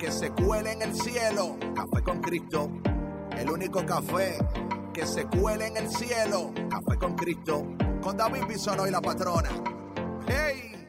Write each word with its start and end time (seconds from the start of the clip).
que 0.00 0.10
se 0.10 0.30
cuele 0.30 0.72
en 0.72 0.82
el 0.82 0.94
cielo. 0.94 1.58
Café 1.74 2.02
con 2.02 2.20
Cristo, 2.22 2.70
el 3.36 3.50
único 3.50 3.84
café 3.84 4.38
que 4.94 5.06
se 5.06 5.26
cuele 5.26 5.66
en 5.66 5.76
el 5.76 5.90
cielo. 5.90 6.52
Café 6.70 6.98
con 6.98 7.14
Cristo, 7.14 7.66
con 8.00 8.16
David 8.16 8.44
Bisono 8.48 8.86
y 8.86 8.90
la 8.90 9.02
patrona. 9.02 9.50
¡Hey! 10.26 10.88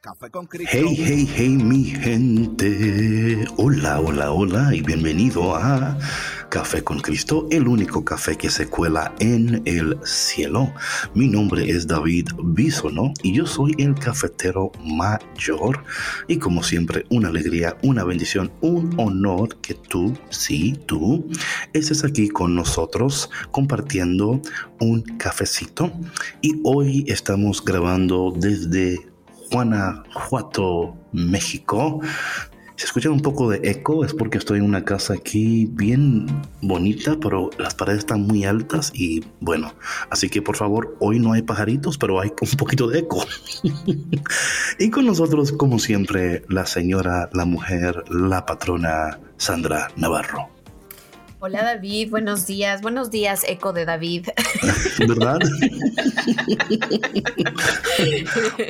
Café 0.00 0.30
con 0.30 0.46
Cristo. 0.46 0.70
Hey, 0.72 0.94
hey, 0.96 1.32
hey, 1.34 1.56
mi 1.56 1.84
gente. 1.86 3.44
Hola, 3.56 3.98
hola, 3.98 4.30
hola 4.30 4.72
y 4.72 4.82
bienvenido 4.82 5.56
a 5.56 5.98
Café 6.48 6.82
con 6.82 7.00
Cristo, 7.00 7.46
el 7.50 7.68
único 7.68 8.04
café 8.04 8.36
que 8.36 8.48
se 8.48 8.68
cuela 8.68 9.14
en 9.18 9.62
el 9.66 9.98
cielo. 10.02 10.72
Mi 11.12 11.28
nombre 11.28 11.68
es 11.70 11.86
David 11.86 12.28
Bisono 12.42 13.12
y 13.22 13.34
yo 13.34 13.46
soy 13.46 13.74
el 13.76 13.94
cafetero 13.94 14.72
mayor. 14.82 15.84
Y 16.26 16.38
como 16.38 16.62
siempre, 16.62 17.04
una 17.10 17.28
alegría, 17.28 17.76
una 17.82 18.02
bendición, 18.02 18.50
un 18.62 18.94
honor 18.98 19.56
que 19.56 19.74
tú, 19.74 20.16
sí, 20.30 20.78
tú, 20.86 21.28
estés 21.74 22.02
aquí 22.02 22.28
con 22.30 22.54
nosotros 22.54 23.30
compartiendo 23.50 24.40
un 24.80 25.02
cafecito. 25.18 25.92
Y 26.40 26.60
hoy 26.64 27.04
estamos 27.08 27.62
grabando 27.62 28.32
desde 28.34 29.06
Guanajuato, 29.50 30.96
México. 31.12 32.00
Si 32.78 32.84
escuchan 32.84 33.10
un 33.10 33.22
poco 33.22 33.50
de 33.50 33.58
eco 33.68 34.04
es 34.04 34.14
porque 34.14 34.38
estoy 34.38 34.60
en 34.60 34.64
una 34.64 34.84
casa 34.84 35.14
aquí 35.14 35.66
bien 35.68 36.26
bonita, 36.60 37.16
pero 37.20 37.50
las 37.58 37.74
paredes 37.74 37.98
están 37.98 38.20
muy 38.20 38.44
altas 38.44 38.92
y 38.94 39.24
bueno, 39.40 39.74
así 40.10 40.28
que 40.28 40.42
por 40.42 40.54
favor, 40.54 40.96
hoy 41.00 41.18
no 41.18 41.32
hay 41.32 41.42
pajaritos, 41.42 41.98
pero 41.98 42.20
hay 42.20 42.30
un 42.40 42.56
poquito 42.56 42.86
de 42.86 43.00
eco. 43.00 43.26
y 44.78 44.90
con 44.90 45.06
nosotros, 45.06 45.50
como 45.50 45.80
siempre, 45.80 46.44
la 46.48 46.66
señora, 46.66 47.28
la 47.32 47.46
mujer, 47.46 48.04
la 48.10 48.46
patrona 48.46 49.18
Sandra 49.38 49.88
Navarro. 49.96 50.57
Hola 51.40 51.62
David, 51.62 52.10
buenos 52.10 52.48
días, 52.48 52.82
buenos 52.82 53.12
días, 53.12 53.44
eco 53.46 53.72
de 53.72 53.84
David. 53.84 54.26
¿Verdad? 54.98 55.38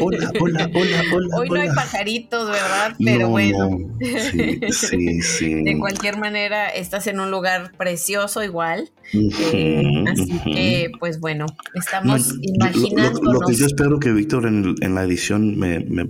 hola, 0.00 0.30
hola, 0.38 0.70
hola, 0.74 1.02
hola. 1.14 1.36
Hoy 1.38 1.48
no 1.48 1.60
hay 1.60 1.68
pajaritos, 1.74 2.50
¿verdad? 2.50 2.94
Pero 3.02 3.30
bueno. 3.30 3.70
Sí, 3.98 4.60
sí, 4.70 5.22
sí. 5.22 5.54
De 5.62 5.78
cualquier 5.78 6.18
manera, 6.18 6.68
estás 6.68 7.06
en 7.06 7.20
un 7.20 7.30
lugar 7.30 7.72
precioso 7.78 8.44
igual. 8.44 8.90
Eh, 9.14 10.04
así 10.06 10.38
que, 10.44 10.90
pues 11.00 11.20
bueno, 11.20 11.46
estamos 11.72 12.34
imaginando. 12.42 13.32
Lo, 13.32 13.40
que 13.40 13.54
yo 13.54 13.64
espero 13.64 13.98
que 13.98 14.12
Víctor 14.12 14.44
en, 14.44 14.74
en 14.82 14.94
la 14.94 15.04
edición 15.04 15.58
me, 15.58 15.80
me, 15.80 16.04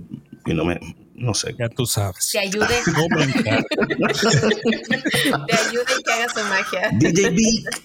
me 0.45 0.79
no 1.19 1.33
sé. 1.33 1.55
Ya 1.57 1.69
tú 1.69 1.85
sabes. 1.85 2.29
Te 2.31 2.39
ayude. 2.39 2.67
Te 2.85 3.51
ayude 5.55 5.83
y 5.99 6.03
que 6.03 6.11
haga 6.11 6.29
su 6.29 6.39
magia. 6.47 6.89
DJ 6.93 7.35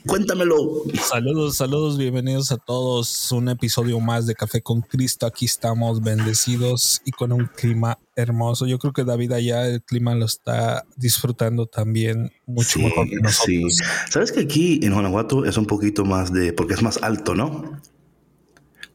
cuéntamelo. 0.06 0.84
Saludos, 1.03 1.56
saludos, 1.56 1.98
bienvenidos 1.98 2.53
a 2.53 2.56
todos. 2.56 3.32
Un 3.32 3.48
episodio 3.48 3.98
más 4.00 4.26
de 4.26 4.34
Café 4.34 4.62
con 4.62 4.82
Cristo. 4.82 5.26
Aquí 5.26 5.47
estamos 5.47 6.03
bendecidos 6.03 7.03
y 7.04 7.10
con 7.10 7.32
un 7.32 7.47
clima 7.47 7.98
hermoso. 8.16 8.66
Yo 8.66 8.78
creo 8.78 8.92
que 8.92 9.04
David 9.04 9.32
allá 9.32 9.66
el 9.66 9.82
clima 9.82 10.14
lo 10.14 10.26
está 10.26 10.84
disfrutando 10.97 11.66
también 11.66 12.32
mucho 12.47 12.78
mejor 12.78 13.08
que 13.08 13.16
nosotros. 13.16 13.47
Sí. 13.47 13.64
Sabes 14.10 14.32
que 14.32 14.41
aquí 14.41 14.81
en 14.82 14.92
Guanajuato 14.92 15.44
es 15.44 15.56
un 15.56 15.66
poquito 15.66 16.04
más 16.04 16.32
de, 16.32 16.53
porque 16.53 16.75
es 16.75 16.82
más 16.82 17.03
alto, 17.03 17.34
¿no? 17.34 17.81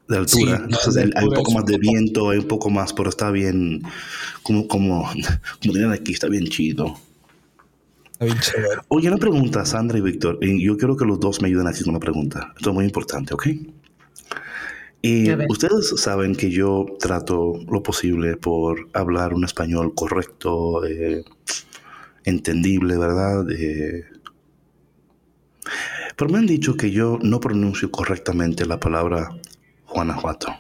De 0.10 0.18
altura. 0.18 0.62
Entonces 0.64 1.12
hay 1.16 1.28
un 1.28 1.34
poco 1.34 1.52
más 1.52 1.66
de 1.66 1.78
viento, 1.78 2.32
hay 2.32 2.40
un 2.40 2.48
poco 2.48 2.70
más, 2.70 2.92
pero 2.94 3.10
está 3.10 3.32
bien, 3.32 3.84
como, 4.44 4.68
como, 4.68 5.04
como 5.62 5.74
dirían 5.74 5.94
aquí, 5.94 6.12
está 6.12 6.28
bien 6.28 6.48
chido. 6.48 6.96
Está 8.14 8.26
bien 8.26 8.40
chévere. 8.40 8.82
Oye, 8.90 9.08
una 9.08 9.18
pregunta, 9.18 9.66
Sandra 9.66 10.00
y 10.00 10.02
Víctor. 10.02 10.40
Y 10.42 10.64
yo 10.64 10.78
quiero 10.78 10.98
que 10.98 11.06
los 11.06 11.20
dos 11.20 11.42
me 11.42 11.48
ayuden 11.48 11.68
aquí 11.68 11.84
con 11.84 11.92
una 11.92 12.00
pregunta. 12.00 12.54
Esto 12.58 12.72
es 12.72 12.74
muy 12.74 12.86
importante, 12.86 13.34
¿ok? 13.34 13.48
Y 15.02 15.32
ustedes 15.48 15.94
saben 15.96 16.36
que 16.36 16.52
yo 16.52 16.86
trato 17.00 17.54
lo 17.72 17.82
posible 17.82 18.36
por 18.36 18.90
hablar 18.94 19.34
un 19.34 19.46
español 19.46 19.94
correcto, 19.96 20.86
eh, 20.86 21.24
entendible, 22.26 22.98
¿verdad? 22.98 23.50
Eh, 23.50 24.04
pero 26.18 26.32
me 26.32 26.40
han 26.40 26.48
dicho 26.48 26.76
que 26.76 26.92
yo 26.92 27.18
no 27.22 27.40
pronuncio 27.40 27.90
correctamente 27.92 28.66
la 28.66 28.78
palabra 28.78 29.30
Guanajuato. 29.94 30.56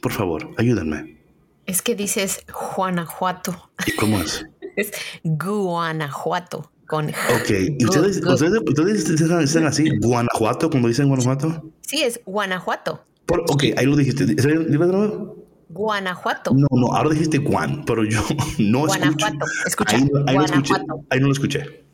Por 0.00 0.12
favor, 0.12 0.50
ayúdenme. 0.56 1.18
Es 1.66 1.82
que 1.82 1.94
dices 1.94 2.44
Guanajuato. 2.76 3.70
¿Y 3.86 3.92
cómo 3.92 4.20
es? 4.20 4.46
es 4.76 4.92
Guanajuato. 5.22 6.70
Con 6.86 7.08
ok, 7.10 7.50
¿y 7.78 7.84
ustedes, 7.84 8.22
ustedes, 8.24 9.18
dicen 9.18 9.66
así, 9.66 9.90
Guanajuato, 10.00 10.70
cuando 10.70 10.88
dicen 10.88 11.08
Guanajuato? 11.08 11.70
Sí, 11.82 12.02
es 12.02 12.18
Guanajuato. 12.24 13.04
Por, 13.26 13.40
ok, 13.40 13.64
ahí 13.76 13.84
lo 13.84 13.94
dijiste. 13.94 14.24
¿Dime 14.24 14.86
de 14.86 14.92
nuevo? 14.92 15.36
Guanajuato. 15.68 16.54
No, 16.54 16.66
no, 16.70 16.94
ahora 16.94 17.10
dijiste 17.10 17.36
Guan, 17.36 17.84
pero 17.84 18.04
yo 18.04 18.22
no 18.58 18.86
Guanajuato. 18.86 19.44
Escuché. 19.66 19.96
Ahí, 19.96 20.10
ahí, 20.28 20.34
Guanajuato. 20.34 20.86
No 20.86 20.94
escuché, 20.94 21.06
ahí 21.10 21.20
no 21.20 21.26
lo 21.26 21.32
escuché. 21.32 21.84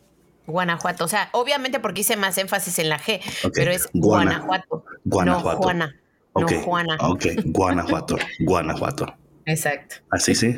Guanajuato. 0.47 1.05
O 1.05 1.09
sea, 1.09 1.29
obviamente 1.33 1.81
porque 1.81 2.03
hice 2.03 2.17
más 2.17 2.39
énfasis 2.39 2.79
en 2.79 2.89
la 2.89 3.01
G, 3.01 3.21
pero 3.53 3.73
es 3.73 3.89
Guanajuato. 3.93 4.85
Guanajuato. 5.05 5.59
No 5.59 5.63
Juana. 5.63 5.97
Ok, 6.35 6.53
no 6.53 6.61
Juana. 6.63 6.97
Ok, 7.01 7.27
Guanajuato. 7.47 8.17
Guanajuato. 8.41 9.07
Exacto. 9.47 9.97
Así 10.11 10.35
sí. 10.35 10.55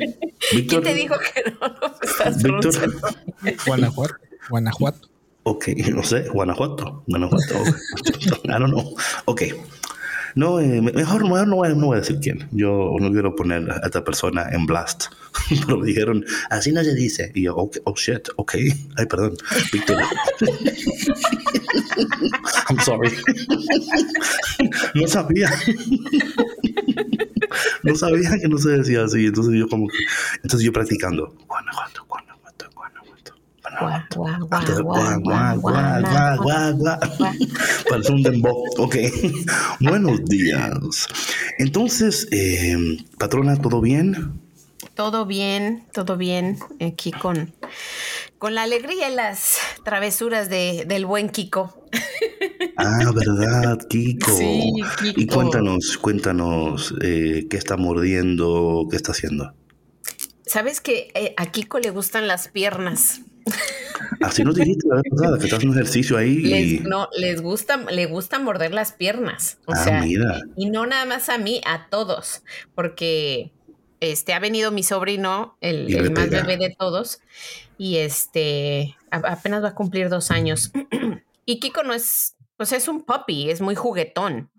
¿Quién 0.67 0.83
te 0.83 0.93
dijo 0.93 1.15
que 1.19 1.51
no 1.51 1.67
lo 1.67 1.95
estás 2.01 2.41
Víctor. 2.41 2.73
Guanajuato. 3.65 4.15
Guanajuato. 4.49 5.09
Ok, 5.43 5.67
no 5.93 6.03
sé, 6.03 6.27
Guanajuato. 6.29 7.03
Guanajuato. 7.07 7.63
I 8.45 8.59
don't 8.59 8.71
know. 8.71 8.95
Ok. 9.25 9.43
No, 10.35 10.59
eh, 10.59 10.81
mejor, 10.81 11.23
mejor 11.23 11.47
no, 11.47 11.55
voy, 11.55 11.75
no, 11.75 11.87
voy, 11.87 11.97
a 11.97 12.01
decir 12.01 12.19
quién. 12.19 12.47
Yo 12.51 12.91
no 12.99 13.11
quiero 13.11 13.35
poner 13.35 13.71
a 13.71 13.81
esta 13.85 14.03
persona 14.03 14.47
en 14.51 14.67
blast. 14.67 15.05
Pero 15.65 15.79
me 15.79 15.87
dijeron, 15.87 16.23
así 16.49 16.71
no 16.71 16.83
se 16.83 16.93
dice. 16.93 17.31
Y 17.33 17.43
yo, 17.43 17.55
okay, 17.55 17.81
oh 17.85 17.95
shit, 17.95 18.27
ok. 18.35 18.55
Ay, 18.97 19.05
perdón. 19.07 19.35
Víctor. 19.73 19.97
I'm 22.69 22.79
sorry. 22.81 23.09
No 25.01 25.07
sabía. 25.07 25.49
no 27.83 27.95
sabía 27.95 28.37
que 28.39 28.47
no 28.47 28.57
se 28.57 28.69
decía 28.69 29.03
así. 29.03 29.25
Entonces 29.25 29.53
yo 29.55 29.67
como 29.67 29.87
que, 29.87 29.97
entonces 30.43 30.61
yo 30.65 30.71
practicando. 30.73 31.35
Guanajuato, 31.47 32.05
Guanajuato, 32.07 32.69
Guanajuato. 32.73 33.33
Parece 37.89 38.11
un 38.11 38.23
dembow. 38.23 38.63
Ok. 38.77 38.95
Buenos 39.79 40.25
días. 40.25 41.07
Entonces, 41.57 42.27
eh, 42.31 42.97
patrona, 43.17 43.55
¿todo 43.57 43.81
bien? 43.81 44.41
Todo 44.95 45.25
bien, 45.25 45.85
todo 45.93 46.17
bien. 46.17 46.57
Aquí 46.81 47.11
con, 47.11 47.53
con 48.39 48.55
la 48.55 48.63
alegría 48.63 49.09
y 49.11 49.15
las 49.15 49.57
travesuras 49.83 50.49
de, 50.49 50.85
del 50.87 51.05
buen 51.05 51.29
Kiko. 51.29 51.76
Ah, 52.77 53.11
¿verdad, 53.13 53.79
Kiko? 53.89 54.31
Sí, 54.31 54.73
Kiko. 55.01 55.21
Y 55.21 55.27
cuéntanos, 55.27 55.97
cuéntanos, 55.97 56.93
eh, 57.01 57.47
¿qué 57.49 57.57
está 57.57 57.77
mordiendo? 57.77 58.87
¿Qué 58.89 58.97
está 58.97 59.11
haciendo? 59.13 59.53
Sabes 60.45 60.79
que 60.79 61.09
eh, 61.13 61.33
a 61.37 61.51
Kiko 61.51 61.79
le 61.79 61.89
gustan 61.89 62.27
las 62.27 62.47
piernas. 62.47 63.21
Así 64.21 64.43
nos 64.43 64.55
dijiste 64.55 64.87
la 64.87 64.95
vez 64.95 65.03
pasada, 65.09 65.37
que 65.37 65.45
estás 65.45 65.63
un 65.63 65.71
ejercicio 65.71 66.17
ahí. 66.17 66.37
Les, 66.37 66.83
no, 66.83 67.09
les 67.17 67.41
gusta, 67.41 67.77
le 67.77 68.05
gusta 68.05 68.39
morder 68.39 68.73
las 68.73 68.91
piernas. 68.91 69.57
O 69.65 69.73
ah, 69.73 69.83
sea, 69.83 70.01
mira. 70.01 70.41
y 70.55 70.69
no 70.69 70.85
nada 70.85 71.05
más 71.05 71.29
a 71.29 71.37
mí, 71.37 71.61
a 71.65 71.89
todos, 71.89 72.43
porque 72.75 73.51
este 73.99 74.33
ha 74.33 74.39
venido 74.39 74.71
mi 74.71 74.83
sobrino, 74.83 75.57
el, 75.61 75.93
el 75.93 76.11
más 76.11 76.29
bebé 76.29 76.57
de 76.57 76.75
todos, 76.77 77.19
y 77.77 77.97
este 77.97 78.95
a- 79.11 79.17
apenas 79.17 79.63
va 79.63 79.69
a 79.69 79.75
cumplir 79.75 80.09
dos 80.09 80.31
años. 80.31 80.71
y 81.47 81.59
Kiko 81.61 81.81
no 81.81 81.93
es, 81.93 82.35
pues 82.57 82.73
es 82.73 82.87
un 82.87 83.05
puppy, 83.05 83.49
es 83.49 83.61
muy 83.61 83.73
juguetón. 83.73 84.51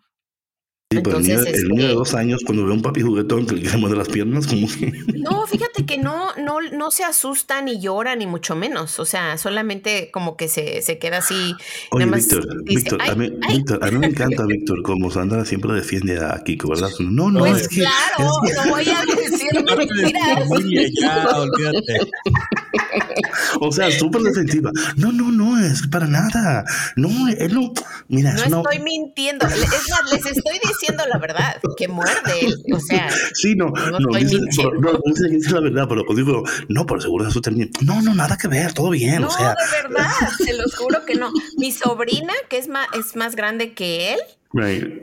Sí, 0.91 1.01
pero 1.05 1.19
el, 1.19 1.23
niño, 1.23 1.43
de 1.43 1.51
este 1.51 1.93
dos 1.93 2.15
años, 2.15 2.41
cuando 2.47 2.65
ve 2.65 2.71
a 2.71 2.75
un 2.75 2.81
papi 2.81 3.03
juguetón 3.03 3.47
que 3.47 3.57
le 3.57 3.61
quiere 3.61 3.79
de 3.79 3.95
las 3.95 4.09
piernas, 4.09 4.47
como 4.47 4.67
que. 4.67 4.91
No, 5.19 5.47
fíjate 5.47 5.85
que 5.85 5.99
no, 5.99 6.35
no, 6.37 6.63
no 6.63 6.91
se 6.91 7.05
asusta 7.05 7.61
ni 7.61 7.79
llora, 7.79 8.17
ni 8.17 8.27
mucho 8.27 8.57
menos. 8.57 8.99
O 8.99 9.05
sea, 9.05 9.37
solamente 9.37 10.11
como 10.11 10.39
que 10.39 10.49
se, 10.49 10.81
se 10.81 10.99
queda 10.99 11.19
así. 11.19 11.55
Oye, 11.91 12.07
Víctor, 12.07 12.65
Víctor, 12.65 13.03
a 13.03 13.15
mí, 13.15 13.31
Víctor, 13.51 13.85
a 13.85 13.91
mí 13.91 13.99
me 13.99 14.07
encanta 14.13 14.47
Víctor, 14.47 14.83
como 14.83 15.11
Sandra 15.11 15.45
siempre 15.45 15.75
defiende 15.75 16.25
a 16.25 16.43
Kiko, 16.43 16.71
¿verdad? 16.71 16.89
No, 17.01 17.31
no, 17.31 17.41
pues 17.41 17.61
es 17.61 17.69
que. 17.69 17.81
Claro, 17.81 18.31
no 18.65 18.71
voy 18.71 18.89
a 18.89 19.05
decir 19.15 19.51
mentiras. 19.77 20.49
ya, 20.99 21.27
olvídate. 21.37 22.11
o 23.61 23.73
sea, 23.73 23.91
súper 23.91 24.23
defensiva. 24.23 24.71
No, 24.97 25.13
no, 25.13 25.31
no, 25.31 25.59
es 25.59 25.87
para 25.87 26.07
nada. 26.07 26.65
No, 26.97 27.29
él 27.29 27.55
no. 27.55 27.73
Mira, 28.09 28.35
no 28.49 28.63
estoy 28.63 28.79
mintiendo. 28.81 29.47
Es 29.47 29.91
más, 29.91 30.13
les 30.13 30.27
estoy 30.27 30.59
diciendo 30.67 31.05
la 31.09 31.19
verdad, 31.19 31.61
que 31.77 31.89
muerde, 31.89 32.55
o 32.73 32.81
sea. 32.81 33.11
Sí, 33.35 33.55
no, 33.55 33.67
no, 33.67 33.99
no, 33.99 34.19
dice, 34.19 34.39
no, 34.39 35.29
dice 35.31 35.53
la 35.53 35.61
verdad, 35.61 35.87
pero 35.89 36.05
digo, 36.15 36.43
no, 36.69 36.87
por 36.87 37.03
seguro 37.03 37.31
su 37.31 37.41
término. 37.41 37.71
No, 37.83 38.01
no, 38.03 38.15
nada 38.15 38.37
que 38.37 38.49
ver, 38.49 38.73
todo 38.73 38.91
bien, 38.91 39.23
no, 39.23 39.29
o 39.29 39.31
sea. 39.31 39.51
de 39.51 39.89
verdad, 39.89 40.11
se 40.39 40.53
los 40.55 40.75
juro 40.75 41.05
que 41.05 41.15
no. 41.15 41.31
Mi 41.57 41.73
sobrina, 41.73 42.33
que 42.49 42.59
es 42.59 42.69
más, 42.69 42.89
es 42.99 43.17
más 43.17 43.37
grande 43.37 43.75
que 43.75 44.15
él, 44.15 44.21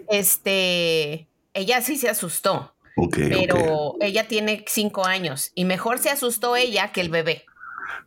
este, 0.09 1.27
ella 1.53 1.81
sí 1.81 1.97
se 1.97 2.09
asustó. 2.09 2.71
Okay, 2.97 3.29
pero 3.29 3.95
ella 3.99 4.25
tiene 4.29 4.63
cinco 4.67 5.05
años 5.05 5.51
y 5.53 5.65
mejor 5.65 5.99
se 5.99 6.09
asustó 6.09 6.55
ella 6.55 6.93
que 6.93 7.01
el 7.01 7.09
bebé. 7.09 7.45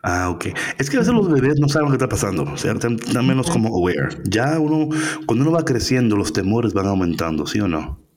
Ah, 0.03 0.31
ok. 0.31 0.47
Es 0.79 0.89
que 0.89 0.97
a 0.97 1.01
veces 1.01 1.15
los 1.15 1.31
bebés 1.31 1.59
no 1.59 1.69
saben 1.69 1.87
lo 1.87 1.91
que 1.91 2.05
está 2.05 2.09
pasando, 2.09 2.45
o 2.45 2.57
sea, 2.57 2.73
están, 2.73 2.99
menos 3.27 3.51
como 3.51 3.77
aware. 3.77 4.09
Ya 4.25 4.59
uno, 4.59 4.89
cuando 5.27 5.45
uno 5.45 5.53
va 5.53 5.65
creciendo, 5.65 6.17
los 6.17 6.33
temores 6.33 6.73
van 6.73 6.87
aumentando, 6.87 7.47
¿sí 7.47 7.61
o 7.61 7.69
no? 7.69 8.08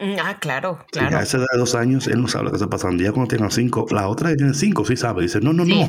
Mm, 0.00 0.16
ah, 0.18 0.38
claro, 0.40 0.78
claro. 0.90 1.18
a 1.18 1.22
esa 1.22 1.36
edad 1.36 1.46
de 1.52 1.58
dos 1.58 1.74
años, 1.74 2.06
él 2.06 2.22
no 2.22 2.26
sabe 2.26 2.44
lo 2.44 2.50
que 2.50 2.56
está 2.56 2.70
pasando. 2.70 3.04
Ya 3.04 3.12
cuando 3.12 3.36
tenga 3.36 3.50
cinco, 3.50 3.84
la 3.90 4.08
otra 4.08 4.30
que 4.30 4.36
tiene 4.36 4.54
cinco 4.54 4.82
sí 4.86 4.96
sabe. 4.96 5.22
Dice, 5.22 5.40
no, 5.42 5.52
no, 5.52 5.66
no. 5.66 5.86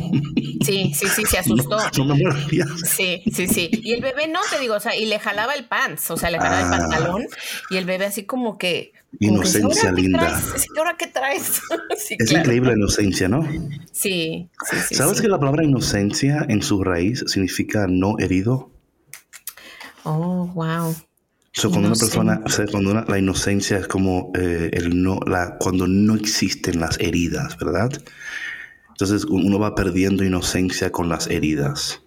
Sí, 0.65 0.93
sí, 0.93 1.07
sí, 1.07 1.23
se 1.25 1.37
asustó. 1.39 1.77
No, 1.97 2.05
me 2.05 2.15
muero, 2.15 2.37
Sí, 2.83 3.23
sí, 3.33 3.47
sí. 3.47 3.69
Y 3.71 3.93
el 3.93 4.01
bebé 4.01 4.27
no, 4.27 4.41
te 4.49 4.59
digo, 4.59 4.75
o 4.75 4.79
sea, 4.81 4.97
y 4.97 5.05
le 5.05 5.17
jalaba 5.17 5.53
el 5.53 5.63
pants, 5.63 6.11
o 6.11 6.17
sea, 6.17 6.29
le 6.29 6.39
jalaba 6.39 6.59
el 6.59 6.65
ah. 6.65 6.77
pantalón. 6.77 7.25
Y 7.69 7.77
el 7.77 7.85
bebé 7.85 8.05
así 8.05 8.25
como 8.25 8.57
que... 8.57 8.91
Inocencia 9.19 9.93
linda. 9.93 10.41
¿Ahora 10.77 10.95
qué 10.97 11.07
traes? 11.07 11.61
es 12.19 12.31
increíble 12.31 12.71
la 12.71 12.77
inocencia, 12.77 13.29
¿no? 13.29 13.47
Sí, 13.93 14.49
sí, 14.69 14.77
sí. 14.89 14.95
¿Sabes 14.95 15.21
que 15.21 15.29
la 15.29 15.39
palabra 15.39 15.63
inocencia 15.63 16.45
en 16.49 16.61
su 16.61 16.83
raíz 16.83 17.23
significa 17.27 17.87
no 17.87 18.19
herido? 18.19 18.71
Oh, 20.03 20.47
wow 20.53 20.93
cuando 21.59 21.79
una 21.79 21.95
persona, 21.95 22.41
o 22.45 22.49
sea, 22.49 22.65
cuando 22.67 22.93
la 22.93 23.19
inocencia 23.19 23.77
es 23.77 23.87
como 23.87 24.31
eh, 24.35 24.69
el 24.73 25.01
no, 25.01 25.19
la, 25.25 25.57
cuando 25.59 25.87
no 25.87 26.15
existen 26.15 26.79
las 26.79 26.99
heridas, 26.99 27.57
¿verdad? 27.57 27.91
Entonces 28.89 29.25
uno 29.25 29.59
va 29.59 29.75
perdiendo 29.75 30.23
inocencia 30.23 30.91
con 30.91 31.09
las 31.09 31.27
heridas. 31.27 32.01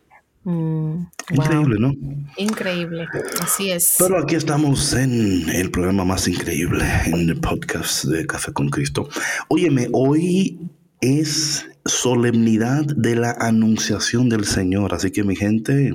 Mm, 0.45 1.07
increíble, 1.31 1.77
¿no? 1.79 1.95
Increíble, 2.37 3.07
así 3.41 3.71
es. 3.71 3.97
Pero 3.99 4.19
aquí 4.19 4.35
estamos 4.35 4.93
en 4.93 5.49
el 5.49 5.71
programa 5.71 6.05
más 6.05 6.29
increíble, 6.29 6.85
en 7.07 7.31
el 7.31 7.41
podcast 7.41 8.05
de 8.05 8.27
Café 8.27 8.53
con 8.53 8.69
Cristo. 8.69 9.09
Óyeme, 9.49 9.89
hoy 9.93 10.59
es 11.01 11.67
solemnidad 11.85 12.85
de 12.85 13.15
la 13.17 13.33
anunciación 13.33 14.29
del 14.29 14.45
Señor. 14.45 14.95
Así 14.95 15.11
que 15.11 15.25
mi 15.25 15.37
gente, 15.37 15.93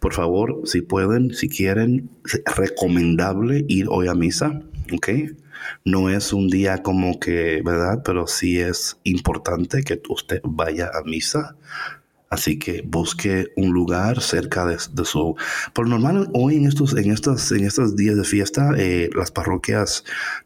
por 0.00 0.14
favor, 0.14 0.62
si 0.64 0.82
pueden, 0.82 1.34
si 1.34 1.48
quieren, 1.48 2.10
recomendable 2.56 3.64
ir 3.68 3.86
hoy 3.88 4.08
a 4.08 4.14
misa, 4.14 4.62
¿ok? 4.92 5.08
No 5.84 6.10
es 6.10 6.32
un 6.32 6.48
día 6.48 6.82
como 6.82 7.18
que, 7.18 7.62
¿verdad? 7.64 8.02
Pero 8.04 8.26
sí 8.26 8.60
es 8.60 8.98
importante 9.04 9.82
que 9.82 10.00
usted 10.08 10.40
vaya 10.44 10.90
a 10.94 11.02
misa. 11.04 11.56
Así 12.30 12.58
que 12.58 12.82
busque 12.82 13.46
un 13.56 13.72
lugar 13.72 14.20
cerca 14.20 14.66
de, 14.66 14.78
su... 14.78 15.34
Por 15.72 15.88
normal, 15.88 16.28
hoy 16.34 16.56
en 16.56 16.66
estos, 16.66 16.94
en 16.94 17.10
estos, 17.10 17.50
en 17.52 17.64
estos 17.64 17.96
días 17.96 18.16
de 18.16 18.24
fiesta, 18.24 18.72
eh, 18.76 19.08
las 19.14 19.30
parroquias 19.30 20.04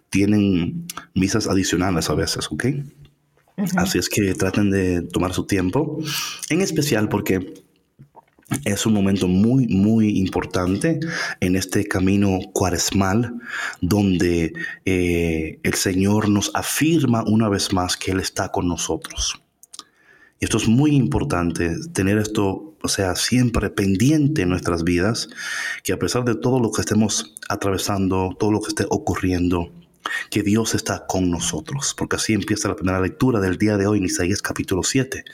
tienen 0.09 0.87
misas 1.15 1.49
adicionales 1.49 2.09
a 2.09 2.15
veces, 2.15 2.47
¿ok? 2.53 2.67
Así 3.77 3.99
es 3.99 4.09
que 4.09 4.35
traten 4.35 4.71
de 4.71 5.03
tomar 5.03 5.35
su 5.35 5.45
tiempo, 5.45 5.99
en 6.49 6.63
especial 6.63 7.09
porque 7.09 7.55
es 8.65 8.87
un 8.87 8.93
momento 8.93 9.29
muy, 9.29 9.67
muy 9.69 10.19
importante 10.19 11.01
en 11.41 11.57
este 11.57 11.87
camino 11.87 12.39
cuaresmal 12.53 13.35
donde 13.81 14.53
eh, 14.85 15.59
el 15.63 15.75
Señor 15.75 16.29
nos 16.29 16.51
afirma 16.55 17.25
una 17.27 17.49
vez 17.49 17.73
más 17.73 17.97
que 17.97 18.13
Él 18.13 18.21
está 18.21 18.51
con 18.51 18.69
nosotros. 18.69 19.43
Y 20.41 20.45
esto 20.45 20.57
es 20.57 20.67
muy 20.67 20.97
importante, 20.97 21.77
tener 21.93 22.19
esto, 22.19 22.75
o 22.83 22.89
sea, 22.89 23.15
siempre 23.15 23.71
pendiente 23.71 24.43
en 24.43 24.49
nuestras 24.49 24.83
vidas, 24.83 25.29
que 25.85 25.93
a 25.93 25.99
pesar 25.99 26.25
de 26.25 26.35
todo 26.35 26.59
lo 26.59 26.73
que 26.73 26.81
estemos 26.81 27.35
atravesando, 27.49 28.35
todo 28.39 28.51
lo 28.51 28.61
que 28.61 28.69
esté 28.69 28.87
ocurriendo, 28.91 29.71
que 30.31 30.43
Dios 30.43 30.75
está 30.75 31.07
con 31.07 31.31
nosotros, 31.31 31.95
porque 31.97 32.17
así 32.17 32.33
empieza 32.33 32.69
la 32.69 32.77
primera 32.77 33.01
lectura 33.01 33.41
del 33.41 33.59
día 33.59 33.77
de 33.77 33.87
hoy 33.87 33.99
en 33.99 34.05
Isaías 34.05 34.43
capítulo 34.43 34.83
7, 34.83 35.25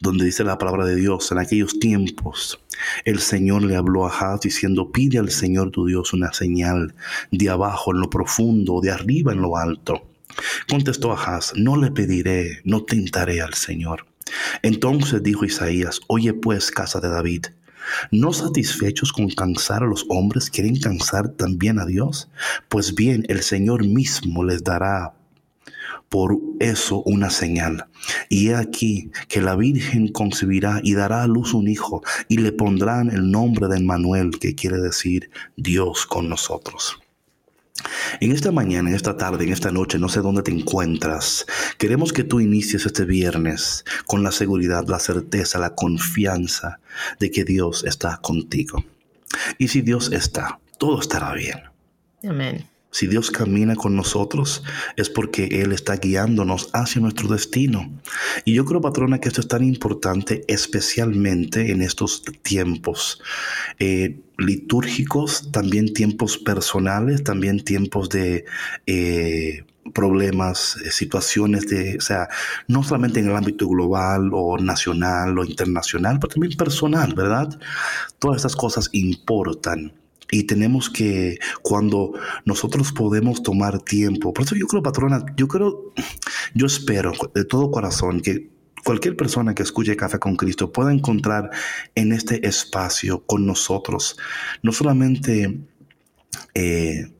donde 0.00 0.24
dice 0.24 0.44
la 0.44 0.58
palabra 0.58 0.84
de 0.84 0.96
Dios, 0.96 1.30
en 1.32 1.38
aquellos 1.38 1.78
tiempos 1.78 2.60
el 3.04 3.20
Señor 3.20 3.62
le 3.62 3.76
habló 3.76 4.06
a 4.06 4.10
Haz 4.10 4.40
diciendo, 4.40 4.90
pide 4.92 5.18
al 5.18 5.30
Señor 5.30 5.70
tu 5.70 5.86
Dios 5.86 6.12
una 6.12 6.32
señal 6.32 6.94
de 7.30 7.48
abajo 7.48 7.92
en 7.92 8.00
lo 8.00 8.10
profundo, 8.10 8.80
de 8.80 8.90
arriba 8.90 9.32
en 9.32 9.40
lo 9.40 9.56
alto. 9.56 10.08
Contestó 10.68 11.12
Ahaz, 11.12 11.52
no 11.56 11.76
le 11.76 11.90
pediré, 11.90 12.60
no 12.64 12.84
tentaré 12.84 13.40
al 13.40 13.54
Señor. 13.54 14.06
Entonces 14.62 15.22
dijo 15.22 15.44
Isaías, 15.44 16.00
oye 16.08 16.34
pues, 16.34 16.70
casa 16.70 17.00
de 17.00 17.08
David, 17.08 17.46
¿No 18.10 18.32
satisfechos 18.32 19.12
con 19.12 19.28
cansar 19.30 19.82
a 19.82 19.86
los 19.86 20.06
hombres 20.08 20.50
quieren 20.50 20.78
cansar 20.80 21.28
también 21.30 21.78
a 21.78 21.86
Dios? 21.86 22.28
Pues 22.68 22.94
bien, 22.94 23.24
el 23.28 23.42
Señor 23.42 23.86
mismo 23.86 24.44
les 24.44 24.64
dará 24.64 25.14
por 26.08 26.38
eso 26.60 27.02
una 27.02 27.30
señal. 27.30 27.86
Y 28.28 28.48
he 28.48 28.54
aquí 28.54 29.10
que 29.28 29.40
la 29.40 29.56
Virgen 29.56 30.08
concebirá 30.08 30.80
y 30.82 30.94
dará 30.94 31.22
a 31.22 31.26
luz 31.26 31.54
un 31.54 31.68
hijo 31.68 32.02
y 32.28 32.38
le 32.38 32.52
pondrán 32.52 33.10
el 33.10 33.30
nombre 33.30 33.68
de 33.68 33.80
Manuel, 33.80 34.38
que 34.38 34.54
quiere 34.54 34.78
decir 34.78 35.30
Dios 35.56 36.06
con 36.06 36.28
nosotros. 36.28 36.98
En 38.20 38.32
esta 38.32 38.52
mañana, 38.52 38.88
en 38.88 38.96
esta 38.96 39.16
tarde, 39.16 39.44
en 39.44 39.52
esta 39.52 39.70
noche, 39.70 39.98
no 39.98 40.08
sé 40.08 40.20
dónde 40.20 40.42
te 40.42 40.50
encuentras, 40.50 41.46
queremos 41.78 42.12
que 42.12 42.24
tú 42.24 42.40
inicies 42.40 42.86
este 42.86 43.04
viernes 43.04 43.84
con 44.06 44.22
la 44.22 44.32
seguridad, 44.32 44.86
la 44.88 44.98
certeza, 44.98 45.58
la 45.58 45.74
confianza 45.74 46.80
de 47.20 47.30
que 47.30 47.44
Dios 47.44 47.84
está 47.84 48.18
contigo. 48.18 48.84
Y 49.58 49.68
si 49.68 49.82
Dios 49.82 50.12
está, 50.12 50.58
todo 50.78 51.00
estará 51.00 51.32
bien. 51.34 51.60
Amén. 52.22 52.66
Si 52.96 53.06
Dios 53.06 53.30
camina 53.30 53.76
con 53.76 53.94
nosotros 53.94 54.64
es 54.96 55.10
porque 55.10 55.60
Él 55.60 55.72
está 55.72 55.96
guiándonos 55.96 56.70
hacia 56.72 57.02
nuestro 57.02 57.28
destino. 57.28 57.92
Y 58.46 58.54
yo 58.54 58.64
creo, 58.64 58.80
patrona, 58.80 59.20
que 59.20 59.28
esto 59.28 59.42
es 59.42 59.48
tan 59.48 59.62
importante, 59.62 60.44
especialmente 60.48 61.72
en 61.72 61.82
estos 61.82 62.22
tiempos 62.40 63.20
eh, 63.78 64.18
litúrgicos, 64.38 65.52
también 65.52 65.92
tiempos 65.92 66.38
personales, 66.38 67.22
también 67.22 67.62
tiempos 67.62 68.08
de... 68.08 68.46
Eh, 68.86 69.66
problemas, 69.94 70.76
eh, 70.84 70.90
situaciones 70.90 71.68
de, 71.68 71.96
o 71.96 72.00
sea, 72.00 72.28
no 72.66 72.82
solamente 72.82 73.20
en 73.20 73.28
el 73.28 73.36
ámbito 73.36 73.68
global 73.68 74.30
o 74.32 74.58
nacional 74.58 75.38
o 75.38 75.44
internacional, 75.44 76.18
pero 76.18 76.32
también 76.32 76.56
personal, 76.56 77.14
¿verdad? 77.14 77.56
Todas 78.18 78.38
estas 78.38 78.56
cosas 78.56 78.88
importan. 78.90 79.92
Y 80.30 80.44
tenemos 80.44 80.90
que, 80.90 81.38
cuando 81.62 82.12
nosotros 82.44 82.92
podemos 82.92 83.42
tomar 83.42 83.80
tiempo, 83.80 84.32
por 84.32 84.44
eso 84.44 84.56
yo 84.56 84.66
creo, 84.66 84.82
patrona, 84.82 85.24
yo 85.36 85.46
creo, 85.48 85.92
yo 86.54 86.66
espero 86.66 87.12
de 87.34 87.44
todo 87.44 87.70
corazón 87.70 88.20
que 88.20 88.50
cualquier 88.84 89.16
persona 89.16 89.54
que 89.54 89.62
escuche 89.62 89.96
Café 89.96 90.18
con 90.18 90.36
Cristo 90.36 90.72
pueda 90.72 90.92
encontrar 90.92 91.50
en 91.94 92.12
este 92.12 92.46
espacio 92.46 93.24
con 93.26 93.46
nosotros, 93.46 94.16
no 94.62 94.72
solamente 94.72 95.58
eh, 96.54 97.12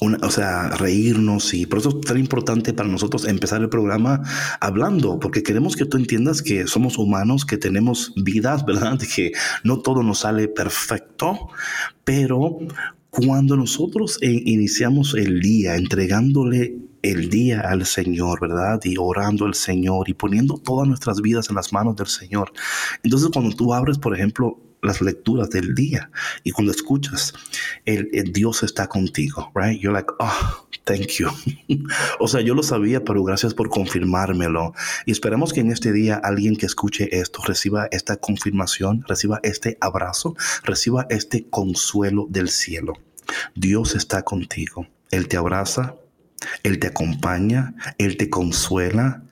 o 0.00 0.30
sea, 0.30 0.70
reírnos 0.70 1.54
y 1.54 1.66
por 1.66 1.78
eso 1.78 1.88
es 1.88 2.00
tan 2.02 2.18
importante 2.18 2.74
para 2.74 2.88
nosotros 2.88 3.26
empezar 3.26 3.62
el 3.62 3.68
programa 3.68 4.22
hablando, 4.60 5.18
porque 5.18 5.42
queremos 5.42 5.74
que 5.74 5.86
tú 5.86 5.96
entiendas 5.96 6.42
que 6.42 6.66
somos 6.66 6.98
humanos, 6.98 7.46
que 7.46 7.56
tenemos 7.56 8.12
vidas, 8.16 8.64
¿verdad? 8.66 8.98
Que 9.14 9.32
no 9.64 9.78
todo 9.78 10.02
nos 10.02 10.20
sale 10.20 10.48
perfecto, 10.48 11.48
pero 12.04 12.58
cuando 13.10 13.56
nosotros 13.56 14.18
eh, 14.20 14.42
iniciamos 14.44 15.14
el 15.14 15.40
día 15.40 15.76
entregándole 15.76 16.76
el 17.02 17.30
día 17.30 17.60
al 17.60 17.86
Señor, 17.86 18.40
¿verdad? 18.40 18.80
Y 18.84 18.96
orando 18.98 19.46
al 19.46 19.54
Señor 19.54 20.08
y 20.08 20.14
poniendo 20.14 20.58
todas 20.58 20.86
nuestras 20.88 21.20
vidas 21.20 21.48
en 21.48 21.56
las 21.56 21.72
manos 21.72 21.96
del 21.96 22.08
Señor. 22.08 22.52
Entonces, 23.02 23.30
cuando 23.32 23.54
tú 23.54 23.72
abres, 23.72 23.98
por 23.98 24.14
ejemplo, 24.14 24.58
las 24.86 25.00
lecturas 25.02 25.50
del 25.50 25.74
día. 25.74 26.10
Y 26.44 26.52
cuando 26.52 26.72
escuchas, 26.72 27.34
el, 27.84 28.08
Dios 28.32 28.62
está 28.62 28.88
contigo, 28.88 29.52
right? 29.54 29.80
You're 29.80 29.92
like, 29.92 30.12
oh, 30.18 30.66
thank 30.84 31.08
you. 31.18 31.28
o 32.20 32.28
sea, 32.28 32.40
yo 32.40 32.54
lo 32.54 32.62
sabía, 32.62 33.04
pero 33.04 33.22
gracias 33.24 33.54
por 33.54 33.68
confirmármelo. 33.68 34.72
Y 35.04 35.12
esperamos 35.12 35.52
que 35.52 35.60
en 35.60 35.70
este 35.70 35.92
día 35.92 36.20
alguien 36.22 36.56
que 36.56 36.66
escuche 36.66 37.08
esto 37.18 37.42
reciba 37.46 37.88
esta 37.90 38.16
confirmación, 38.16 39.04
reciba 39.06 39.40
este 39.42 39.76
abrazo, 39.80 40.36
reciba 40.64 41.06
este 41.10 41.48
consuelo 41.48 42.26
del 42.30 42.48
cielo. 42.48 42.94
Dios 43.54 43.94
está 43.94 44.22
contigo. 44.22 44.86
Él 45.10 45.28
te 45.28 45.36
abraza, 45.36 45.96
Él 46.62 46.78
te 46.78 46.88
acompaña, 46.88 47.74
Él 47.98 48.16
te 48.16 48.28
consuela, 48.28 49.22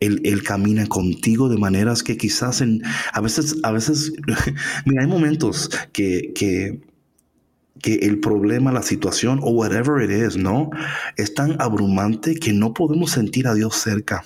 él, 0.00 0.42
camina 0.42 0.86
contigo 0.86 1.48
de 1.48 1.56
maneras 1.56 2.02
que 2.02 2.16
quizás 2.16 2.60
en, 2.60 2.82
a 3.12 3.20
veces, 3.20 3.56
a 3.62 3.72
veces, 3.72 4.12
mira, 4.84 5.02
hay 5.02 5.08
momentos 5.08 5.70
que, 5.92 6.32
que, 6.34 6.80
que 7.80 7.94
el 7.96 8.20
problema, 8.20 8.72
la 8.72 8.82
situación 8.82 9.40
o 9.42 9.50
whatever 9.50 10.02
it 10.02 10.10
is, 10.10 10.36
¿no? 10.36 10.70
Es 11.16 11.34
tan 11.34 11.60
abrumante 11.60 12.34
que 12.34 12.52
no 12.52 12.72
podemos 12.72 13.10
sentir 13.10 13.46
a 13.46 13.54
Dios 13.54 13.76
cerca. 13.76 14.24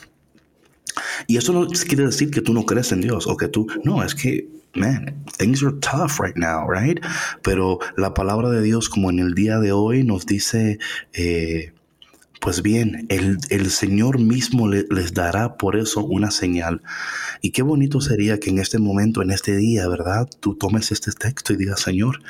Y 1.27 1.37
eso 1.37 1.53
no 1.53 1.67
quiere 1.67 2.07
decir 2.07 2.31
que 2.31 2.41
tú 2.41 2.53
no 2.53 2.65
crees 2.65 2.93
en 2.93 3.01
Dios 3.01 3.27
o 3.27 3.37
que 3.37 3.49
tú, 3.49 3.67
no, 3.85 4.03
es 4.03 4.15
que, 4.15 4.49
man, 4.75 5.25
things 5.39 5.63
are 5.63 5.77
tough 5.81 6.21
right 6.21 6.37
now, 6.37 6.69
right? 6.69 7.01
Pero 7.43 7.79
la 7.97 8.15
palabra 8.15 8.51
de 8.51 8.63
Dios, 8.63 8.89
como 8.89 9.11
en 9.11 9.19
el 9.19 9.35
día 9.35 9.59
de 9.59 9.73
hoy, 9.73 10.05
nos 10.05 10.27
dice, 10.27 10.79
eh, 11.13 11.73
pues 12.41 12.63
bien, 12.63 13.07
el, 13.09 13.71
Señor 13.71 14.19
mismo 14.19 14.69
les 14.69 15.13
dará 15.13 15.57
por 15.57 15.77
eso 15.77 16.05
una 16.05 16.31
señal. 16.31 16.83
Y 17.41 17.51
qué 17.51 17.63
bonito 17.63 18.01
sería 18.01 18.39
que 18.39 18.51
en 18.51 18.59
este 18.59 18.79
momento, 18.79 19.23
en 19.23 19.31
este 19.31 19.57
día, 19.57 19.89
¿verdad? 19.89 20.29
Tú 20.41 20.55
tomes 20.55 20.93
este 20.93 21.13
texto 21.13 21.53
y 21.53 21.57
digas, 21.57 21.81
Señor, 21.81 22.21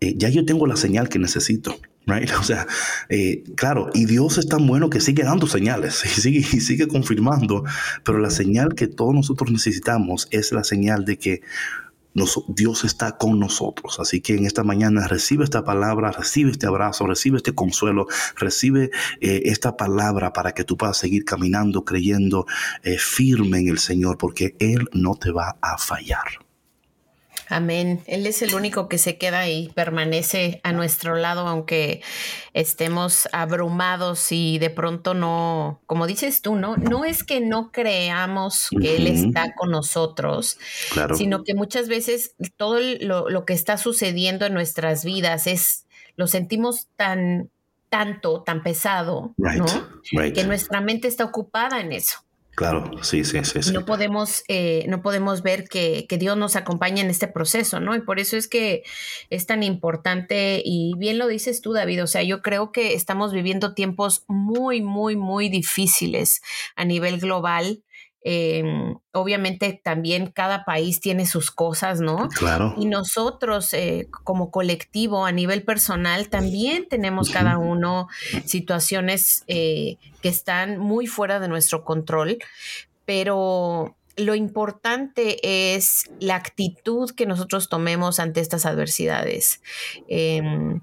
eh, 0.00 0.14
ya 0.16 0.28
yo 0.28 0.44
tengo 0.44 0.66
la 0.66 0.76
señal 0.76 1.08
que 1.08 1.18
necesito. 1.18 1.76
Right? 2.06 2.30
O 2.40 2.42
sea, 2.42 2.66
eh, 3.08 3.44
claro, 3.56 3.90
y 3.92 4.06
Dios 4.06 4.38
es 4.38 4.48
tan 4.48 4.66
bueno 4.66 4.88
que 4.88 5.00
sigue 5.00 5.22
dando 5.22 5.46
señales 5.46 6.02
y 6.16 6.20
sigue, 6.20 6.38
y 6.38 6.60
sigue 6.60 6.88
confirmando, 6.88 7.64
pero 8.04 8.18
la 8.18 8.30
señal 8.30 8.74
que 8.74 8.86
todos 8.86 9.14
nosotros 9.14 9.50
necesitamos 9.50 10.28
es 10.30 10.52
la 10.52 10.64
señal 10.64 11.04
de 11.04 11.18
que 11.18 11.42
Dios 12.48 12.84
está 12.84 13.16
con 13.16 13.38
nosotros. 13.38 14.00
Así 14.00 14.20
que 14.20 14.34
en 14.34 14.46
esta 14.46 14.64
mañana 14.64 15.06
recibe 15.06 15.44
esta 15.44 15.64
palabra, 15.64 16.12
recibe 16.12 16.50
este 16.50 16.66
abrazo, 16.66 17.06
recibe 17.06 17.36
este 17.36 17.54
consuelo, 17.54 18.06
recibe 18.36 18.90
eh, 19.20 19.42
esta 19.46 19.76
palabra 19.76 20.32
para 20.32 20.52
que 20.52 20.64
tú 20.64 20.76
puedas 20.76 20.96
seguir 20.96 21.24
caminando, 21.24 21.84
creyendo 21.84 22.46
eh, 22.82 22.98
firme 22.98 23.58
en 23.58 23.68
el 23.68 23.78
Señor, 23.78 24.18
porque 24.18 24.56
Él 24.58 24.88
no 24.92 25.14
te 25.14 25.30
va 25.30 25.56
a 25.60 25.78
fallar. 25.78 26.49
Amén. 27.50 28.00
Él 28.06 28.28
es 28.28 28.42
el 28.42 28.54
único 28.54 28.88
que 28.88 28.96
se 28.96 29.18
queda 29.18 29.48
y 29.48 29.70
permanece 29.70 30.60
a 30.62 30.72
nuestro 30.72 31.16
lado, 31.16 31.48
aunque 31.48 32.00
estemos 32.54 33.28
abrumados 33.32 34.30
y 34.30 34.60
de 34.60 34.70
pronto 34.70 35.14
no, 35.14 35.80
como 35.86 36.06
dices 36.06 36.42
tú, 36.42 36.54
no, 36.54 36.76
no 36.76 37.04
es 37.04 37.24
que 37.24 37.40
no 37.40 37.72
creamos 37.72 38.68
que 38.80 38.96
Él 38.96 39.08
está 39.08 39.52
con 39.56 39.72
nosotros, 39.72 40.58
sino 41.16 41.42
que 41.42 41.54
muchas 41.54 41.88
veces 41.88 42.36
todo 42.56 42.78
lo, 43.00 43.44
que 43.44 43.52
está 43.52 43.76
sucediendo 43.78 44.46
en 44.46 44.54
nuestras 44.54 45.04
vidas 45.04 45.48
es, 45.48 45.86
lo 46.14 46.28
sentimos 46.28 46.86
tan 46.94 47.50
tanto, 47.88 48.42
tan 48.42 48.62
pesado, 48.62 49.34
¿no? 49.36 49.66
Que 50.12 50.44
nuestra 50.44 50.80
mente 50.80 51.08
está 51.08 51.24
ocupada 51.24 51.80
en 51.80 51.90
eso. 51.90 52.18
Claro, 52.60 52.90
sí, 53.00 53.24
sí, 53.24 53.38
sí. 53.42 53.72
No 53.72 53.86
podemos, 53.86 54.44
eh, 54.46 54.84
no 54.86 55.00
podemos 55.00 55.42
ver 55.42 55.66
que, 55.66 56.06
Dios 56.18 56.36
nos 56.36 56.56
acompaña 56.56 57.00
en 57.02 57.08
este 57.08 57.26
proceso, 57.26 57.80
¿no? 57.80 57.96
Y 57.96 58.02
por 58.02 58.20
eso 58.20 58.36
es 58.36 58.48
que 58.48 58.82
es 59.30 59.46
tan 59.46 59.62
importante, 59.62 60.60
y 60.62 60.92
bien 60.98 61.16
lo 61.16 61.26
dices 61.26 61.62
tú, 61.62 61.72
David, 61.72 62.02
o 62.02 62.06
sea, 62.06 62.22
yo 62.22 62.42
creo 62.42 62.70
que 62.70 62.92
estamos 62.92 63.32
viviendo 63.32 63.72
tiempos 63.72 64.24
muy, 64.28 64.82
muy, 64.82 65.16
muy 65.16 65.48
difíciles 65.48 66.42
a 66.76 66.84
nivel 66.84 67.18
global. 67.18 67.82
Em, 68.22 68.96
obviamente 69.12 69.80
también 69.82 70.30
cada 70.30 70.64
país 70.66 71.00
tiene 71.00 71.26
sus 71.26 71.50
cosas, 71.50 72.00
¿no? 72.00 72.28
Claro. 72.28 72.74
Y 72.76 72.84
nosotros 72.84 73.72
eh, 73.72 74.08
como 74.10 74.50
colectivo 74.50 75.24
a 75.24 75.32
nivel 75.32 75.62
personal 75.62 76.28
también 76.28 76.86
tenemos 76.88 77.30
cada 77.30 77.56
uno 77.56 78.08
situaciones 78.44 79.44
eh, 79.46 79.96
que 80.20 80.28
están 80.28 80.78
muy 80.78 81.06
fuera 81.06 81.40
de 81.40 81.48
nuestro 81.48 81.82
control, 81.84 82.38
pero 83.06 83.96
lo 84.16 84.34
importante 84.34 85.74
es 85.74 86.10
la 86.20 86.34
actitud 86.34 87.10
que 87.12 87.24
nosotros 87.24 87.70
tomemos 87.70 88.20
ante 88.20 88.40
estas 88.40 88.66
adversidades. 88.66 89.62
Em, 90.08 90.82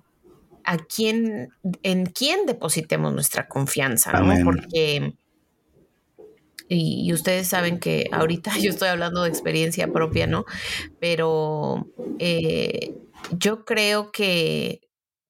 a 0.63 0.77
quién, 0.79 1.50
en 1.84 2.08
quién 2.08 2.46
depositemos 2.46 3.13
nuestra 3.13 3.48
confianza, 3.48 4.12
¿no? 4.20 4.44
Porque 4.44 5.13
y, 6.70 7.12
ustedes 7.14 7.48
saben 7.48 7.80
que 7.80 8.10
ahorita 8.12 8.52
yo 8.62 8.72
estoy 8.72 8.90
hablando 8.90 9.24
de 9.24 9.30
experiencia 9.30 9.92
propia, 9.92 10.28
¿no? 10.28 10.46
Pero 11.00 11.88
eh, 12.20 12.96
yo 13.32 13.66
creo 13.66 14.12
que, 14.12 14.82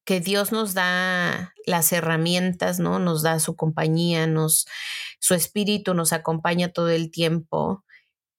que 0.04 0.20
Dios 0.20 0.52
nos 0.52 0.74
da 0.74 1.54
las 1.66 1.92
herramientas, 1.92 2.80
¿no? 2.80 2.98
Nos 2.98 3.22
da 3.22 3.40
su 3.40 3.56
compañía, 3.56 4.26
nos, 4.26 4.66
su 5.20 5.34
espíritu 5.34 5.94
nos 5.94 6.12
acompaña 6.12 6.72
todo 6.72 6.90
el 6.90 7.10
tiempo. 7.10 7.84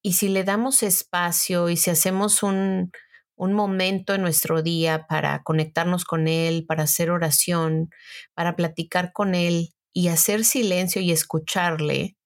Y 0.02 0.14
si 0.14 0.30
le 0.30 0.44
damos 0.44 0.84
espacio 0.84 1.70
y 1.70 1.78
si 1.78 1.90
hacemos 1.90 2.44
un, 2.44 2.92
un 3.40 3.54
momento 3.54 4.14
en 4.14 4.22
nuestro 4.22 4.62
día 4.62 5.08
para 5.08 5.44
conectarnos 5.44 6.04
con 6.04 6.28
Él, 6.28 6.66
para 6.68 6.84
hacer 6.84 7.10
oración, 7.10 7.90
para 8.34 8.58
platicar 8.58 9.14
con 9.14 9.34
Él 9.34 9.74
y 9.94 10.10
hacer 10.10 10.44
silencio 10.44 11.02
y 11.02 11.12
escucharle, 11.12 12.18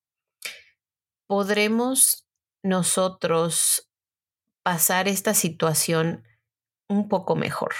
podremos 1.26 2.26
nosotros 2.62 3.88
pasar 4.62 5.08
esta 5.08 5.34
situación 5.34 6.24
un 6.88 7.08
poco 7.08 7.36
mejor, 7.36 7.74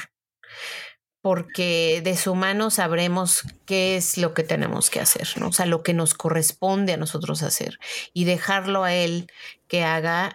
porque 1.22 2.02
de 2.04 2.16
su 2.16 2.34
mano 2.34 2.70
sabremos 2.70 3.42
qué 3.64 3.96
es 3.96 4.18
lo 4.18 4.34
que 4.34 4.42
tenemos 4.42 4.90
que 4.90 5.00
hacer, 5.00 5.28
¿no? 5.36 5.48
o 5.48 5.52
sea, 5.52 5.66
lo 5.66 5.82
que 5.82 5.94
nos 5.94 6.14
corresponde 6.14 6.92
a 6.92 6.98
nosotros 6.98 7.42
hacer 7.42 7.78
y 8.12 8.24
dejarlo 8.24 8.84
a 8.84 8.94
él 8.94 9.28
que 9.68 9.84
haga 9.84 10.34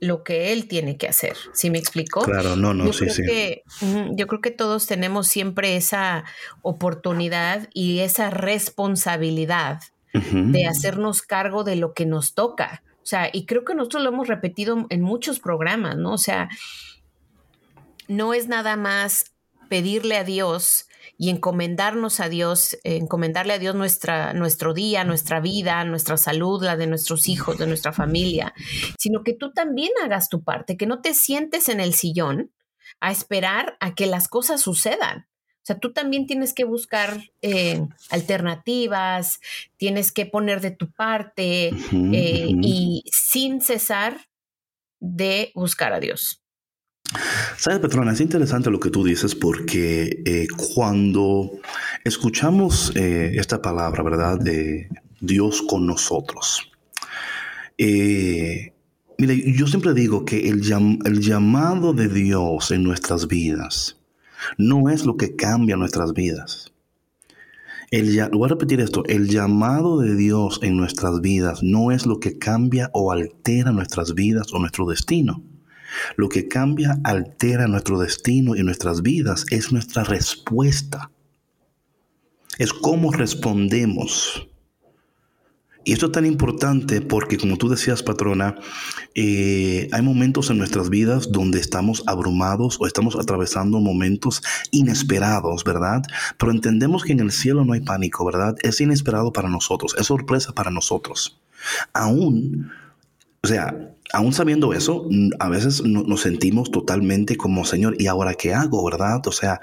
lo 0.00 0.22
que 0.22 0.52
él 0.52 0.68
tiene 0.68 0.96
que 0.96 1.08
hacer. 1.08 1.36
¿Sí 1.52 1.70
me 1.70 1.78
explicó? 1.78 2.22
Claro, 2.22 2.56
no, 2.56 2.72
no, 2.72 2.86
yo 2.86 2.92
sí, 2.92 3.10
sí. 3.10 3.22
Que, 3.24 3.62
yo 4.12 4.26
creo 4.26 4.40
que 4.40 4.50
todos 4.50 4.86
tenemos 4.86 5.26
siempre 5.26 5.76
esa 5.76 6.24
oportunidad 6.62 7.68
y 7.74 8.00
esa 8.00 8.30
responsabilidad 8.30 9.80
de 10.12 10.66
hacernos 10.66 11.22
cargo 11.22 11.64
de 11.64 11.76
lo 11.76 11.94
que 11.94 12.06
nos 12.06 12.34
toca. 12.34 12.82
O 13.02 13.06
sea, 13.06 13.30
y 13.32 13.46
creo 13.46 13.64
que 13.64 13.74
nosotros 13.74 14.02
lo 14.02 14.10
hemos 14.10 14.28
repetido 14.28 14.86
en 14.90 15.02
muchos 15.02 15.40
programas, 15.40 15.96
¿no? 15.96 16.12
O 16.12 16.18
sea, 16.18 16.48
no 18.06 18.34
es 18.34 18.48
nada 18.48 18.76
más 18.76 19.32
pedirle 19.68 20.16
a 20.16 20.24
Dios 20.24 20.88
y 21.16 21.30
encomendarnos 21.30 22.20
a 22.20 22.28
Dios, 22.28 22.78
encomendarle 22.84 23.52
a 23.52 23.58
Dios 23.58 23.74
nuestra, 23.74 24.32
nuestro 24.34 24.72
día, 24.72 25.04
nuestra 25.04 25.40
vida, 25.40 25.84
nuestra 25.84 26.16
salud, 26.16 26.62
la 26.62 26.76
de 26.76 26.86
nuestros 26.86 27.28
hijos, 27.28 27.58
de 27.58 27.66
nuestra 27.66 27.92
familia, 27.92 28.54
sino 28.98 29.22
que 29.24 29.34
tú 29.34 29.52
también 29.52 29.90
hagas 30.02 30.28
tu 30.28 30.42
parte, 30.42 30.76
que 30.76 30.86
no 30.86 31.00
te 31.00 31.14
sientes 31.14 31.68
en 31.68 31.80
el 31.80 31.94
sillón 31.94 32.52
a 33.00 33.10
esperar 33.10 33.76
a 33.80 33.94
que 33.94 34.06
las 34.06 34.28
cosas 34.28 34.60
sucedan. 34.60 35.27
O 35.68 35.70
sea, 35.70 35.78
tú 35.78 35.92
también 35.92 36.26
tienes 36.26 36.54
que 36.54 36.64
buscar 36.64 37.30
eh, 37.42 37.86
alternativas, 38.08 39.38
tienes 39.76 40.12
que 40.12 40.24
poner 40.24 40.62
de 40.62 40.70
tu 40.70 40.90
parte 40.90 41.66
eh, 41.68 42.48
y 42.62 43.04
sin 43.12 43.60
cesar 43.60 44.16
de 44.98 45.52
buscar 45.54 45.92
a 45.92 46.00
Dios. 46.00 46.40
Sabes, 47.58 47.80
Petrona, 47.80 48.14
es 48.14 48.20
interesante 48.22 48.70
lo 48.70 48.80
que 48.80 48.88
tú 48.88 49.04
dices 49.04 49.34
porque 49.34 50.22
eh, 50.24 50.46
cuando 50.74 51.50
escuchamos 52.02 52.90
esta 52.96 53.60
palabra, 53.60 54.02
¿verdad? 54.02 54.38
De 54.38 54.88
Dios 55.20 55.60
con 55.60 55.86
nosotros. 55.86 56.72
mire, 57.76 59.52
yo 59.52 59.66
siempre 59.66 59.92
digo 59.92 60.24
que 60.24 60.48
el, 60.48 60.62
el 61.04 61.20
llamado 61.20 61.92
de 61.92 62.08
Dios 62.08 62.70
en 62.70 62.84
nuestras 62.84 63.28
vidas 63.28 63.97
no 64.56 64.88
es 64.88 65.04
lo 65.04 65.16
que 65.16 65.36
cambia 65.36 65.76
nuestras 65.76 66.12
vidas. 66.12 66.72
El, 67.90 68.28
voy 68.32 68.46
a 68.46 68.48
repetir 68.48 68.80
esto, 68.80 69.02
el 69.06 69.28
llamado 69.28 69.98
de 69.98 70.14
Dios 70.14 70.60
en 70.62 70.76
nuestras 70.76 71.22
vidas 71.22 71.62
no 71.62 71.90
es 71.90 72.04
lo 72.04 72.20
que 72.20 72.38
cambia 72.38 72.90
o 72.92 73.12
altera 73.12 73.72
nuestras 73.72 74.14
vidas 74.14 74.52
o 74.52 74.58
nuestro 74.58 74.86
destino. 74.86 75.42
Lo 76.16 76.28
que 76.28 76.48
cambia, 76.48 76.98
altera 77.02 77.66
nuestro 77.66 77.98
destino 77.98 78.56
y 78.56 78.62
nuestras 78.62 79.00
vidas 79.00 79.46
es 79.50 79.72
nuestra 79.72 80.04
respuesta. 80.04 81.10
Es 82.58 82.74
cómo 82.74 83.10
respondemos. 83.10 84.48
Y 85.84 85.92
esto 85.92 86.06
es 86.06 86.12
tan 86.12 86.26
importante 86.26 87.00
porque, 87.00 87.38
como 87.38 87.56
tú 87.56 87.68
decías, 87.68 88.02
patrona, 88.02 88.56
eh, 89.14 89.88
hay 89.90 90.02
momentos 90.02 90.50
en 90.50 90.58
nuestras 90.58 90.90
vidas 90.90 91.32
donde 91.32 91.60
estamos 91.60 92.02
abrumados 92.06 92.76
o 92.80 92.86
estamos 92.86 93.16
atravesando 93.16 93.80
momentos 93.80 94.42
inesperados, 94.70 95.64
¿verdad? 95.64 96.02
Pero 96.36 96.52
entendemos 96.52 97.04
que 97.04 97.12
en 97.12 97.20
el 97.20 97.32
cielo 97.32 97.64
no 97.64 97.72
hay 97.72 97.80
pánico, 97.80 98.24
¿verdad? 98.24 98.56
Es 98.62 98.80
inesperado 98.80 99.32
para 99.32 99.48
nosotros, 99.48 99.94
es 99.98 100.06
sorpresa 100.06 100.52
para 100.52 100.70
nosotros. 100.70 101.40
Aún, 101.94 102.70
o 103.42 103.46
sea, 103.48 103.94
aún 104.12 104.32
sabiendo 104.32 104.72
eso, 104.72 105.08
a 105.38 105.48
veces 105.48 105.82
nos 105.82 106.20
sentimos 106.20 106.70
totalmente 106.70 107.36
como, 107.36 107.64
Señor, 107.64 107.96
¿y 107.98 108.06
ahora 108.06 108.34
qué 108.34 108.52
hago, 108.52 108.84
verdad? 108.84 109.26
O 109.26 109.32
sea, 109.32 109.60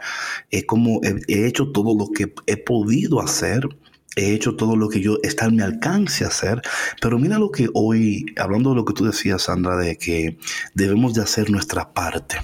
es 0.50 0.66
como 0.66 1.02
he 1.04 1.46
hecho 1.46 1.72
todo 1.72 1.96
lo 1.96 2.12
que 2.12 2.34
he 2.48 2.58
podido 2.58 3.22
hacer 3.22 3.68
he 4.16 4.34
hecho 4.34 4.56
todo 4.56 4.76
lo 4.76 4.90
que 4.90 5.02
yo 5.02 5.18
está 5.24 5.46
en 5.46 5.58
mi 5.58 5.62
alcance 5.62 6.26
hacer, 6.26 6.62
pero 7.02 7.20
mira 7.20 7.38
lo 7.38 7.52
que 7.52 7.70
hoy, 7.74 8.26
hablando 8.38 8.72
de 8.72 8.78
lo 8.78 8.86
que 8.86 8.94
tú 8.94 9.06
decías, 9.06 9.44
Sandra, 9.44 9.76
de 9.78 9.98
que 9.98 10.38
debemos 10.74 11.14
de 11.14 11.22
hacer 11.22 11.50
nuestra 11.50 11.94
parte. 11.94 12.38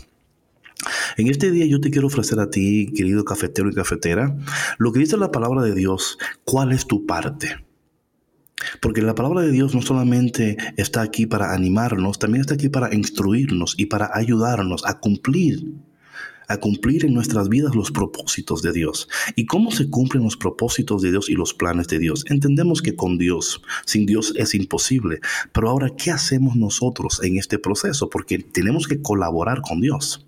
En 1.17 1.27
este 1.27 1.51
día 1.51 1.65
yo 1.65 1.79
te 1.79 1.91
quiero 1.91 2.07
ofrecer 2.07 2.39
a 2.39 2.49
ti, 2.49 2.91
querido 2.95 3.23
cafetero 3.23 3.69
y 3.69 3.73
cafetera, 3.73 4.35
lo 4.77 4.91
que 4.91 4.99
dice 4.99 5.17
la 5.17 5.31
palabra 5.31 5.61
de 5.61 5.75
Dios, 5.75 6.17
cuál 6.43 6.71
es 6.71 6.87
tu 6.87 7.05
parte. 7.05 7.63
Porque 8.79 9.01
la 9.01 9.15
palabra 9.15 9.41
de 9.41 9.51
Dios 9.51 9.73
no 9.73 9.81
solamente 9.81 10.57
está 10.77 11.01
aquí 11.01 11.25
para 11.25 11.53
animarnos, 11.53 12.19
también 12.19 12.41
está 12.41 12.55
aquí 12.55 12.69
para 12.69 12.93
instruirnos 12.93 13.75
y 13.77 13.87
para 13.87 14.11
ayudarnos 14.13 14.85
a 14.85 14.99
cumplir 14.99 15.65
a 16.51 16.59
cumplir 16.59 17.05
en 17.05 17.13
nuestras 17.13 17.49
vidas 17.49 17.75
los 17.75 17.91
propósitos 17.91 18.61
de 18.61 18.71
Dios. 18.71 19.07
¿Y 19.35 19.45
cómo 19.45 19.71
se 19.71 19.89
cumplen 19.89 20.23
los 20.23 20.37
propósitos 20.37 21.01
de 21.01 21.11
Dios 21.11 21.29
y 21.29 21.33
los 21.33 21.53
planes 21.53 21.87
de 21.87 21.99
Dios? 21.99 22.25
Entendemos 22.29 22.81
que 22.81 22.95
con 22.95 23.17
Dios, 23.17 23.61
sin 23.85 24.05
Dios 24.05 24.33
es 24.35 24.53
imposible. 24.53 25.19
Pero 25.51 25.69
ahora, 25.69 25.89
¿qué 25.97 26.11
hacemos 26.11 26.55
nosotros 26.55 27.21
en 27.23 27.37
este 27.37 27.59
proceso? 27.59 28.09
Porque 28.09 28.39
tenemos 28.39 28.87
que 28.87 29.01
colaborar 29.01 29.61
con 29.61 29.81
Dios. 29.81 30.25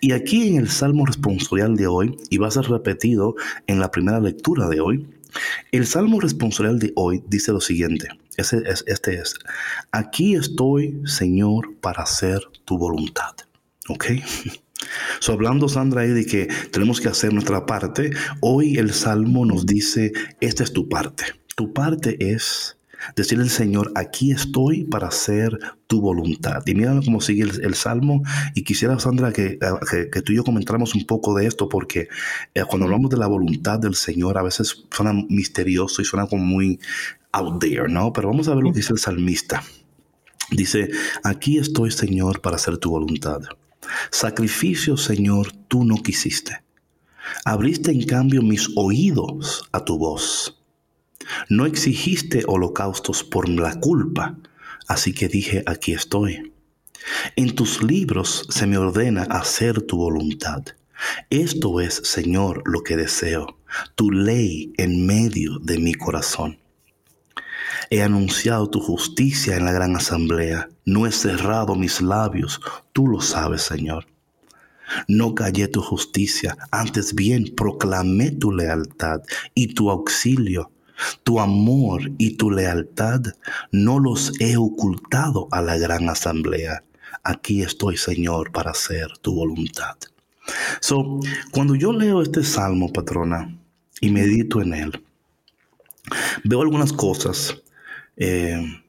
Y 0.00 0.12
aquí 0.12 0.48
en 0.48 0.56
el 0.56 0.68
Salmo 0.68 1.06
responsorial 1.06 1.76
de 1.76 1.86
hoy, 1.86 2.16
y 2.30 2.38
va 2.38 2.48
a 2.48 2.52
ser 2.52 2.64
repetido 2.64 3.34
en 3.66 3.80
la 3.80 3.90
primera 3.90 4.20
lectura 4.20 4.68
de 4.68 4.80
hoy, 4.80 5.06
el 5.72 5.86
Salmo 5.86 6.20
responsorial 6.20 6.78
de 6.78 6.92
hoy 6.94 7.22
dice 7.28 7.52
lo 7.52 7.60
siguiente. 7.60 8.08
Ese 8.36 8.62
es, 8.66 8.84
este 8.86 9.16
es, 9.16 9.34
aquí 9.92 10.34
estoy, 10.34 11.00
Señor, 11.06 11.76
para 11.80 12.02
hacer 12.02 12.40
tu 12.64 12.78
voluntad. 12.78 13.34
¿Ok? 13.88 14.06
So, 15.20 15.32
hablando 15.32 15.68
Sandra 15.68 16.02
ahí 16.02 16.10
de 16.10 16.26
que 16.26 16.48
tenemos 16.70 17.00
que 17.00 17.08
hacer 17.08 17.32
nuestra 17.32 17.66
parte, 17.66 18.10
hoy 18.40 18.76
el 18.76 18.92
Salmo 18.92 19.46
nos 19.46 19.66
dice, 19.66 20.12
esta 20.40 20.62
es 20.62 20.72
tu 20.72 20.88
parte. 20.88 21.24
Tu 21.56 21.72
parte 21.72 22.32
es 22.32 22.76
decirle 23.16 23.44
al 23.44 23.50
Señor, 23.50 23.92
aquí 23.94 24.32
estoy 24.32 24.84
para 24.84 25.08
hacer 25.08 25.58
tu 25.86 26.00
voluntad. 26.00 26.62
Y 26.66 26.74
mira 26.74 26.98
cómo 27.04 27.20
sigue 27.20 27.42
el, 27.42 27.74
Salmo. 27.74 28.22
Y 28.54 28.62
quisiera, 28.62 28.98
Sandra, 28.98 29.32
que, 29.32 29.58
que, 30.12 30.22
tú 30.22 30.32
y 30.32 30.36
yo 30.36 30.44
comentáramos 30.44 30.94
un 30.94 31.06
poco 31.06 31.34
de 31.34 31.46
esto, 31.46 31.68
porque 31.68 32.08
eh, 32.54 32.62
cuando 32.68 32.86
hablamos 32.86 33.10
de 33.10 33.16
la 33.16 33.26
voluntad 33.26 33.78
del 33.78 33.94
Señor, 33.94 34.38
a 34.38 34.42
veces 34.42 34.84
suena 34.90 35.12
misterioso 35.12 36.02
y 36.02 36.04
suena 36.04 36.26
como 36.26 36.44
muy 36.44 36.80
out 37.32 37.60
there, 37.60 37.88
¿no? 37.88 38.12
Pero 38.12 38.28
vamos 38.28 38.48
a 38.48 38.54
ver 38.54 38.64
lo 38.64 38.72
que 38.72 38.78
dice 38.78 38.92
el 38.92 38.98
salmista. 38.98 39.62
Dice, 40.50 40.90
aquí 41.22 41.58
estoy, 41.58 41.90
Señor, 41.90 42.40
para 42.40 42.56
hacer 42.56 42.78
tu 42.78 42.90
voluntad. 42.90 43.40
Sacrificio, 44.10 44.96
Señor, 44.96 45.52
tú 45.68 45.84
no 45.84 45.96
quisiste. 45.96 46.62
Abriste 47.44 47.90
en 47.90 48.04
cambio 48.04 48.42
mis 48.42 48.70
oídos 48.76 49.68
a 49.72 49.84
tu 49.84 49.98
voz. 49.98 50.60
No 51.48 51.66
exigiste 51.66 52.44
holocaustos 52.46 53.24
por 53.24 53.48
la 53.48 53.80
culpa, 53.80 54.36
así 54.88 55.12
que 55.12 55.28
dije, 55.28 55.62
aquí 55.66 55.92
estoy. 55.92 56.52
En 57.36 57.54
tus 57.54 57.82
libros 57.82 58.46
se 58.50 58.66
me 58.66 58.78
ordena 58.78 59.22
hacer 59.22 59.82
tu 59.82 59.96
voluntad. 59.96 60.62
Esto 61.30 61.80
es, 61.80 61.94
Señor, 62.04 62.62
lo 62.66 62.82
que 62.82 62.96
deseo, 62.96 63.58
tu 63.94 64.10
ley 64.10 64.72
en 64.76 65.06
medio 65.06 65.58
de 65.58 65.78
mi 65.78 65.94
corazón. 65.94 66.58
He 67.94 68.02
anunciado 68.02 68.68
tu 68.68 68.80
justicia 68.80 69.56
en 69.56 69.66
la 69.66 69.70
gran 69.70 69.94
asamblea. 69.94 70.68
No 70.84 71.06
he 71.06 71.12
cerrado 71.12 71.76
mis 71.76 72.02
labios. 72.02 72.60
Tú 72.92 73.06
lo 73.06 73.20
sabes, 73.20 73.62
Señor. 73.62 74.08
No 75.06 75.36
callé 75.36 75.68
tu 75.68 75.80
justicia, 75.80 76.56
antes 76.72 77.14
bien 77.14 77.54
proclamé 77.56 78.32
tu 78.32 78.50
lealtad 78.50 79.20
y 79.54 79.74
tu 79.74 79.92
auxilio. 79.92 80.72
Tu 81.22 81.38
amor 81.38 82.10
y 82.18 82.36
tu 82.36 82.50
lealtad 82.50 83.20
no 83.70 84.00
los 84.00 84.32
he 84.40 84.56
ocultado 84.56 85.46
a 85.52 85.62
la 85.62 85.78
gran 85.78 86.08
asamblea. 86.08 86.82
Aquí 87.22 87.62
estoy, 87.62 87.96
Señor, 87.96 88.50
para 88.50 88.72
hacer 88.72 89.06
tu 89.18 89.36
voluntad. 89.36 89.94
So, 90.80 91.20
cuando 91.52 91.76
yo 91.76 91.92
leo 91.92 92.22
este 92.22 92.42
salmo, 92.42 92.92
patrona, 92.92 93.56
y 94.00 94.10
medito 94.10 94.60
en 94.60 94.74
él, 94.74 95.04
veo 96.42 96.60
algunas 96.60 96.92
cosas 96.92 97.60
eh, 98.16 98.82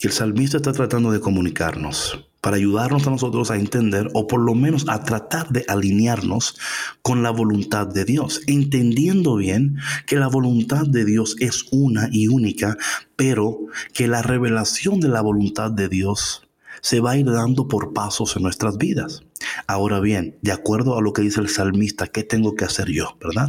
el 0.00 0.12
salmista 0.12 0.56
está 0.56 0.72
tratando 0.72 1.12
de 1.12 1.20
comunicarnos 1.20 2.28
para 2.40 2.56
ayudarnos 2.56 3.06
a 3.06 3.10
nosotros 3.10 3.52
a 3.52 3.56
entender 3.56 4.08
o 4.14 4.26
por 4.26 4.40
lo 4.40 4.54
menos 4.54 4.86
a 4.88 5.04
tratar 5.04 5.48
de 5.50 5.64
alinearnos 5.68 6.58
con 7.00 7.22
la 7.22 7.30
voluntad 7.30 7.86
de 7.86 8.04
Dios, 8.04 8.40
entendiendo 8.48 9.36
bien 9.36 9.76
que 10.06 10.16
la 10.16 10.26
voluntad 10.26 10.84
de 10.86 11.04
Dios 11.04 11.36
es 11.38 11.66
una 11.70 12.08
y 12.10 12.26
única, 12.26 12.76
pero 13.14 13.60
que 13.94 14.08
la 14.08 14.22
revelación 14.22 14.98
de 14.98 15.08
la 15.08 15.20
voluntad 15.20 15.70
de 15.70 15.88
Dios 15.88 16.42
se 16.82 17.00
va 17.00 17.12
a 17.12 17.16
ir 17.16 17.26
dando 17.26 17.68
por 17.68 17.92
pasos 17.92 18.36
en 18.36 18.42
nuestras 18.42 18.76
vidas. 18.76 19.22
Ahora 19.66 20.00
bien, 20.00 20.36
de 20.42 20.52
acuerdo 20.52 20.98
a 20.98 21.00
lo 21.00 21.12
que 21.12 21.22
dice 21.22 21.40
el 21.40 21.48
salmista, 21.48 22.08
¿qué 22.08 22.24
tengo 22.24 22.54
que 22.56 22.64
hacer 22.64 22.88
yo? 22.88 23.16
¿Verdad? 23.20 23.48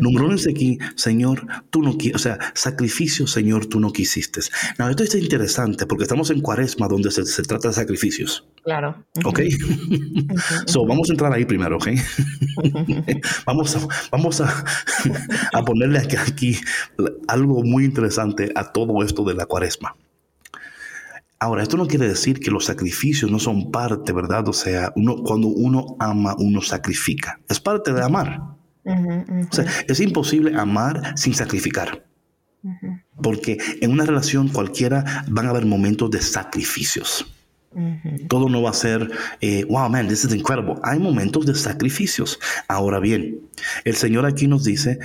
Número 0.00 0.24
uno 0.24 0.34
dice 0.34 0.50
aquí, 0.50 0.78
Señor, 0.96 1.46
tú 1.70 1.82
no 1.82 1.96
quieres, 1.96 2.16
o 2.16 2.18
sea, 2.18 2.38
sacrificio, 2.54 3.26
Señor, 3.26 3.66
tú 3.66 3.80
no 3.80 3.92
quisiste. 3.92 4.40
No, 4.78 4.88
esto 4.88 5.02
está 5.02 5.18
interesante 5.18 5.86
porque 5.86 6.04
estamos 6.04 6.30
en 6.30 6.40
cuaresma 6.40 6.88
donde 6.88 7.10
se, 7.10 7.42
trata 7.42 7.68
de 7.68 7.74
sacrificios. 7.74 8.46
Claro. 8.64 9.04
¿Ok? 9.24 9.40
so, 10.66 10.86
vamos 10.86 11.10
a 11.10 11.12
entrar 11.12 11.32
ahí 11.32 11.44
primero, 11.44 11.76
¿ok? 11.76 11.88
vamos 13.46 13.76
a, 13.76 13.80
vamos 14.10 14.40
a, 14.40 14.64
a 15.52 15.64
ponerle 15.64 15.98
aquí, 15.98 16.16
aquí 16.16 16.58
algo 17.28 17.62
muy 17.62 17.84
interesante 17.84 18.50
a 18.54 18.72
todo 18.72 19.02
esto 19.02 19.24
de 19.24 19.34
la 19.34 19.44
cuaresma. 19.44 19.94
Ahora, 21.40 21.62
esto 21.62 21.76
no 21.76 21.86
quiere 21.86 22.08
decir 22.08 22.40
que 22.40 22.50
los 22.50 22.64
sacrificios 22.64 23.30
no 23.30 23.38
son 23.38 23.70
parte, 23.70 24.12
¿verdad? 24.12 24.48
O 24.48 24.52
sea, 24.52 24.92
uno, 24.96 25.22
cuando 25.22 25.46
uno 25.46 25.96
ama, 26.00 26.34
uno 26.38 26.60
sacrifica. 26.60 27.40
Es 27.48 27.60
parte 27.60 27.92
de 27.92 28.02
amar. 28.02 28.42
O 28.84 29.52
sea, 29.54 29.66
es 29.86 30.00
imposible 30.00 30.58
amar 30.58 31.16
sin 31.16 31.34
sacrificar. 31.34 32.04
Porque 33.22 33.58
en 33.80 33.92
una 33.92 34.04
relación 34.04 34.48
cualquiera 34.48 35.24
van 35.28 35.46
a 35.46 35.50
haber 35.50 35.64
momentos 35.64 36.10
de 36.10 36.20
sacrificios. 36.20 37.32
Todo 38.28 38.48
no 38.48 38.62
va 38.62 38.70
a 38.70 38.74
ser, 38.74 39.08
eh, 39.40 39.64
wow, 39.68 39.88
man, 39.88 40.08
this 40.08 40.24
is 40.24 40.34
incredible. 40.34 40.74
Hay 40.82 40.98
momentos 40.98 41.46
de 41.46 41.54
sacrificios. 41.54 42.40
Ahora 42.66 42.98
bien, 42.98 43.42
el 43.84 43.94
Señor 43.94 44.26
aquí 44.26 44.48
nos 44.48 44.64
dice, 44.64 44.98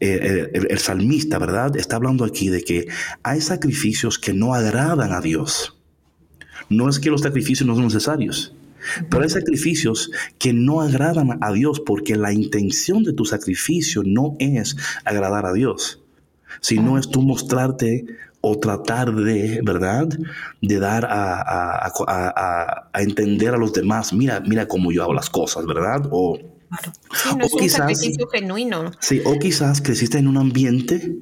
eh, 0.00 0.50
el, 0.52 0.66
el, 0.68 0.78
salmista, 0.78 1.38
¿verdad? 1.38 1.76
Está 1.76 1.96
hablando 1.96 2.24
aquí 2.24 2.48
de 2.48 2.62
que 2.62 2.88
hay 3.22 3.40
sacrificios 3.40 4.18
que 4.18 4.32
no 4.32 4.54
agradan 4.54 5.12
a 5.12 5.20
Dios. 5.20 5.75
No 6.68 6.88
es 6.88 6.98
que 6.98 7.10
los 7.10 7.22
sacrificios 7.22 7.66
no 7.66 7.74
son 7.74 7.84
necesarios, 7.84 8.52
pero 9.10 9.22
hay 9.22 9.30
sacrificios 9.30 10.10
que 10.38 10.52
no 10.52 10.80
agradan 10.80 11.38
a 11.40 11.52
Dios 11.52 11.80
porque 11.80 12.16
la 12.16 12.32
intención 12.32 13.02
de 13.02 13.12
tu 13.12 13.24
sacrificio 13.24 14.02
no 14.04 14.36
es 14.38 14.76
agradar 15.04 15.46
a 15.46 15.52
Dios, 15.52 16.00
sino 16.60 16.98
es 16.98 17.08
tú 17.08 17.22
mostrarte 17.22 18.04
o 18.40 18.58
tratar 18.58 19.14
de, 19.14 19.60
¿verdad? 19.64 20.08
De 20.60 20.78
dar 20.78 21.06
a, 21.08 22.90
entender 22.94 23.54
a 23.54 23.56
los 23.56 23.72
demás, 23.72 24.12
mira, 24.12 24.40
mira 24.40 24.68
cómo 24.68 24.92
yo 24.92 25.02
hago 25.02 25.14
las 25.14 25.30
cosas, 25.30 25.66
¿verdad? 25.66 26.08
O, 26.10 26.38
no 27.36 27.44
es 27.44 27.52
un 27.52 27.68
sacrificio 27.68 28.28
genuino. 28.28 28.92
Sí, 29.00 29.20
o 29.24 29.38
quizás 29.38 29.80
creciste 29.80 30.18
en 30.18 30.28
un 30.28 30.36
ambiente 30.36 31.16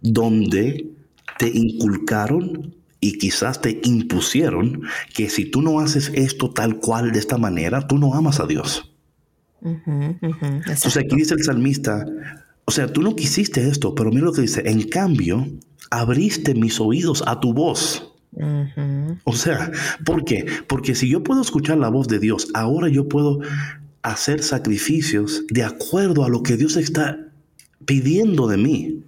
donde 0.00 0.90
te 1.38 1.48
inculcaron 1.48 2.74
y 3.00 3.18
quizás 3.18 3.60
te 3.60 3.80
impusieron 3.84 4.82
que 5.14 5.30
si 5.30 5.46
tú 5.46 5.62
no 5.62 5.80
haces 5.80 6.10
esto 6.14 6.50
tal 6.50 6.78
cual 6.78 7.12
de 7.12 7.18
esta 7.18 7.38
manera, 7.38 7.86
tú 7.86 7.98
no 7.98 8.14
amas 8.14 8.40
a 8.40 8.46
Dios. 8.46 8.92
Entonces 9.62 10.96
aquí 10.96 11.16
dice 11.16 11.34
el 11.34 11.42
salmista, 11.42 12.06
o 12.64 12.70
sea, 12.70 12.92
tú 12.92 13.02
no 13.02 13.16
quisiste 13.16 13.66
esto, 13.68 13.94
pero 13.94 14.10
mira 14.10 14.26
lo 14.26 14.32
que 14.32 14.42
dice, 14.42 14.62
en 14.64 14.82
cambio, 14.88 15.46
abriste 15.90 16.54
mis 16.54 16.80
oídos 16.80 17.22
a 17.26 17.40
tu 17.40 17.52
voz. 17.52 18.12
O 19.24 19.32
sea, 19.32 19.72
¿por 20.04 20.24
qué? 20.24 20.46
Porque 20.68 20.94
si 20.94 21.08
yo 21.08 21.22
puedo 21.22 21.40
escuchar 21.40 21.78
la 21.78 21.88
voz 21.88 22.06
de 22.06 22.18
Dios, 22.18 22.48
ahora 22.54 22.88
yo 22.88 23.08
puedo 23.08 23.40
hacer 24.02 24.42
sacrificios 24.42 25.44
de 25.48 25.64
acuerdo 25.64 26.24
a 26.24 26.28
lo 26.28 26.42
que 26.42 26.56
Dios 26.56 26.76
está 26.76 27.18
pidiendo 27.84 28.46
de 28.46 28.56
mí. 28.56 29.04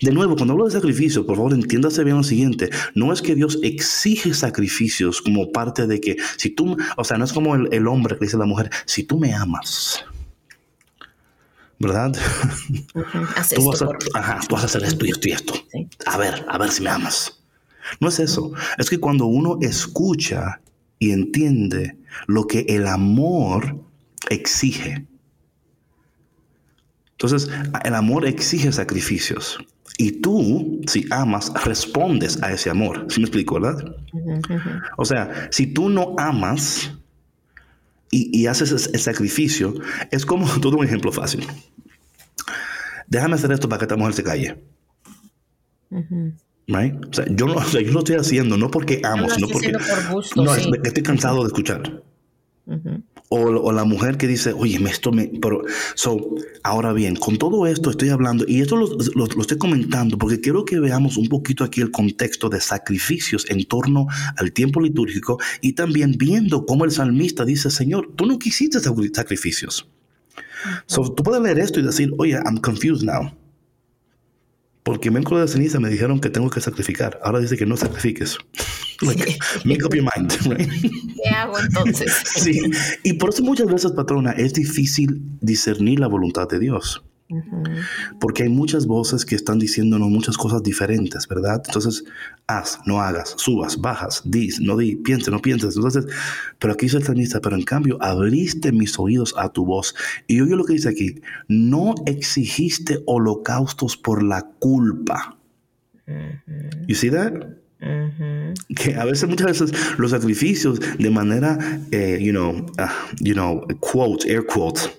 De 0.00 0.12
nuevo, 0.12 0.36
cuando 0.36 0.52
hablo 0.52 0.66
de 0.66 0.72
sacrificio, 0.72 1.26
por 1.26 1.36
favor 1.36 1.54
entiéndase 1.54 2.04
bien 2.04 2.16
lo 2.16 2.22
siguiente. 2.22 2.70
No 2.94 3.12
es 3.12 3.22
que 3.22 3.34
Dios 3.34 3.58
exige 3.62 4.34
sacrificios 4.34 5.22
como 5.22 5.50
parte 5.50 5.86
de 5.86 6.00
que 6.00 6.16
si 6.36 6.50
tú, 6.50 6.76
o 6.96 7.04
sea, 7.04 7.18
no 7.18 7.24
es 7.24 7.32
como 7.32 7.54
el, 7.54 7.86
hombre 7.88 8.18
que 8.18 8.24
dice 8.24 8.36
a 8.36 8.40
la 8.40 8.46
mujer, 8.46 8.70
si 8.84 9.04
tú 9.04 9.18
me 9.18 9.34
amas, 9.34 10.04
¿verdad? 11.78 12.12
tú, 13.54 13.66
vas 13.66 13.82
a, 13.82 14.66
hacer 14.66 14.84
esto 14.84 15.06
y 15.06 15.10
esto 15.10 15.28
y 15.28 15.32
esto. 15.32 15.54
A 16.06 16.18
ver, 16.18 16.44
a 16.48 16.58
ver 16.58 16.70
si 16.70 16.82
me 16.82 16.90
amas. 16.90 17.40
No 18.00 18.08
es 18.08 18.18
eso. 18.18 18.52
Es 18.76 18.90
que 18.90 19.00
cuando 19.00 19.26
uno 19.26 19.58
escucha 19.62 20.60
y 20.98 21.12
entiende 21.12 21.96
lo 22.26 22.46
que 22.46 22.66
el 22.68 22.86
amor 22.86 23.80
exige. 24.28 25.06
Entonces, 27.20 27.50
el 27.84 27.94
amor 27.96 28.26
exige 28.26 28.70
sacrificios. 28.70 29.58
Y 29.96 30.20
tú, 30.20 30.80
si 30.86 31.04
amas, 31.10 31.52
respondes 31.64 32.40
a 32.44 32.52
ese 32.52 32.70
amor. 32.70 33.06
¿Sí 33.08 33.18
me 33.18 33.24
explico, 33.24 33.60
verdad? 33.60 33.96
O 34.96 35.04
sea, 35.04 35.48
si 35.50 35.66
tú 35.66 35.88
no 35.88 36.14
amas 36.16 36.92
y, 38.12 38.46
haces 38.46 38.88
el 38.92 39.00
sacrificio, 39.00 39.74
es 40.12 40.24
como 40.24 40.46
todo 40.60 40.76
un 40.76 40.84
ejemplo 40.84 41.10
fácil. 41.10 41.44
Déjame 43.08 43.34
hacer 43.34 43.50
esto 43.50 43.68
para 43.68 43.80
que 43.80 43.86
esta 43.86 43.96
mujer 43.96 44.14
se 44.14 44.22
calle. 44.22 44.62
O 47.10 47.12
sea, 47.12 47.24
yo, 47.30 47.46
no, 47.46 47.68
yo 47.68 47.92
lo 47.92 47.98
estoy 47.98 48.14
haciendo 48.14 48.56
no 48.56 48.70
porque 48.70 49.00
amo, 49.02 49.28
sino 49.28 49.48
porque... 49.48 49.72
no, 50.36 50.54
es 50.54 50.68
que 50.68 50.88
estoy 50.88 51.02
cansado 51.02 51.40
de 51.40 51.48
escuchar. 51.48 52.04
O, 53.30 53.72
la 53.72 53.84
mujer 53.84 54.16
que 54.16 54.26
dice, 54.26 54.52
oye, 54.52 54.78
esto 54.88 55.12
me... 55.12 55.30
Pero, 55.40 55.62
so, 55.94 56.34
ahora 56.62 56.92
bien, 56.92 57.16
con 57.16 57.36
todo 57.36 57.66
esto 57.66 57.90
estoy 57.90 58.08
hablando, 58.08 58.44
y 58.48 58.60
esto 58.60 58.76
lo, 58.76 58.88
lo, 59.14 59.40
estoy 59.40 59.58
comentando 59.58 60.16
porque 60.16 60.40
quiero 60.40 60.64
que 60.64 60.80
veamos 60.80 61.16
un 61.16 61.28
poquito 61.28 61.64
aquí 61.64 61.80
el 61.80 61.90
contexto 61.90 62.48
de 62.48 62.60
sacrificios 62.60 63.44
en 63.50 63.64
torno 63.66 64.06
al 64.36 64.52
tiempo 64.52 64.80
litúrgico 64.80 65.38
y 65.60 65.74
también 65.74 66.14
viendo 66.16 66.64
cómo 66.64 66.84
el 66.84 66.90
salmista 66.90 67.44
dice, 67.44 67.70
Señor, 67.70 68.12
tú 68.16 68.26
no 68.26 68.38
quisiste 68.38 68.80
sacrificios. 68.80 69.88
So, 70.86 71.12
tú 71.12 71.22
puedes 71.22 71.42
leer 71.42 71.58
esto 71.58 71.80
y 71.80 71.82
decir, 71.82 72.12
oye, 72.18 72.32
I'm 72.32 72.58
confused 72.58 73.04
now. 73.04 73.32
Porque 74.82 75.10
miércoles 75.10 75.50
de 75.50 75.52
ceniza 75.52 75.78
me 75.80 75.90
dijeron 75.90 76.18
que 76.18 76.30
tengo 76.30 76.48
que 76.48 76.62
sacrificar. 76.62 77.20
Ahora 77.22 77.40
dice 77.40 77.58
que 77.58 77.66
no 77.66 77.76
sacrifiques. 77.76 78.38
Make 79.64 79.84
up 79.84 79.94
your 79.94 80.04
mind. 80.16 80.32
¿Qué 81.22 81.28
hago 81.30 81.58
entonces? 81.58 82.12
sí. 82.36 82.60
Y 83.02 83.14
por 83.14 83.30
eso 83.30 83.42
muchas 83.42 83.66
veces, 83.66 83.92
patrona, 83.92 84.32
es 84.32 84.54
difícil 84.54 85.22
discernir 85.40 86.00
la 86.00 86.08
voluntad 86.08 86.48
de 86.48 86.58
Dios. 86.58 87.02
Porque 88.20 88.44
hay 88.44 88.48
muchas 88.48 88.86
voces 88.86 89.26
que 89.26 89.34
están 89.34 89.58
diciéndonos 89.58 90.08
muchas 90.08 90.38
cosas 90.38 90.62
diferentes, 90.62 91.28
¿verdad? 91.28 91.62
Entonces, 91.66 92.04
haz, 92.46 92.80
no 92.86 93.02
hagas, 93.02 93.34
subas, 93.36 93.78
bajas, 93.78 94.22
dis, 94.24 94.60
no 94.60 94.78
di, 94.78 94.96
piense, 94.96 95.30
no 95.30 95.40
pienses. 95.40 95.76
Entonces, 95.76 96.06
pero 96.58 96.72
aquí 96.72 96.86
dice 96.86 96.96
el 96.96 97.04
salmista, 97.04 97.40
pero 97.40 97.56
en 97.56 97.64
cambio, 97.64 97.98
abriste 98.00 98.72
mis 98.72 98.98
oídos 98.98 99.34
a 99.36 99.50
tu 99.50 99.66
voz. 99.66 99.94
Y 100.26 100.40
oye 100.40 100.56
lo 100.56 100.64
que 100.64 100.72
dice 100.72 100.88
aquí, 100.88 101.20
no 101.48 101.94
exigiste 102.06 103.02
holocaustos 103.04 103.98
por 103.98 104.22
la 104.22 104.42
culpa. 104.58 105.36
¿Y 106.86 106.94
see 106.94 107.10
that? 107.10 107.34
Que 107.80 108.94
a 108.96 109.04
veces, 109.04 109.28
muchas 109.28 109.46
veces, 109.46 109.98
los 109.98 110.10
sacrificios 110.10 110.80
de 110.98 111.10
manera, 111.10 111.58
eh, 111.92 112.18
you 112.20 112.32
know, 112.32 112.50
uh, 112.50 113.14
you 113.20 113.34
know, 113.34 113.64
quotes, 113.80 114.26
air 114.26 114.44
quotes, 114.44 114.90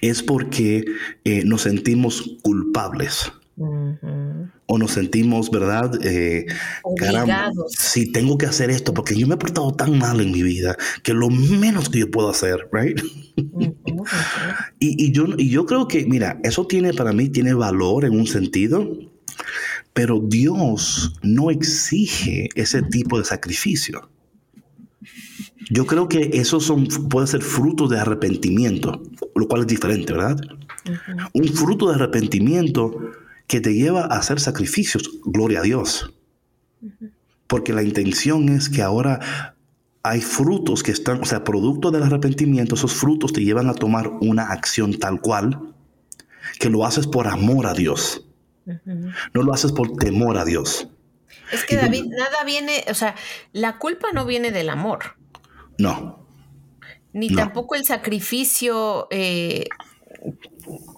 es 0.00 0.22
porque 0.22 0.84
eh, 1.24 1.42
nos 1.44 1.62
sentimos 1.62 2.38
culpables. 2.42 3.32
O 4.66 4.78
nos 4.78 4.90
sentimos, 4.90 5.50
¿verdad? 5.50 5.92
Eh, 6.02 6.46
caramba, 6.96 7.52
si 7.68 8.10
tengo 8.10 8.36
que 8.36 8.46
hacer 8.46 8.70
esto, 8.70 8.92
porque 8.92 9.16
yo 9.16 9.28
me 9.28 9.34
he 9.34 9.38
portado 9.38 9.72
tan 9.72 9.96
mal 9.98 10.20
en 10.20 10.32
mi 10.32 10.42
vida 10.42 10.76
que 11.04 11.14
lo 11.14 11.30
menos 11.30 11.88
que 11.88 12.00
yo 12.00 12.10
puedo 12.10 12.30
hacer, 12.30 12.68
¿right? 12.72 13.00
y, 14.80 15.12
yo, 15.12 15.26
y 15.38 15.50
yo 15.50 15.66
creo 15.66 15.86
que, 15.86 16.04
mira, 16.04 16.40
eso 16.42 16.66
tiene 16.66 16.92
para 16.92 17.12
mí, 17.12 17.28
tiene 17.28 17.54
valor 17.54 18.04
en 18.04 18.18
un 18.18 18.26
sentido, 18.26 18.90
pero 19.94 20.20
Dios 20.20 21.14
no 21.22 21.50
exige 21.50 22.48
ese 22.56 22.82
tipo 22.82 23.16
de 23.18 23.24
sacrificio. 23.24 24.10
Yo 25.70 25.86
creo 25.86 26.08
que 26.08 26.30
eso 26.34 26.60
son, 26.60 26.86
puede 27.08 27.28
ser 27.28 27.42
fruto 27.42 27.88
de 27.88 27.98
arrepentimiento, 27.98 29.00
lo 29.34 29.48
cual 29.48 29.62
es 29.62 29.66
diferente, 29.68 30.12
¿verdad? 30.12 30.36
Un 31.32 31.48
fruto 31.48 31.88
de 31.88 31.94
arrepentimiento 31.94 32.92
que 33.46 33.60
te 33.60 33.72
lleva 33.72 34.02
a 34.02 34.18
hacer 34.18 34.40
sacrificios, 34.40 35.20
gloria 35.24 35.60
a 35.60 35.62
Dios. 35.62 36.12
Porque 37.46 37.72
la 37.72 37.82
intención 37.82 38.48
es 38.48 38.68
que 38.68 38.82
ahora 38.82 39.54
hay 40.02 40.20
frutos 40.20 40.82
que 40.82 40.92
están, 40.92 41.22
o 41.22 41.24
sea, 41.24 41.44
producto 41.44 41.90
del 41.90 42.02
arrepentimiento, 42.02 42.74
esos 42.74 42.92
frutos 42.92 43.32
te 43.32 43.44
llevan 43.44 43.70
a 43.70 43.74
tomar 43.74 44.08
una 44.20 44.50
acción 44.50 44.98
tal 44.98 45.20
cual 45.20 45.74
que 46.58 46.68
lo 46.68 46.84
haces 46.84 47.06
por 47.06 47.26
amor 47.26 47.66
a 47.66 47.74
Dios. 47.74 48.23
No 48.66 49.42
lo 49.42 49.52
haces 49.52 49.72
por 49.72 49.96
temor 49.96 50.38
a 50.38 50.44
Dios. 50.44 50.88
Es 51.52 51.64
que 51.64 51.76
David, 51.76 52.06
nada 52.06 52.44
viene, 52.44 52.84
o 52.88 52.94
sea, 52.94 53.14
la 53.52 53.78
culpa 53.78 54.08
no 54.12 54.24
viene 54.24 54.50
del 54.50 54.70
amor. 54.70 55.16
No. 55.78 56.26
Ni 57.12 57.28
tampoco 57.28 57.76
el 57.76 57.84
sacrificio 57.84 59.06
eh, 59.10 59.66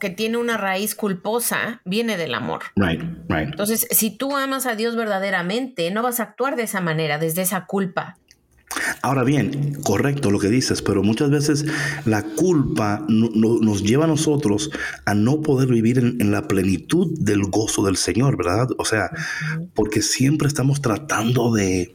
que 0.01 0.11
tiene 0.11 0.39
una 0.39 0.57
raíz 0.57 0.95
culposa 0.95 1.83
viene 1.85 2.17
del 2.17 2.35
amor. 2.35 2.63
Right, 2.77 3.03
right. 3.29 3.49
Entonces, 3.49 3.87
si 3.91 4.11
tú 4.11 4.37
amas 4.37 4.67
a 4.67 4.77
Dios 4.77 4.97
verdaderamente, 4.97 5.91
no 5.91 6.03
vas 6.03 6.21
a 6.21 6.25
actuar 6.25 6.57
de 6.57 6.63
esa 6.63 6.81
manera, 6.81 7.19
desde 7.19 7.43
esa 7.43 7.67
culpa. 7.67 8.19
Ahora 9.03 9.25
bien, 9.25 9.79
correcto 9.83 10.31
lo 10.31 10.39
que 10.39 10.49
dices, 10.49 10.83
pero 10.83 11.03
muchas 11.03 11.31
veces 11.31 11.65
la 12.05 12.23
culpa 12.23 13.05
nos 13.09 13.83
lleva 13.83 14.05
a 14.05 14.09
nosotros 14.09 14.71
a 15.05 15.15
no 15.15 15.43
poder 15.43 15.69
vivir 15.69 15.99
en, 15.99 16.31
la 16.31 16.49
plenitud 16.49 17.17
del 17.19 17.45
gozo 17.45 17.85
del 17.85 17.97
Señor, 17.97 18.37
¿verdad? 18.37 18.69
O 18.79 18.85
sea, 18.85 19.11
porque 19.75 20.03
siempre 20.03 20.49
estamos 20.49 20.81
tratando 20.81 21.53
de, 21.53 21.95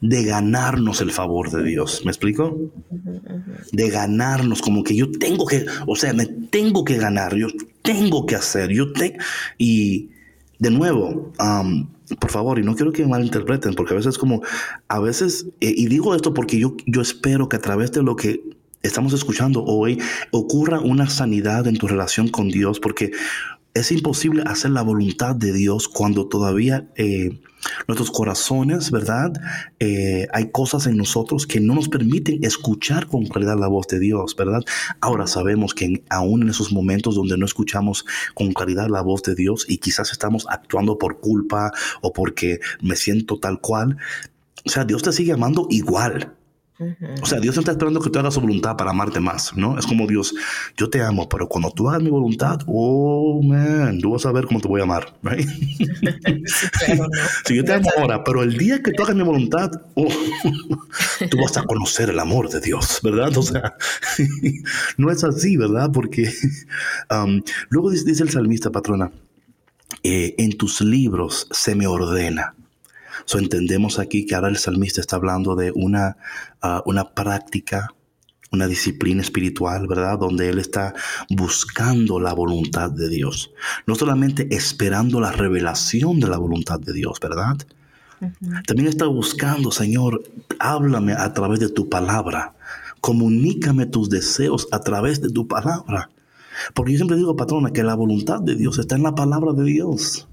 de 0.00 0.24
ganarnos 0.24 1.00
el 1.00 1.12
favor 1.12 1.50
de 1.50 1.62
Dios. 1.62 2.02
¿Me 2.04 2.10
explico? 2.10 2.58
De 3.72 3.90
ganarnos, 3.90 4.62
como 4.62 4.82
que 4.82 4.96
yo 4.96 5.10
tengo 5.10 5.46
que, 5.46 5.66
o 5.86 5.96
sea, 5.96 6.12
me 6.12 6.26
tengo 6.26 6.84
que 6.84 6.96
ganar, 6.96 7.34
yo 7.36 7.48
tengo 7.82 8.26
que 8.26 8.36
hacer, 8.36 8.70
yo 8.70 8.92
tengo... 8.92 9.16
Y 9.58 10.10
de 10.58 10.70
nuevo, 10.70 11.32
por 12.18 12.30
favor, 12.30 12.58
y 12.58 12.62
no 12.62 12.74
quiero 12.74 12.92
que 12.92 13.06
malinterpreten, 13.06 13.74
porque 13.74 13.94
a 13.94 13.96
veces 13.96 14.18
como, 14.18 14.42
a 14.88 15.00
veces, 15.00 15.46
eh, 15.60 15.72
y 15.76 15.86
digo 15.86 16.14
esto 16.14 16.34
porque 16.34 16.58
yo, 16.58 16.76
yo 16.86 17.00
espero 17.00 17.48
que 17.48 17.56
a 17.56 17.60
través 17.60 17.92
de 17.92 18.02
lo 18.02 18.16
que 18.16 18.42
estamos 18.82 19.12
escuchando 19.12 19.62
hoy 19.64 20.00
ocurra 20.30 20.80
una 20.80 21.08
sanidad 21.08 21.66
en 21.66 21.76
tu 21.76 21.86
relación 21.86 22.28
con 22.28 22.48
Dios, 22.48 22.80
porque 22.80 23.12
es 23.74 23.92
imposible 23.92 24.42
hacer 24.46 24.72
la 24.72 24.82
voluntad 24.82 25.36
de 25.36 25.52
Dios 25.52 25.88
cuando 25.88 26.26
todavía 26.26 26.88
eh, 26.96 27.40
nuestros 27.86 28.10
corazones, 28.10 28.90
¿verdad? 28.90 29.32
Eh, 29.78 30.26
hay 30.32 30.50
cosas 30.50 30.86
en 30.86 30.96
nosotros 30.96 31.46
que 31.46 31.60
no 31.60 31.74
nos 31.74 31.88
permiten 31.88 32.44
escuchar 32.44 33.06
con 33.06 33.26
claridad 33.26 33.58
la 33.58 33.68
voz 33.68 33.86
de 33.88 33.98
Dios, 33.98 34.36
¿verdad? 34.36 34.62
Ahora 35.00 35.26
sabemos 35.26 35.74
que 35.74 36.04
aún 36.08 36.42
en 36.42 36.48
esos 36.50 36.72
momentos 36.72 37.14
donde 37.14 37.36
no 37.36 37.44
escuchamos 37.44 38.04
con 38.34 38.52
claridad 38.52 38.88
la 38.88 39.02
voz 39.02 39.22
de 39.22 39.34
Dios 39.34 39.66
y 39.68 39.78
quizás 39.78 40.12
estamos 40.12 40.46
actuando 40.48 40.98
por 40.98 41.20
culpa 41.20 41.72
o 42.00 42.12
porque 42.12 42.60
me 42.80 42.96
siento 42.96 43.38
tal 43.38 43.60
cual, 43.60 43.96
o 44.64 44.68
sea, 44.68 44.84
Dios 44.84 45.02
te 45.02 45.12
sigue 45.12 45.32
amando 45.32 45.66
igual. 45.70 46.34
O 47.22 47.26
sea, 47.26 47.40
Dios 47.40 47.56
no 47.56 47.60
está 47.60 47.72
esperando 47.72 48.00
que 48.00 48.08
tú 48.08 48.18
hagas 48.18 48.34
su 48.34 48.40
voluntad 48.40 48.76
para 48.76 48.90
amarte 48.90 49.20
más, 49.20 49.54
¿no? 49.54 49.78
Es 49.78 49.86
como 49.86 50.06
Dios, 50.06 50.34
yo 50.76 50.88
te 50.88 51.02
amo, 51.02 51.28
pero 51.28 51.48
cuando 51.48 51.70
tú 51.70 51.88
hagas 51.88 52.02
mi 52.02 52.08
voluntad, 52.10 52.60
oh, 52.66 53.42
man, 53.42 53.98
tú 54.00 54.12
vas 54.12 54.24
a 54.24 54.32
ver 54.32 54.46
cómo 54.46 54.60
te 54.60 54.68
voy 54.68 54.80
a 54.80 54.84
amar, 54.84 55.14
right? 55.22 55.46
Si 57.44 57.56
yo 57.56 57.64
te 57.64 57.74
amo 57.74 57.90
ahora, 57.98 58.24
pero 58.24 58.42
el 58.42 58.56
día 58.56 58.82
que 58.82 58.92
tú 58.92 59.02
hagas 59.02 59.14
mi 59.14 59.22
voluntad, 59.22 59.70
oh, 59.94 60.08
tú 61.30 61.38
vas 61.38 61.56
a 61.56 61.64
conocer 61.64 62.10
el 62.10 62.18
amor 62.18 62.48
de 62.48 62.60
Dios, 62.60 63.00
¿verdad? 63.02 63.36
O 63.36 63.42
sea, 63.42 63.74
no 64.96 65.10
es 65.10 65.22
así, 65.24 65.56
¿verdad? 65.56 65.90
Porque 65.92 66.32
um, 67.10 67.42
luego 67.68 67.90
dice, 67.90 68.22
el 68.22 68.30
salmista, 68.30 68.70
patrona, 68.70 69.10
eh, 70.02 70.34
en 70.38 70.56
tus 70.56 70.80
libros 70.80 71.46
se 71.50 71.74
me 71.74 71.86
ordena. 71.86 72.54
So, 73.24 73.38
entendemos 73.38 73.98
aquí 73.98 74.26
que 74.26 74.34
ahora 74.34 74.48
el 74.48 74.56
salmista 74.56 75.00
está 75.00 75.16
hablando 75.16 75.54
de 75.56 75.72
una, 75.74 76.16
ah, 76.62 76.82
una 76.86 77.14
práctica, 77.14 77.94
una 78.52 78.66
disciplina 78.66 79.22
espiritual, 79.22 79.86
¿verdad? 79.86 80.18
Donde 80.18 80.48
él 80.48 80.58
está 80.58 80.94
buscando 81.28 82.18
la 82.18 82.32
voluntad 82.32 82.90
de 82.90 83.08
Dios. 83.08 83.52
No 83.86 83.94
solamente 83.94 84.48
esperando 84.54 85.20
la 85.20 85.32
revelación 85.32 86.20
de 86.20 86.28
la 86.28 86.38
voluntad 86.38 86.80
de 86.80 86.92
Dios, 86.92 87.18
¿verdad? 87.20 87.56
También 88.66 88.88
está 88.88 89.06
buscando, 89.06 89.70
Señor, 89.70 90.22
háblame 90.58 91.14
a 91.14 91.32
través 91.32 91.60
de 91.60 91.70
tu 91.70 91.88
palabra. 91.88 92.54
Comunícame 93.00 93.86
tus 93.86 94.10
deseos 94.10 94.68
a 94.72 94.80
través 94.80 95.22
de 95.22 95.30
tu 95.30 95.48
palabra. 95.48 96.10
Porque 96.74 96.92
yo 96.92 96.98
siempre 96.98 97.16
digo, 97.16 97.36
patrona, 97.36 97.72
que 97.72 97.82
la 97.82 97.94
voluntad 97.94 98.40
de 98.40 98.56
Dios 98.56 98.78
está 98.78 98.96
en 98.96 99.04
la 99.04 99.14
palabra 99.14 99.52
de 99.52 99.64
Dios. 99.64 100.28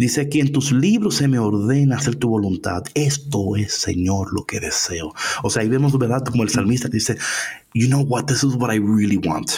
Dice 0.00 0.22
aquí, 0.22 0.40
en 0.40 0.50
tus 0.50 0.72
libros 0.72 1.16
se 1.16 1.28
me 1.28 1.38
ordena 1.38 1.96
hacer 1.98 2.16
tu 2.16 2.30
voluntad. 2.30 2.84
Esto 2.94 3.54
es, 3.56 3.74
Señor, 3.74 4.32
lo 4.32 4.46
que 4.46 4.58
deseo. 4.58 5.12
O 5.42 5.50
sea, 5.50 5.60
ahí 5.60 5.68
vemos, 5.68 5.98
¿verdad? 5.98 6.24
Como 6.24 6.42
el 6.42 6.48
salmista 6.48 6.88
dice, 6.88 7.18
you 7.74 7.86
know 7.86 8.00
what, 8.00 8.24
this 8.24 8.42
is 8.42 8.54
what 8.54 8.72
I 8.72 8.78
really 8.78 9.18
want. 9.18 9.50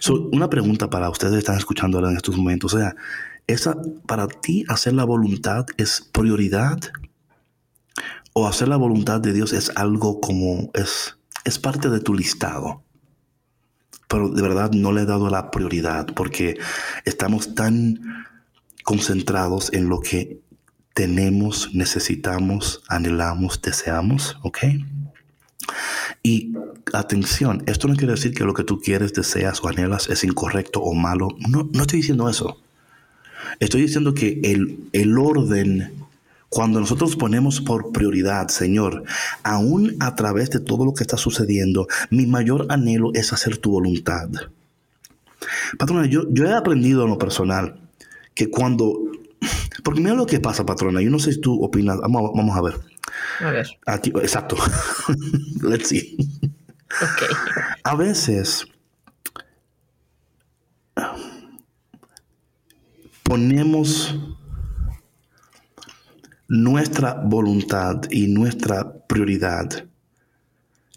So, 0.00 0.28
una 0.32 0.50
pregunta 0.50 0.90
para 0.90 1.08
ustedes 1.08 1.34
que 1.34 1.38
están 1.38 1.58
escuchando 1.58 1.96
ahora 1.96 2.10
en 2.10 2.16
estos 2.16 2.36
momentos. 2.36 2.74
O 2.74 2.78
sea, 2.78 2.96
esa, 3.46 3.76
para 4.04 4.26
ti 4.26 4.64
hacer 4.66 4.94
la 4.94 5.04
voluntad 5.04 5.64
es 5.76 6.08
prioridad 6.10 6.80
o 8.32 8.48
hacer 8.48 8.66
la 8.66 8.76
voluntad 8.76 9.20
de 9.20 9.32
Dios 9.32 9.52
es 9.52 9.70
algo 9.76 10.20
como 10.20 10.72
es, 10.74 11.18
es 11.44 11.60
parte 11.60 11.88
de 11.88 12.00
tu 12.00 12.14
listado. 12.14 12.82
Pero 14.08 14.28
de 14.28 14.42
verdad 14.42 14.72
no 14.72 14.90
le 14.90 15.02
he 15.02 15.06
dado 15.06 15.30
la 15.30 15.52
prioridad 15.52 16.08
porque 16.16 16.58
estamos 17.04 17.54
tan 17.54 18.00
concentrados 18.82 19.72
en 19.72 19.88
lo 19.88 20.00
que 20.00 20.40
tenemos, 20.94 21.70
necesitamos, 21.74 22.82
anhelamos, 22.88 23.60
deseamos, 23.62 24.38
¿ok? 24.42 24.58
Y 26.22 26.52
atención, 26.92 27.62
esto 27.66 27.88
no 27.88 27.96
quiere 27.96 28.12
decir 28.12 28.34
que 28.34 28.44
lo 28.44 28.54
que 28.54 28.64
tú 28.64 28.80
quieres, 28.80 29.12
deseas 29.12 29.62
o 29.62 29.68
anhelas 29.68 30.08
es 30.08 30.24
incorrecto 30.24 30.80
o 30.80 30.94
malo. 30.94 31.28
No, 31.48 31.68
no 31.72 31.82
estoy 31.82 32.00
diciendo 32.00 32.28
eso. 32.28 32.58
Estoy 33.58 33.82
diciendo 33.82 34.14
que 34.14 34.40
el, 34.44 34.88
el 34.92 35.18
orden, 35.18 35.92
cuando 36.48 36.80
nosotros 36.80 37.16
ponemos 37.16 37.60
por 37.60 37.92
prioridad, 37.92 38.48
Señor, 38.48 39.04
aún 39.42 39.96
a 40.00 40.14
través 40.14 40.50
de 40.50 40.60
todo 40.60 40.84
lo 40.84 40.94
que 40.94 41.02
está 41.02 41.16
sucediendo, 41.16 41.86
mi 42.10 42.26
mayor 42.26 42.66
anhelo 42.68 43.10
es 43.14 43.32
hacer 43.32 43.56
tu 43.56 43.70
voluntad. 43.70 44.28
Patrona, 45.78 46.06
yo, 46.06 46.26
yo 46.30 46.44
he 46.46 46.54
aprendido 46.54 47.04
en 47.04 47.10
lo 47.10 47.18
personal 47.18 47.81
que 48.34 48.50
cuando... 48.50 48.98
Porque 49.82 50.00
mira 50.00 50.14
lo 50.14 50.26
que 50.26 50.40
pasa, 50.40 50.64
patrona. 50.64 51.00
Yo 51.00 51.10
no 51.10 51.18
sé 51.18 51.32
si 51.32 51.40
tú 51.40 51.62
opinas. 51.62 51.98
Vamos, 51.98 52.30
vamos 52.34 52.56
a 52.56 52.62
ver. 52.62 52.74
A 53.40 53.50
ver. 53.50 53.66
Aquí, 53.86 54.10
exacto. 54.10 54.56
Let's 55.62 55.88
see. 55.88 56.16
Ok. 57.00 57.36
A 57.82 57.96
veces 57.96 58.66
ponemos 63.32 64.14
nuestra 66.48 67.14
voluntad 67.14 68.02
y 68.10 68.26
nuestra 68.26 69.06
prioridad. 69.06 69.86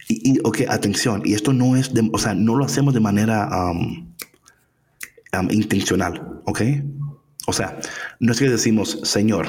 Y, 0.09 0.33
y, 0.33 0.39
ok, 0.43 0.63
atención, 0.67 1.21
y 1.23 1.33
esto 1.33 1.53
no 1.53 1.77
es, 1.77 1.93
de, 1.93 2.09
o 2.11 2.17
sea, 2.17 2.33
no 2.33 2.55
lo 2.55 2.65
hacemos 2.65 2.93
de 2.93 2.99
manera 2.99 3.47
um, 3.71 4.13
um, 5.39 5.51
intencional, 5.51 6.41
ok? 6.45 6.61
O 7.47 7.53
sea, 7.53 7.79
no 8.19 8.31
es 8.31 8.39
que 8.39 8.49
decimos, 8.49 8.99
Señor, 9.03 9.47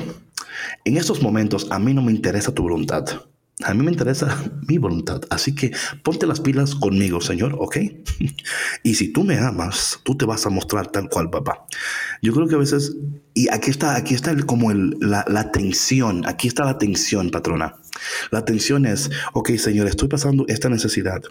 en 0.85 0.97
estos 0.97 1.23
momentos 1.23 1.67
a 1.71 1.79
mí 1.79 1.95
no 1.95 2.03
me 2.03 2.13
interesa 2.13 2.53
tu 2.53 2.63
voluntad. 2.63 3.07
A 3.65 3.73
mí 3.73 3.83
me 3.83 3.91
interesa 3.91 4.37
mi 4.69 4.79
voluntad. 4.79 5.23
Así 5.31 5.55
que 5.55 5.73
ponte 6.03 6.27
las 6.27 6.41
pilas 6.41 6.75
conmigo, 6.75 7.21
Señor, 7.21 7.57
¿ok? 7.59 7.79
Y 8.83 8.95
si 8.95 9.13
tú 9.13 9.25
me 9.25 9.39
amas, 9.39 9.99
tú 10.05 10.17
te 10.17 10.27
vas 10.27 10.47
a 10.47 10.51
mostrar 10.51 10.89
tal 10.89 11.09
cual, 11.09 11.31
papá. 11.31 11.67
Yo 12.23 12.33
creo 12.33 12.47
que 12.47 12.55
a 12.55 12.59
veces, 12.59 12.97
y 13.35 13.49
aquí 13.49 13.71
está, 13.71 13.97
aquí 13.97 14.15
está 14.15 14.31
el, 14.31 14.47
como 14.47 14.71
el, 14.71 14.97
la, 15.01 15.25
la 15.27 15.51
tensión, 15.51 16.27
aquí 16.27 16.49
está 16.49 16.65
la 16.65 16.79
tensión, 16.79 17.31
patrona. 17.31 17.75
La 18.31 18.45
tensión 18.45 18.87
es, 18.87 19.11
ok, 19.33 19.51
Señor, 19.57 19.89
estoy 19.89 20.09
pasando 20.09 20.45
esta 20.49 20.69
necesidad. 20.69 21.23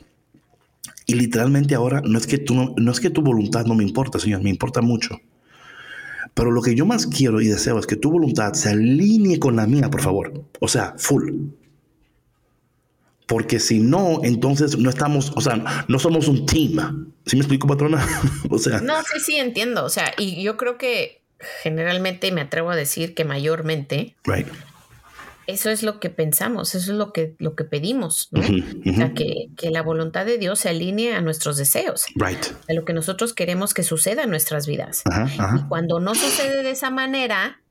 Y 1.07 1.13
literalmente 1.15 1.75
ahora 1.75 2.01
no 2.03 2.17
es 2.17 2.25
que, 2.25 2.37
tú 2.37 2.73
no, 2.75 2.91
es 2.91 2.99
que 2.99 3.09
tu 3.09 3.21
voluntad 3.21 3.65
no 3.65 3.75
me 3.75 3.83
importa, 3.83 4.19
Señor, 4.19 4.41
me 4.41 4.49
importa 4.49 4.81
mucho. 4.81 5.19
Pero 6.35 6.51
lo 6.51 6.61
que 6.61 6.75
yo 6.75 6.85
más 6.85 7.07
quiero 7.07 7.41
y 7.41 7.47
deseo 7.47 7.79
es 7.79 7.87
que 7.87 7.95
tu 7.95 8.11
voluntad 8.11 8.53
se 8.53 8.69
alinee 8.69 9.39
con 9.39 9.55
la 9.55 9.65
mía, 9.65 9.89
por 9.89 10.01
favor. 10.01 10.43
O 10.59 10.67
sea, 10.67 10.93
full. 10.97 11.31
Porque 13.25 13.59
si 13.59 13.79
no, 13.79 14.19
entonces 14.21 14.77
no 14.77 14.89
estamos, 14.89 15.31
o 15.35 15.41
sea, 15.41 15.85
no 15.87 15.97
somos 15.97 16.27
un 16.27 16.45
team. 16.45 17.13
¿Sí 17.25 17.37
me 17.37 17.41
explico, 17.41 17.67
patrona? 17.67 18.05
o 18.49 18.57
sea. 18.59 18.81
No, 18.81 19.01
sí, 19.01 19.19
sí, 19.25 19.35
entiendo. 19.37 19.85
O 19.85 19.89
sea, 19.89 20.13
y 20.17 20.43
yo 20.43 20.57
creo 20.57 20.77
que 20.77 21.23
generalmente 21.63 22.31
me 22.33 22.41
atrevo 22.41 22.69
a 22.69 22.75
decir 22.75 23.15
que 23.15 23.23
mayormente. 23.23 24.15
Right. 24.25 24.47
Eso 25.47 25.69
es 25.69 25.83
lo 25.83 25.99
que 25.99 26.09
pensamos, 26.09 26.73
eso 26.73 26.91
es 26.91 26.97
lo 26.97 27.13
que, 27.13 27.35
lo 27.37 27.55
que 27.55 27.63
pedimos, 27.63 28.29
¿no? 28.31 28.41
Uh 28.41 28.43
-huh, 28.43 28.63
uh 28.63 28.83
-huh. 28.83 28.93
O 28.93 28.95
sea, 28.95 29.13
que, 29.13 29.49
que, 29.55 29.69
la 29.69 29.81
voluntad 29.83 30.25
de 30.25 30.37
Dios 30.37 30.59
se 30.59 30.69
alinee 30.69 31.13
a 31.13 31.21
nuestros 31.21 31.57
deseos, 31.57 32.05
right. 32.15 32.43
a 32.67 32.73
lo 32.73 32.83
que 32.83 32.93
nosotros 32.93 33.33
queremos 33.33 33.73
que 33.73 33.83
suceda 33.83 34.23
en 34.23 34.31
nuestras 34.31 34.65
vidas. 34.65 35.03
Y 35.05 35.67
cuando 35.67 35.99
no 35.99 36.15
sucede 36.15 36.63
de 36.63 36.71
esa 36.71 36.89
manera, 36.89 37.61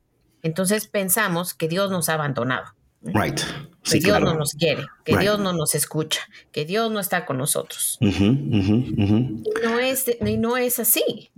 entonces 0.42 0.86
pensamos 0.86 1.54
que 1.54 1.68
Dios 1.68 1.90
nos 1.90 2.08
ha 2.08 2.14
abandonado. 2.14 2.66
Right. 3.02 3.38
Sí, 3.82 3.98
que 3.98 4.06
Dios 4.06 4.18
claro. 4.18 4.32
no 4.32 4.38
nos 4.38 4.52
quiere, 4.52 4.86
que 5.04 5.12
right. 5.12 5.20
Dios 5.22 5.40
no 5.40 5.52
nos 5.52 5.74
escucha, 5.74 6.20
que 6.52 6.64
Dios 6.64 6.90
no 6.90 7.00
está 7.00 7.26
con 7.26 7.38
nosotros. 7.38 7.98
Uh 8.00 8.06
-huh, 8.06 9.42
y 9.44 9.66
no, 9.66 9.78
es, 9.78 10.04
y 10.24 10.36
no 10.38 10.56
es 10.56 10.78
así. 10.78 11.30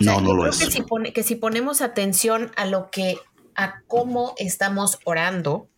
O 0.00 0.04
sea, 0.04 0.14
no, 0.14 0.20
no 0.20 0.34
lo 0.34 0.46
es. 0.46 0.58
Que 0.58 0.70
si, 0.70 0.82
pone, 0.82 1.12
que 1.12 1.22
si 1.22 1.34
ponemos 1.34 1.82
atención 1.82 2.50
a 2.56 2.66
lo 2.66 2.90
que, 2.90 3.18
a 3.54 3.82
cómo 3.88 4.34
estamos 4.38 4.98
orando, 5.04 5.68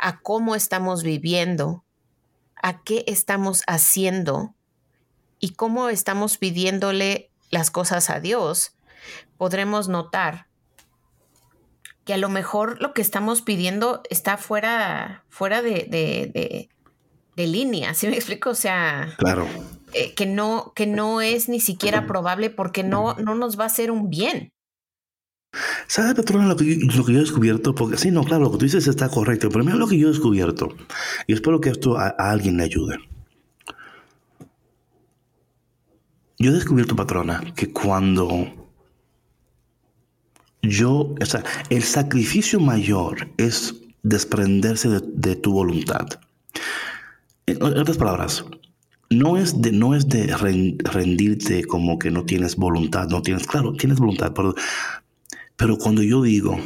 a 0.00 0.20
cómo 0.20 0.54
estamos 0.54 1.02
viviendo, 1.02 1.84
a 2.56 2.82
qué 2.82 3.04
estamos 3.06 3.62
haciendo 3.66 4.54
y 5.38 5.54
cómo 5.54 5.88
estamos 5.88 6.38
pidiéndole 6.38 7.30
las 7.50 7.70
cosas 7.70 8.10
a 8.10 8.20
Dios, 8.20 8.74
podremos 9.36 9.88
notar 9.88 10.46
que 12.04 12.14
a 12.14 12.18
lo 12.18 12.28
mejor 12.28 12.80
lo 12.80 12.92
que 12.94 13.02
estamos 13.02 13.42
pidiendo 13.42 14.02
está 14.10 14.36
fuera, 14.36 15.24
fuera 15.28 15.62
de, 15.62 15.86
de, 15.88 16.30
de, 16.32 16.68
de 17.36 17.46
línea, 17.46 17.94
¿sí 17.94 18.08
me 18.08 18.16
explico? 18.16 18.50
O 18.50 18.54
sea, 18.54 19.14
claro. 19.18 19.46
Eh, 19.92 20.14
que, 20.14 20.26
no, 20.26 20.72
que 20.74 20.86
no 20.86 21.20
es 21.20 21.48
ni 21.48 21.60
siquiera 21.60 22.06
probable 22.06 22.50
porque 22.50 22.84
no, 22.84 23.14
no 23.14 23.34
nos 23.34 23.58
va 23.58 23.64
a 23.64 23.66
hacer 23.66 23.90
un 23.90 24.08
bien. 24.08 24.52
¿Sabes, 25.86 26.14
Petrona, 26.14 26.46
lo 26.46 26.56
que, 26.56 26.78
yo, 26.78 27.08
he 27.08 27.12
descubierto? 27.12 27.74
Porque 27.74 27.96
sí, 27.96 28.10
no, 28.10 28.22
claro, 28.22 28.44
lo 28.44 28.52
que 28.52 28.58
tú 28.58 28.64
dices 28.64 28.86
está 28.86 29.08
correcto, 29.08 29.48
pero 29.50 29.64
mira 29.64 29.76
lo 29.76 29.88
que 29.88 29.98
yo 29.98 30.08
he 30.08 30.12
descubierto. 30.12 30.74
Y 31.26 31.32
espero 31.32 31.60
que 31.60 31.70
esto 31.70 31.98
a, 31.98 32.14
a 32.16 32.30
alguien 32.30 32.56
le 32.56 32.64
ayude. 32.64 32.98
Yo 36.38 36.50
he 36.50 36.54
descubierto, 36.54 36.96
patrona, 36.96 37.42
que 37.54 37.72
cuando 37.72 38.28
yo, 40.62 41.14
o 41.20 41.26
sea, 41.26 41.44
el 41.68 41.82
sacrificio 41.82 42.60
mayor 42.60 43.28
es 43.36 43.74
desprenderse 44.02 44.88
de, 44.88 45.02
de 45.04 45.36
tu 45.36 45.52
voluntad. 45.52 46.06
En 47.46 47.62
otras 47.62 47.98
palabras, 47.98 48.44
no 49.10 49.36
es 49.36 49.60
de, 49.60 49.72
no 49.72 49.94
es 49.94 50.08
de 50.08 50.34
rendirte 50.84 51.64
como 51.64 51.98
que 51.98 52.10
no 52.10 52.24
tienes 52.24 52.56
voluntad, 52.56 53.08
no 53.08 53.22
tienes, 53.22 53.46
claro, 53.46 53.72
tienes 53.72 53.98
voluntad, 53.98 54.32
pero 54.34 54.54
pero 55.60 55.76
cuando 55.76 56.02
yo 56.02 56.22
digo, 56.22 56.58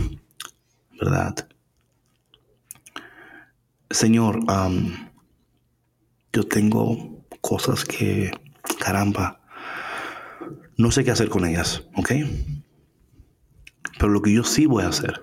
¿verdad? 1.01 1.49
Señor, 3.91 4.39
yo 6.33 6.47
tengo 6.47 7.27
cosas 7.41 7.85
que, 7.85 8.31
caramba, 8.79 9.41
no 10.77 10.93
sé 10.93 11.03
qué 11.03 11.11
hacer 11.11 11.29
con 11.29 11.45
ellas, 11.45 11.83
¿ok? 11.97 12.13
Pero 13.99 14.13
lo 14.13 14.23
que 14.23 14.33
yo 14.33 14.45
sí 14.45 14.67
voy 14.67 14.85
a 14.85 14.91
hacer. 14.91 15.21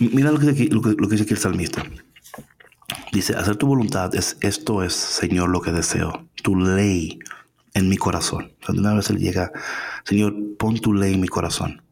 Mira 0.00 0.32
lo 0.32 0.40
que, 0.40 0.46
lo 0.72 0.82
que, 0.82 0.90
lo 0.90 1.08
que 1.08 1.14
dice 1.14 1.22
aquí 1.22 1.34
el 1.34 1.38
salmista. 1.38 1.84
Dice, 3.12 3.36
hacer 3.36 3.54
tu 3.54 3.68
voluntad 3.68 4.12
es 4.16 4.38
esto 4.40 4.82
es, 4.82 4.92
Señor, 4.92 5.50
lo 5.50 5.60
que 5.60 5.70
deseo. 5.70 6.28
Tu 6.42 6.56
ley 6.56 7.20
en 7.78 7.88
mi 7.88 7.96
corazón. 7.96 8.54
Cuando 8.64 8.82
una 8.82 8.94
vez 8.94 9.10
él 9.10 9.18
llega, 9.18 9.52
Señor, 10.04 10.34
pon 10.58 10.78
tu 10.78 10.92
ley 10.92 11.14
en 11.14 11.20
mi 11.20 11.28
corazón. 11.28 11.82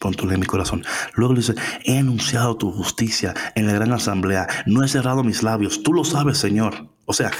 Pon 0.00 0.14
tu 0.14 0.26
ley 0.26 0.34
en 0.34 0.40
mi 0.40 0.46
corazón. 0.46 0.84
Luego 1.14 1.34
le 1.34 1.40
dice, 1.40 1.54
he 1.84 1.98
anunciado 1.98 2.56
tu 2.56 2.72
justicia 2.72 3.34
en 3.54 3.66
la 3.66 3.72
gran 3.72 3.92
asamblea. 3.92 4.46
No 4.66 4.84
he 4.84 4.88
cerrado 4.88 5.22
mis 5.24 5.42
labios. 5.42 5.82
Tú 5.82 5.92
lo 5.92 6.04
sabes, 6.04 6.38
Señor. 6.38 6.88
O 7.06 7.12
sea, 7.12 7.30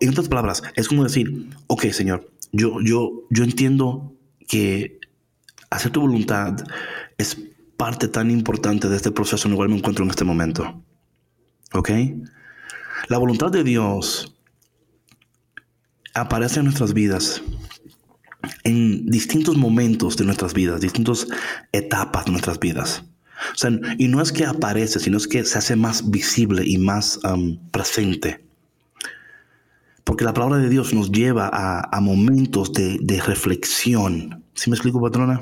en 0.00 0.10
otras 0.10 0.28
palabras, 0.28 0.62
es 0.76 0.88
como 0.88 1.04
decir, 1.04 1.50
ok, 1.66 1.86
Señor, 1.86 2.30
yo, 2.52 2.80
yo, 2.82 3.26
yo 3.30 3.44
entiendo 3.44 4.14
que 4.46 5.00
hacer 5.70 5.90
tu 5.90 6.02
voluntad 6.02 6.56
es 7.18 7.38
parte 7.76 8.08
tan 8.08 8.30
importante 8.30 8.88
de 8.88 8.96
este 8.96 9.10
proceso 9.10 9.48
en 9.48 9.52
el 9.52 9.56
cual 9.56 9.68
me 9.68 9.76
encuentro 9.76 10.04
en 10.04 10.10
este 10.10 10.24
momento. 10.24 10.82
¿Ok? 11.72 11.90
La 13.08 13.18
voluntad 13.18 13.50
de 13.50 13.64
Dios 13.64 14.33
aparece 16.14 16.60
en 16.60 16.66
nuestras 16.66 16.94
vidas 16.94 17.42
en 18.64 19.06
distintos 19.06 19.56
momentos 19.56 20.16
de 20.16 20.24
nuestras 20.24 20.54
vidas, 20.54 20.80
distintas 20.80 21.26
etapas 21.72 22.24
de 22.26 22.32
nuestras 22.32 22.58
vidas. 22.58 23.04
O 23.52 23.56
sea, 23.56 23.70
y 23.98 24.08
no 24.08 24.22
es 24.22 24.32
que 24.32 24.46
aparece, 24.46 25.00
sino 25.00 25.16
es 25.16 25.26
que 25.26 25.44
se 25.44 25.58
hace 25.58 25.76
más 25.76 26.10
visible 26.10 26.62
y 26.64 26.78
más 26.78 27.20
um, 27.24 27.58
presente. 27.70 28.44
Porque 30.04 30.24
la 30.24 30.34
palabra 30.34 30.58
de 30.58 30.68
Dios 30.68 30.92
nos 30.92 31.10
lleva 31.10 31.50
a, 31.52 32.00
momentos 32.00 32.72
de, 32.72 33.22
reflexión. 33.26 34.44
¿Sí 34.54 34.70
me 34.70 34.76
explico, 34.76 35.00
patrona? 35.00 35.40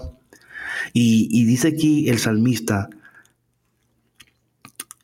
Y, 0.92 1.44
dice 1.44 1.68
aquí 1.68 2.08
el 2.08 2.18
salmista, 2.18 2.88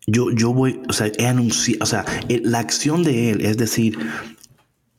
yo, 0.06 0.30
yo 0.30 0.54
voy, 0.54 0.80
o 0.88 0.92
sea, 0.92 1.10
he 1.18 1.26
anunciado, 1.26 1.82
o 1.82 1.86
sea, 1.86 2.04
la 2.28 2.60
acción 2.60 3.02
de 3.02 3.30
él 3.30 3.44
es 3.44 3.56
decir, 3.56 3.98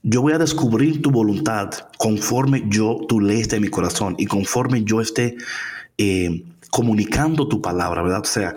yo 0.04 0.22
voy 0.22 0.34
a 0.34 0.38
descubrir 0.38 1.02
tu 1.02 1.12
voluntad 1.12 1.72
conforme 1.98 2.64
yo, 2.68 3.00
tú 3.08 3.20
lees 3.20 3.50
de 3.50 3.60
mi 3.60 3.68
corazón 3.68 4.16
y 4.18 4.26
conforme 4.26 4.84
yo 4.84 5.02
esté 5.02 5.36
eh, 5.98 6.44
comunicando 6.70 7.48
tu 7.48 7.62
palabra, 7.62 8.02
¿verdad? 8.02 8.22
O 8.22 8.26
sea, 8.26 8.56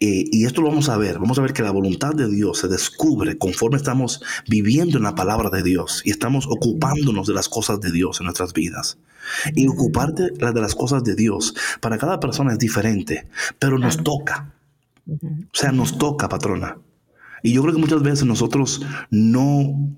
eh, 0.00 0.24
y 0.32 0.46
esto 0.46 0.62
lo 0.62 0.68
vamos 0.68 0.88
a 0.88 0.96
ver, 0.96 1.18
vamos 1.20 1.38
a 1.38 1.42
ver 1.42 1.52
que 1.52 1.62
la 1.62 1.70
voluntad 1.70 2.12
de 2.12 2.28
Dios 2.28 2.58
se 2.58 2.68
descubre 2.68 3.38
conforme 3.38 3.76
estamos 3.76 4.20
viviendo 4.48 4.98
en 4.98 5.04
la 5.04 5.14
palabra 5.14 5.48
de 5.48 5.62
Dios 5.62 6.02
y 6.04 6.10
estamos 6.10 6.46
ocupándonos 6.48 7.26
de 7.28 7.34
las 7.34 7.48
cosas 7.48 7.80
de 7.80 7.92
Dios 7.92 8.20
en 8.20 8.24
nuestras 8.24 8.52
vidas. 8.52 8.98
Y 9.54 9.68
ocuparte 9.68 10.30
de 10.32 10.60
las 10.60 10.74
cosas 10.74 11.04
de 11.04 11.14
Dios 11.14 11.54
para 11.80 11.98
cada 11.98 12.18
persona 12.18 12.52
es 12.52 12.58
diferente, 12.58 13.28
pero 13.60 13.78
nos 13.78 14.02
toca. 14.02 14.52
O 15.08 15.18
sea, 15.52 15.70
nos 15.70 15.96
toca, 15.98 16.28
patrona. 16.28 16.78
Y 17.44 17.52
yo 17.52 17.62
creo 17.62 17.74
que 17.74 17.80
muchas 17.80 18.02
veces 18.02 18.24
nosotros 18.24 18.84
no, 19.10 19.88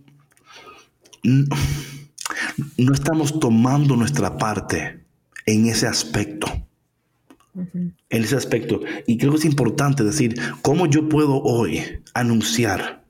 no 1.24 2.92
estamos 2.92 3.40
tomando 3.40 3.96
nuestra 3.96 4.36
parte 4.38 5.04
en 5.46 5.66
ese 5.66 5.86
aspecto 5.86 6.46
en 7.54 8.22
ese 8.22 8.36
aspecto. 8.36 8.80
Y 9.06 9.18
creo 9.18 9.32
que 9.32 9.38
es 9.38 9.44
importante 9.44 10.04
decir, 10.04 10.34
¿cómo 10.62 10.86
yo 10.86 11.08
puedo 11.08 11.40
hoy 11.42 11.82
anunciar? 12.12 13.04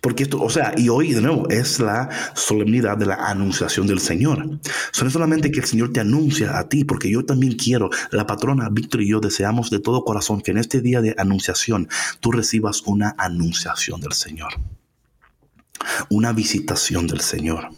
Porque 0.00 0.22
esto, 0.22 0.40
o 0.40 0.48
sea, 0.48 0.74
y 0.76 0.88
hoy 0.88 1.12
de 1.12 1.20
nuevo 1.20 1.48
es 1.48 1.80
la 1.80 2.08
solemnidad 2.34 2.96
de 2.96 3.06
la 3.06 3.16
anunciación 3.16 3.86
del 3.88 3.98
Señor. 3.98 4.46
no 4.46 4.60
es 4.62 5.12
solamente 5.12 5.50
que 5.50 5.60
el 5.60 5.66
Señor 5.66 5.92
te 5.92 6.00
anuncia 6.00 6.56
a 6.56 6.68
ti, 6.68 6.84
porque 6.84 7.10
yo 7.10 7.24
también 7.24 7.54
quiero, 7.54 7.90
la 8.12 8.26
patrona 8.26 8.68
Víctor 8.70 9.02
y 9.02 9.08
yo 9.08 9.20
deseamos 9.20 9.70
de 9.70 9.80
todo 9.80 10.04
corazón 10.04 10.40
que 10.40 10.52
en 10.52 10.58
este 10.58 10.80
día 10.80 11.00
de 11.00 11.16
anunciación 11.18 11.88
tú 12.20 12.30
recibas 12.30 12.82
una 12.82 13.16
anunciación 13.18 14.00
del 14.00 14.12
Señor. 14.12 14.54
Una 16.10 16.32
visitación 16.32 17.06
del 17.06 17.20
Señor. 17.20 17.70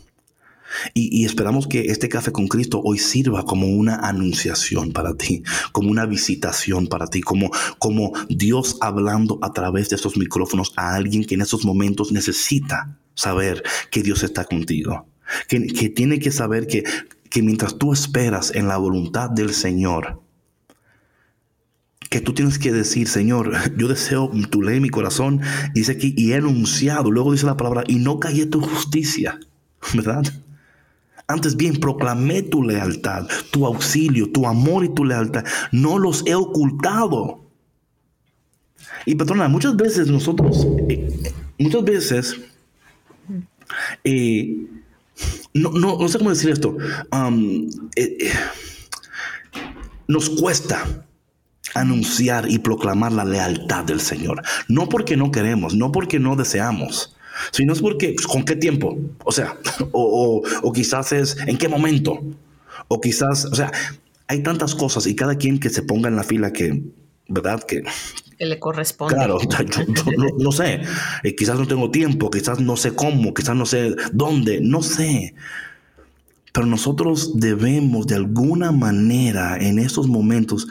Y, 0.95 1.25
esperamos 1.25 1.67
que 1.67 1.87
este 1.87 2.09
café 2.09 2.33
con 2.33 2.47
Cristo 2.47 2.81
hoy 2.83 2.99
sirva 2.99 3.45
como 3.45 3.67
una 3.67 3.97
anunciación 3.97 4.93
para 4.93 5.17
ti, 5.17 5.43
como 5.73 5.91
una 5.91 6.07
visitación 6.07 6.87
para 6.87 7.09
ti, 7.09 7.21
como, 7.23 7.51
como 7.79 8.13
Dios 8.29 8.77
hablando 8.81 9.39
a 9.43 9.53
través 9.53 9.89
de 9.89 9.97
estos 9.97 10.17
micrófonos 10.17 10.73
a 10.77 10.95
alguien 10.95 11.25
que 11.25 11.35
en 11.35 11.41
estos 11.41 11.65
momentos 11.65 12.13
necesita 12.13 12.99
saber 13.15 13.63
que 13.91 14.03
Dios 14.03 14.23
está 14.23 14.45
contigo, 14.45 15.09
que, 15.49 15.61
tiene 15.91 16.21
que 16.21 16.31
saber 16.31 16.67
que, 16.67 16.85
que 17.29 17.43
mientras 17.43 17.77
tú 17.77 17.93
esperas 17.93 18.55
en 18.55 18.69
la 18.69 18.77
voluntad 18.77 19.29
del 19.29 19.53
Señor, 19.53 20.21
que 22.11 22.21
tú 22.21 22.35
tienes 22.35 22.59
que 22.59 22.73
decir, 22.73 23.09
Señor, 23.09 23.53
yo 23.79 23.89
deseo 23.89 24.31
tu 24.51 24.61
ley 24.63 24.81
mi 24.81 24.91
corazón, 24.91 25.41
dice 25.73 25.93
aquí, 25.93 26.13
y 26.17 26.33
he 26.33 26.37
anunciado, 26.37 27.11
luego 27.11 27.33
dice 27.33 27.47
la 27.47 27.57
palabra, 27.57 27.85
y 27.87 27.97
no 27.97 28.21
callé 28.21 28.47
tu 28.47 28.61
justicia, 28.61 29.39
¿verdad? 29.95 30.25
Antes 31.29 31.57
bien, 31.57 31.77
proclamé 31.77 32.43
tu 32.43 32.65
lealtad, 32.65 33.29
tu 33.53 33.65
auxilio, 33.65 34.33
tu 34.33 34.49
amor 34.49 34.85
y 34.85 34.89
tu 34.93 35.05
lealtad. 35.05 35.45
No 35.71 35.97
los 35.97 36.27
he 36.27 36.35
ocultado. 36.35 37.45
Y 39.07 39.15
patrona, 39.15 39.47
muchas 39.47 39.77
veces 39.77 40.09
nosotros, 40.09 40.67
eh, 40.89 41.33
muchas 41.57 41.85
veces, 41.85 42.37
eh, 44.03 44.67
no, 45.55 45.71
no, 45.71 46.09
sé 46.09 46.19
cómo 46.19 46.31
decir 46.31 46.51
esto, 46.51 46.77
eh, 47.95 48.33
nos 50.09 50.31
cuesta 50.31 51.07
anunciar 51.75 52.51
y 52.51 52.59
proclamar 52.59 53.13
la 53.13 53.25
lealtad 53.25 53.85
del 53.85 54.01
Señor. 54.01 54.43
No 54.69 54.89
porque 54.89 55.17
no 55.17 55.31
queremos, 55.31 55.75
no 55.75 55.93
porque 55.93 56.19
no 56.19 56.37
deseamos, 56.37 57.15
si 57.53 57.65
no 57.65 57.73
es 57.73 57.81
porque, 57.81 58.13
pues, 58.15 58.27
¿con 58.27 58.45
qué 58.45 58.57
tiempo? 58.57 58.99
O 59.25 59.33
sea, 59.33 59.57
o, 59.93 60.43
quizás 60.75 61.13
es 61.13 61.37
en 61.47 61.59
qué 61.59 61.69
momento. 61.69 62.21
O 62.89 63.01
quizás, 63.01 63.45
o 63.45 63.55
sea, 63.55 63.71
hay 64.27 64.43
tantas 64.43 64.75
cosas 64.75 65.07
y 65.07 65.15
cada 65.15 65.37
quien 65.37 65.59
que 65.59 65.71
se 65.71 65.83
ponga 65.83 66.09
en 66.09 66.17
la 66.17 66.25
fila 66.25 66.53
que, 66.53 66.83
¿verdad? 67.29 67.63
Que, 67.63 67.83
que 68.39 68.47
le 68.47 68.59
corresponde. 68.59 69.15
Claro, 69.15 69.39
no, 70.39 70.53
sé. 70.53 70.83
Eh, 71.23 71.37
quizás 71.37 71.59
no 71.59 71.67
tengo 71.67 71.91
tiempo, 71.91 72.31
quizás 72.31 72.61
no 72.61 72.77
sé 72.77 72.95
cómo, 72.95 73.35
quizás 73.35 73.57
no 73.57 73.67
sé 73.67 73.95
dónde, 74.13 74.61
no 74.61 74.83
sé. 74.83 75.35
Pero 76.53 76.67
nosotros 76.67 77.39
debemos 77.39 78.09
de 78.09 78.17
alguna 78.17 78.73
manera 78.73 79.57
en 79.57 79.79
esos 79.79 80.09
momentos 80.09 80.67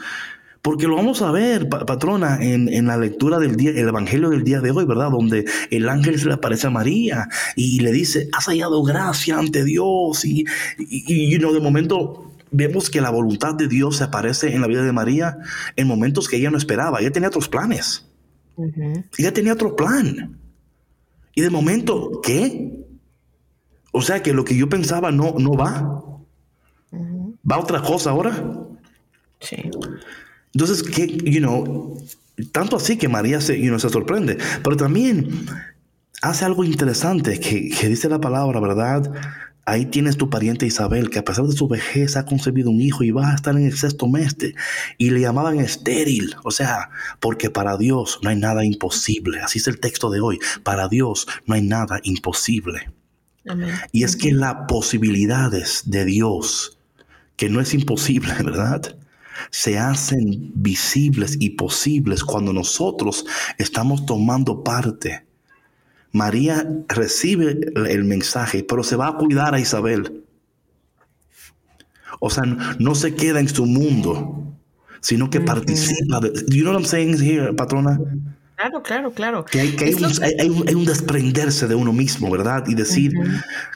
porque 0.62 0.86
lo 0.86 0.96
vamos 0.96 1.22
a 1.22 1.30
ver, 1.30 1.68
patrona, 1.68 2.38
en, 2.42 2.86
la 2.86 2.98
lectura 2.98 3.38
del 3.38 3.56
día, 3.56 3.70
el 3.70 3.88
evangelio 3.88 4.28
del 4.28 4.44
día 4.44 4.60
de 4.60 4.70
hoy, 4.70 4.84
¿verdad? 4.84 5.10
Donde 5.10 5.46
el 5.70 5.88
ángel 5.88 6.18
se 6.18 6.26
le 6.26 6.34
aparece 6.34 6.66
a 6.66 6.70
María 6.70 7.28
y 7.56 7.80
le 7.80 7.92
dice, 7.92 8.28
has 8.32 8.44
hallado 8.46 8.82
gracia 8.82 9.38
ante 9.38 9.64
Dios. 9.64 10.24
Y, 10.26 10.44
y, 10.78 11.38
de 11.38 11.60
momento 11.60 12.30
vemos 12.50 12.90
que 12.90 13.00
la 13.00 13.08
voluntad 13.08 13.54
de 13.54 13.68
Dios 13.68 13.96
se 13.96 14.04
aparece 14.04 14.54
en 14.54 14.60
la 14.60 14.66
vida 14.66 14.82
de 14.82 14.92
María 14.92 15.38
en 15.76 15.86
momentos 15.86 16.28
que 16.28 16.36
ella 16.36 16.50
no 16.50 16.58
esperaba. 16.58 17.00
Ella 17.00 17.10
tenía 17.10 17.28
otros 17.28 17.48
planes. 17.48 18.06
Ella 19.16 19.32
tenía 19.32 19.54
otro 19.54 19.74
plan. 19.74 20.38
Y 21.34 21.40
de 21.40 21.48
momento, 21.48 22.20
¿qué? 22.22 22.84
O 23.92 24.02
sea 24.02 24.22
que 24.22 24.34
lo 24.34 24.44
que 24.44 24.56
yo 24.56 24.68
pensaba 24.68 25.10
no, 25.10 25.36
no 25.38 25.54
va. 25.54 26.04
¿Va 27.50 27.58
otra 27.58 27.80
cosa 27.80 28.10
ahora? 28.10 28.44
Sí. 29.40 29.70
Entonces, 30.54 30.82
que, 30.82 31.06
you 31.06 31.40
know, 31.40 31.96
tanto 32.52 32.76
así 32.76 32.96
que 32.96 33.08
María 33.08 33.40
se, 33.40 33.60
you 33.60 33.78
se 33.78 33.88
sorprende, 33.88 34.38
pero 34.62 34.76
también 34.76 35.46
hace 36.22 36.44
algo 36.44 36.64
interesante 36.64 37.38
que, 37.40 37.88
dice 37.88 38.08
la 38.08 38.20
palabra, 38.20 38.60
¿verdad? 38.60 39.12
Ahí 39.66 39.86
tienes 39.86 40.16
tu 40.16 40.30
pariente 40.30 40.66
Isabel, 40.66 41.10
que 41.10 41.20
a 41.20 41.24
pesar 41.24 41.46
de 41.46 41.52
su 41.52 41.68
vejez 41.68 42.16
ha 42.16 42.24
concebido 42.24 42.70
un 42.70 42.80
hijo 42.80 43.04
y 43.04 43.10
va 43.10 43.30
a 43.30 43.34
estar 43.34 43.54
en 43.54 43.66
el 43.66 43.76
sexto 43.76 44.08
mes. 44.08 44.36
Y 44.98 45.10
le 45.10 45.20
llamaban 45.20 45.60
estéril. 45.60 46.34
O 46.42 46.50
sea, 46.50 46.90
porque 47.20 47.50
para 47.50 47.76
Dios 47.76 48.18
no 48.22 48.30
hay 48.30 48.36
nada 48.36 48.64
imposible. 48.64 49.40
Así 49.40 49.58
es 49.58 49.68
el 49.68 49.78
texto 49.78 50.10
de 50.10 50.20
hoy. 50.20 50.40
Para 50.64 50.88
Dios 50.88 51.28
no 51.46 51.54
hay 51.54 51.62
nada 51.62 52.00
imposible. 52.02 52.90
Y 53.92 54.02
es 54.02 54.16
que 54.16 54.32
las 54.32 54.54
posibilidades 54.66 55.82
de 55.86 56.04
Dios, 56.04 56.78
que 57.36 57.48
no 57.48 57.60
es 57.60 57.72
imposible, 57.72 58.32
¿verdad? 58.42 58.96
Se 59.50 59.78
hacen 59.78 60.52
visibles 60.54 61.36
y 61.40 61.50
posibles 61.50 62.24
cuando 62.24 62.52
nosotros 62.52 63.24
estamos 63.58 64.06
tomando 64.06 64.62
parte. 64.62 65.24
María 66.12 66.68
recibe 66.88 67.58
el 67.74 68.04
mensaje, 68.04 68.64
pero 68.64 68.82
se 68.82 68.96
va 68.96 69.08
a 69.08 69.16
cuidar 69.16 69.54
a 69.54 69.60
Isabel. 69.60 70.24
O 72.18 72.30
sea, 72.30 72.44
no 72.78 72.94
se 72.94 73.14
queda 73.14 73.40
en 73.40 73.48
su 73.48 73.64
mundo, 73.64 74.54
sino 75.00 75.30
que 75.30 75.40
participa. 75.40 76.20
De, 76.20 76.32
you 76.48 76.62
know 76.62 76.72
what 76.72 76.80
I'm 76.80 76.86
saying 76.86 77.14
here, 77.20 77.52
patrona? 77.54 77.98
Claro, 78.56 78.82
claro, 78.82 79.12
claro. 79.12 79.44
Que 79.46 79.60
hay, 79.60 79.70
que 79.70 79.86
hay, 79.86 80.74
un, 80.74 80.84
desprenderse 80.84 81.66
de 81.66 81.74
uno 81.74 81.94
mismo, 81.94 82.30
¿verdad? 82.30 82.64
Y 82.66 82.74
decir, 82.74 83.14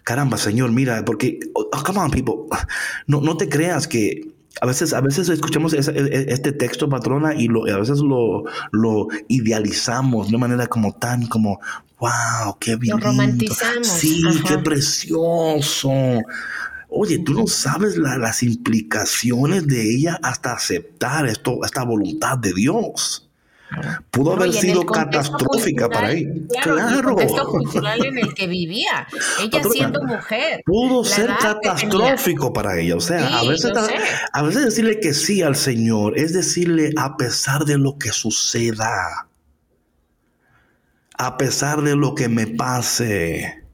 caramba, 0.02 0.36
Señor, 0.36 0.72
mira, 0.72 1.02
porque, 1.06 1.40
oh, 1.54 1.70
come 1.82 2.00
on, 2.00 2.10
people, 2.10 2.34
no, 3.06 3.22
no 3.22 3.38
te 3.38 3.48
creas 3.48 3.88
que 3.88 4.33
a 4.60 4.66
veces, 4.66 4.92
a 4.92 5.00
veces 5.00 5.28
escuchamos 5.28 5.72
e, 5.72 5.78
e, 5.78 6.26
este 6.28 6.52
texto, 6.52 6.88
patrona, 6.88 7.34
y 7.34 7.48
lo, 7.48 7.66
a 7.66 7.78
veces 7.78 7.98
lo, 7.98 8.44
lo 8.70 9.08
idealizamos 9.28 10.28
de 10.28 10.36
una 10.36 10.46
manera 10.46 10.66
como 10.66 10.92
tan 10.94 11.26
como, 11.26 11.60
wow, 11.98 12.56
qué 12.60 12.76
bien. 12.76 12.96
Lo 12.96 13.04
romantizamos. 13.04 13.86
Sí, 13.86 14.22
qué 14.46 14.58
precioso. 14.58 15.90
Oye, 16.88 17.18
tú 17.18 17.34
no 17.34 17.48
sabes 17.48 17.96
las 17.96 18.42
implicaciones 18.44 19.66
de 19.66 19.96
ella 19.96 20.20
hasta 20.22 20.52
aceptar 20.52 21.26
esto, 21.26 21.64
esta 21.64 21.82
voluntad 21.82 22.38
de 22.38 22.52
Dios. 22.54 23.23
Pudo 24.10 24.32
haber 24.32 24.52
sido 24.52 24.84
catastrófica 24.84 25.88
para 25.88 26.12
ella. 26.12 26.30
Claro, 26.62 26.98
El 26.98 27.04
contexto 27.04 27.46
cultural 27.46 28.04
en 28.04 28.18
el 28.18 28.34
que 28.34 28.46
vivía. 28.46 29.06
Ella 29.40 29.62
siendo 29.70 30.02
mujer. 30.02 30.62
Pudo 30.64 31.04
ser 31.04 31.30
catastrófico 31.40 32.52
para 32.52 32.78
ella. 32.78 32.96
O 32.96 33.00
sea, 33.00 33.38
a, 33.38 33.44
veces, 33.44 33.72
a 34.32 34.42
veces 34.42 34.64
decirle 34.64 35.00
que 35.00 35.14
sí 35.14 35.42
al 35.42 35.56
Señor 35.56 36.18
es 36.18 36.32
decirle 36.32 36.92
a 36.96 37.16
pesar 37.16 37.64
de 37.64 37.78
lo 37.78 37.98
que 37.98 38.10
suceda. 38.10 39.28
A 41.16 41.36
pesar 41.36 41.82
de 41.82 41.96
lo 41.96 42.14
que 42.14 42.28
me 42.28 42.46
pase. 42.46 43.64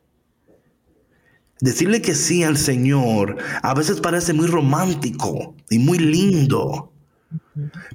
Decirle 1.61 2.01
que 2.01 2.15
sí 2.15 2.43
al 2.43 2.57
Señor 2.57 3.37
a 3.63 3.75
veces 3.75 4.01
parece 4.01 4.33
muy 4.33 4.47
romántico 4.47 5.55
y 5.69 5.79
muy 5.79 5.99
lindo. 5.99 6.90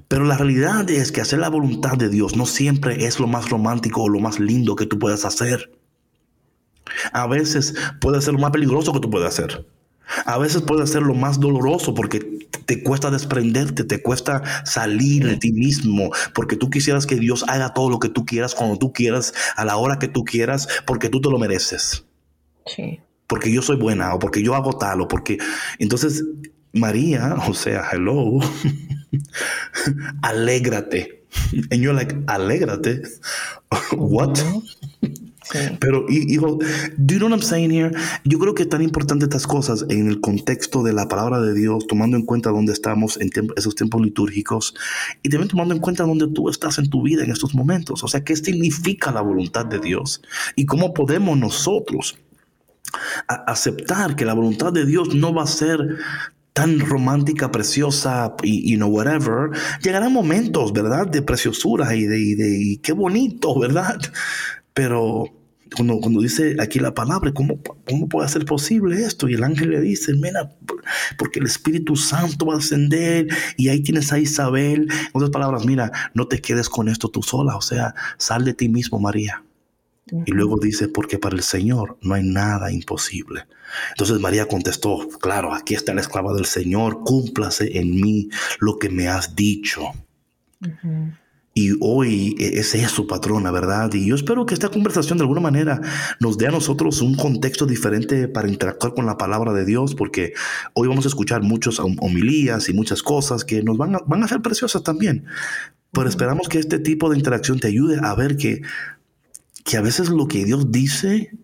Pero 0.08 0.24
la 0.24 0.36
realidad 0.36 0.88
es 0.90 1.12
que 1.12 1.20
hacer 1.20 1.38
la 1.38 1.48
voluntad 1.48 1.96
de 1.96 2.08
Dios 2.08 2.36
no 2.36 2.46
siempre 2.46 3.06
es 3.06 3.20
lo 3.20 3.26
más 3.26 3.50
romántico 3.50 4.02
o 4.02 4.08
lo 4.08 4.20
más 4.20 4.40
lindo 4.40 4.76
que 4.76 4.86
tú 4.86 4.98
puedas 4.98 5.24
hacer. 5.24 5.70
A 7.12 7.26
veces 7.26 7.74
puede 8.00 8.20
ser 8.20 8.34
lo 8.34 8.40
más 8.40 8.50
peligroso 8.50 8.92
que 8.92 9.00
tú 9.00 9.10
puedes 9.10 9.28
hacer. 9.28 9.66
A 10.24 10.38
veces 10.38 10.62
puede 10.62 10.86
ser 10.86 11.02
lo 11.02 11.14
más 11.14 11.40
doloroso 11.40 11.94
porque 11.94 12.20
te 12.64 12.82
cuesta 12.82 13.10
desprenderte, 13.10 13.84
te 13.84 14.02
cuesta 14.02 14.42
salir 14.64 15.26
de 15.26 15.36
ti 15.36 15.52
mismo, 15.52 16.10
porque 16.34 16.56
tú 16.56 16.70
quisieras 16.70 17.06
que 17.06 17.16
Dios 17.16 17.44
haga 17.48 17.74
todo 17.74 17.90
lo 17.90 17.98
que 17.98 18.08
tú 18.08 18.24
quieras, 18.24 18.54
cuando 18.54 18.78
tú 18.78 18.92
quieras, 18.92 19.34
a 19.56 19.64
la 19.64 19.76
hora 19.76 19.98
que 19.98 20.08
tú 20.08 20.24
quieras, 20.24 20.68
porque 20.86 21.08
tú 21.08 21.20
te 21.20 21.30
lo 21.30 21.38
mereces. 21.38 22.04
Sí. 22.66 23.00
Porque 23.26 23.52
yo 23.52 23.62
soy 23.62 23.76
buena, 23.76 24.14
o 24.14 24.18
porque 24.18 24.42
yo 24.42 24.54
hago 24.54 24.72
tal, 24.78 25.00
o 25.00 25.08
porque... 25.08 25.38
Entonces, 25.78 26.24
María, 26.72 27.36
o 27.48 27.54
sea, 27.54 27.84
hello, 27.92 28.38
alégrate. 30.22 31.24
And 31.70 31.80
you're 31.82 31.94
like, 31.94 32.14
alégrate. 32.26 33.02
What? 33.92 34.38
Pero, 35.78 36.06
hijo, 36.08 36.58
do 36.96 37.14
you 37.14 37.18
know 37.18 37.28
what 37.28 37.36
I'm 37.36 37.42
saying 37.42 37.70
here? 37.70 37.92
Yo 38.24 38.38
creo 38.38 38.54
que 38.54 38.64
es 38.64 38.68
tan 38.68 38.82
importante 38.82 39.26
estas 39.26 39.46
cosas 39.46 39.84
en 39.88 40.08
el 40.08 40.20
contexto 40.20 40.82
de 40.82 40.92
la 40.92 41.08
palabra 41.08 41.40
de 41.40 41.54
Dios, 41.54 41.86
tomando 41.86 42.16
en 42.16 42.24
cuenta 42.24 42.50
dónde 42.50 42.72
estamos 42.72 43.18
en 43.20 43.30
esos 43.56 43.74
tiempos 43.74 44.02
litúrgicos 44.02 44.74
y 45.22 45.28
también 45.28 45.48
tomando 45.48 45.74
en 45.74 45.80
cuenta 45.80 46.04
dónde 46.04 46.26
tú 46.28 46.48
estás 46.48 46.78
en 46.78 46.90
tu 46.90 47.02
vida 47.02 47.22
en 47.22 47.30
estos 47.30 47.54
momentos. 47.54 48.02
O 48.02 48.08
sea, 48.08 48.24
¿qué 48.24 48.34
significa 48.34 49.12
la 49.12 49.20
voluntad 49.20 49.66
de 49.66 49.78
Dios? 49.78 50.22
Y 50.56 50.66
cómo 50.66 50.92
podemos 50.92 51.38
nosotros 51.38 52.18
aceptar 53.28 54.16
que 54.16 54.24
la 54.24 54.34
voluntad 54.34 54.72
de 54.72 54.86
Dios 54.86 55.14
no 55.14 55.34
va 55.34 55.44
a 55.44 55.46
ser 55.46 55.98
tan 56.56 56.80
romántica, 56.80 57.52
preciosa 57.52 58.34
y, 58.42 58.72
you 58.72 58.78
know, 58.78 58.88
whatever, 58.88 59.50
llegarán 59.82 60.10
momentos, 60.10 60.72
¿verdad? 60.72 61.06
De 61.06 61.20
preciosura 61.20 61.94
y 61.94 62.06
de, 62.06 62.18
y 62.18 62.34
de 62.34 62.58
y 62.58 62.76
qué 62.78 62.92
bonito, 62.92 63.58
¿verdad? 63.60 63.98
Pero 64.72 65.26
cuando, 65.76 66.00
cuando 66.00 66.22
dice 66.22 66.56
aquí 66.58 66.78
la 66.78 66.94
palabra, 66.94 67.30
¿cómo, 67.34 67.60
¿cómo 67.86 68.08
puede 68.08 68.26
ser 68.30 68.46
posible 68.46 69.04
esto? 69.04 69.28
Y 69.28 69.34
el 69.34 69.44
ángel 69.44 69.68
le 69.68 69.82
dice, 69.82 70.14
mira, 70.14 70.50
porque 71.18 71.40
el 71.40 71.46
Espíritu 71.46 71.94
Santo 71.94 72.46
va 72.46 72.54
a 72.54 72.58
ascender 72.58 73.26
y 73.58 73.68
ahí 73.68 73.82
tienes 73.82 74.10
a 74.14 74.18
Isabel. 74.18 74.88
En 74.90 75.10
otras 75.12 75.30
palabras, 75.30 75.66
mira, 75.66 75.92
no 76.14 76.26
te 76.26 76.40
quedes 76.40 76.70
con 76.70 76.88
esto 76.88 77.10
tú 77.10 77.22
sola, 77.22 77.54
o 77.56 77.60
sea, 77.60 77.94
sal 78.16 78.46
de 78.46 78.54
ti 78.54 78.70
mismo, 78.70 78.98
María. 78.98 79.42
Y 80.24 80.30
luego 80.30 80.58
dice, 80.58 80.88
porque 80.88 81.18
para 81.18 81.34
el 81.34 81.42
Señor 81.42 81.98
no 82.00 82.14
hay 82.14 82.22
nada 82.22 82.70
imposible. 82.70 83.46
Entonces 83.90 84.20
María 84.20 84.46
contestó, 84.46 85.08
claro, 85.20 85.52
aquí 85.52 85.74
está 85.74 85.94
la 85.94 86.00
esclava 86.00 86.32
del 86.32 86.44
Señor, 86.44 87.00
cúmplase 87.04 87.78
en 87.78 88.00
mí 88.00 88.28
lo 88.60 88.78
que 88.78 88.88
me 88.88 89.08
has 89.08 89.34
dicho. 89.34 89.82
Y 91.54 91.72
hoy 91.80 92.36
e, 92.38 92.60
es 92.60 92.74
eso, 92.74 93.06
patrona, 93.06 93.50
¿verdad? 93.50 93.92
Y 93.94 94.06
yo 94.06 94.14
espero 94.14 94.46
que 94.46 94.54
esta 94.54 94.68
conversación 94.68 95.18
de 95.18 95.24
alguna 95.24 95.40
manera 95.40 95.80
nos 96.20 96.38
dé 96.38 96.46
a 96.46 96.50
nosotros 96.50 97.00
un 97.00 97.16
contexto 97.16 97.66
diferente 97.66 98.28
para 98.28 98.48
interactuar 98.48 98.94
con 98.94 99.06
la 99.06 99.18
palabra 99.18 99.52
de 99.54 99.64
Dios, 99.64 99.96
porque 99.96 100.34
hoy 100.74 100.86
vamos 100.86 101.06
a 101.06 101.08
escuchar 101.08 101.42
muchas 101.42 101.80
homilías 101.80 102.68
y 102.68 102.74
muchas 102.74 103.02
cosas 103.02 103.44
que 103.44 103.62
nos 103.62 103.76
van 103.76 103.96
a, 103.96 103.98
van 104.06 104.22
a 104.22 104.28
ser 104.28 104.40
preciosas 104.40 104.84
también. 104.84 105.24
Pero 105.92 106.08
esperamos 106.08 106.48
que 106.48 106.58
este 106.58 106.78
tipo 106.78 107.08
de 107.08 107.16
interacción 107.16 107.58
te 107.58 107.68
ayude 107.68 107.98
a 108.02 108.14
ver 108.14 108.36
que, 108.36 108.60
que 109.66 109.76
a 109.76 109.82
veces 109.82 110.08
lo 110.08 110.28
que 110.28 110.44
Dios 110.44 110.70
dice 110.70 111.36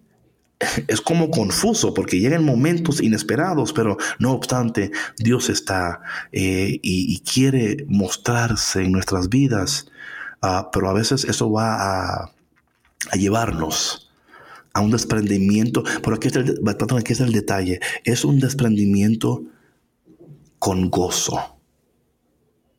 es 0.86 1.00
como 1.00 1.28
confuso 1.30 1.92
porque 1.92 2.20
llegan 2.20 2.44
momentos 2.44 3.02
inesperados, 3.02 3.72
pero 3.72 3.96
no 4.20 4.30
obstante, 4.30 4.92
Dios 5.18 5.50
está 5.50 6.00
eh, 6.30 6.78
y, 6.82 7.20
quiere 7.20 7.84
mostrarse 7.88 8.82
en 8.82 8.92
nuestras 8.92 9.28
vidas, 9.28 9.90
ah, 10.40 10.70
pero 10.72 10.88
a 10.88 10.92
veces 10.92 11.24
eso 11.24 11.50
va 11.50 11.74
a, 11.80 12.32
llevarnos 13.16 14.12
a 14.72 14.80
un 14.80 14.92
desprendimiento. 14.92 15.82
Pero 16.02 16.14
aquí 16.14 16.28
está, 16.28 16.38
el, 16.40 16.60
aquí 16.96 17.12
está 17.12 17.24
el 17.24 17.32
detalle, 17.32 17.80
es 18.04 18.24
un 18.24 18.38
desprendimiento 18.38 19.42
con 20.60 20.90
gozo. 20.90 21.58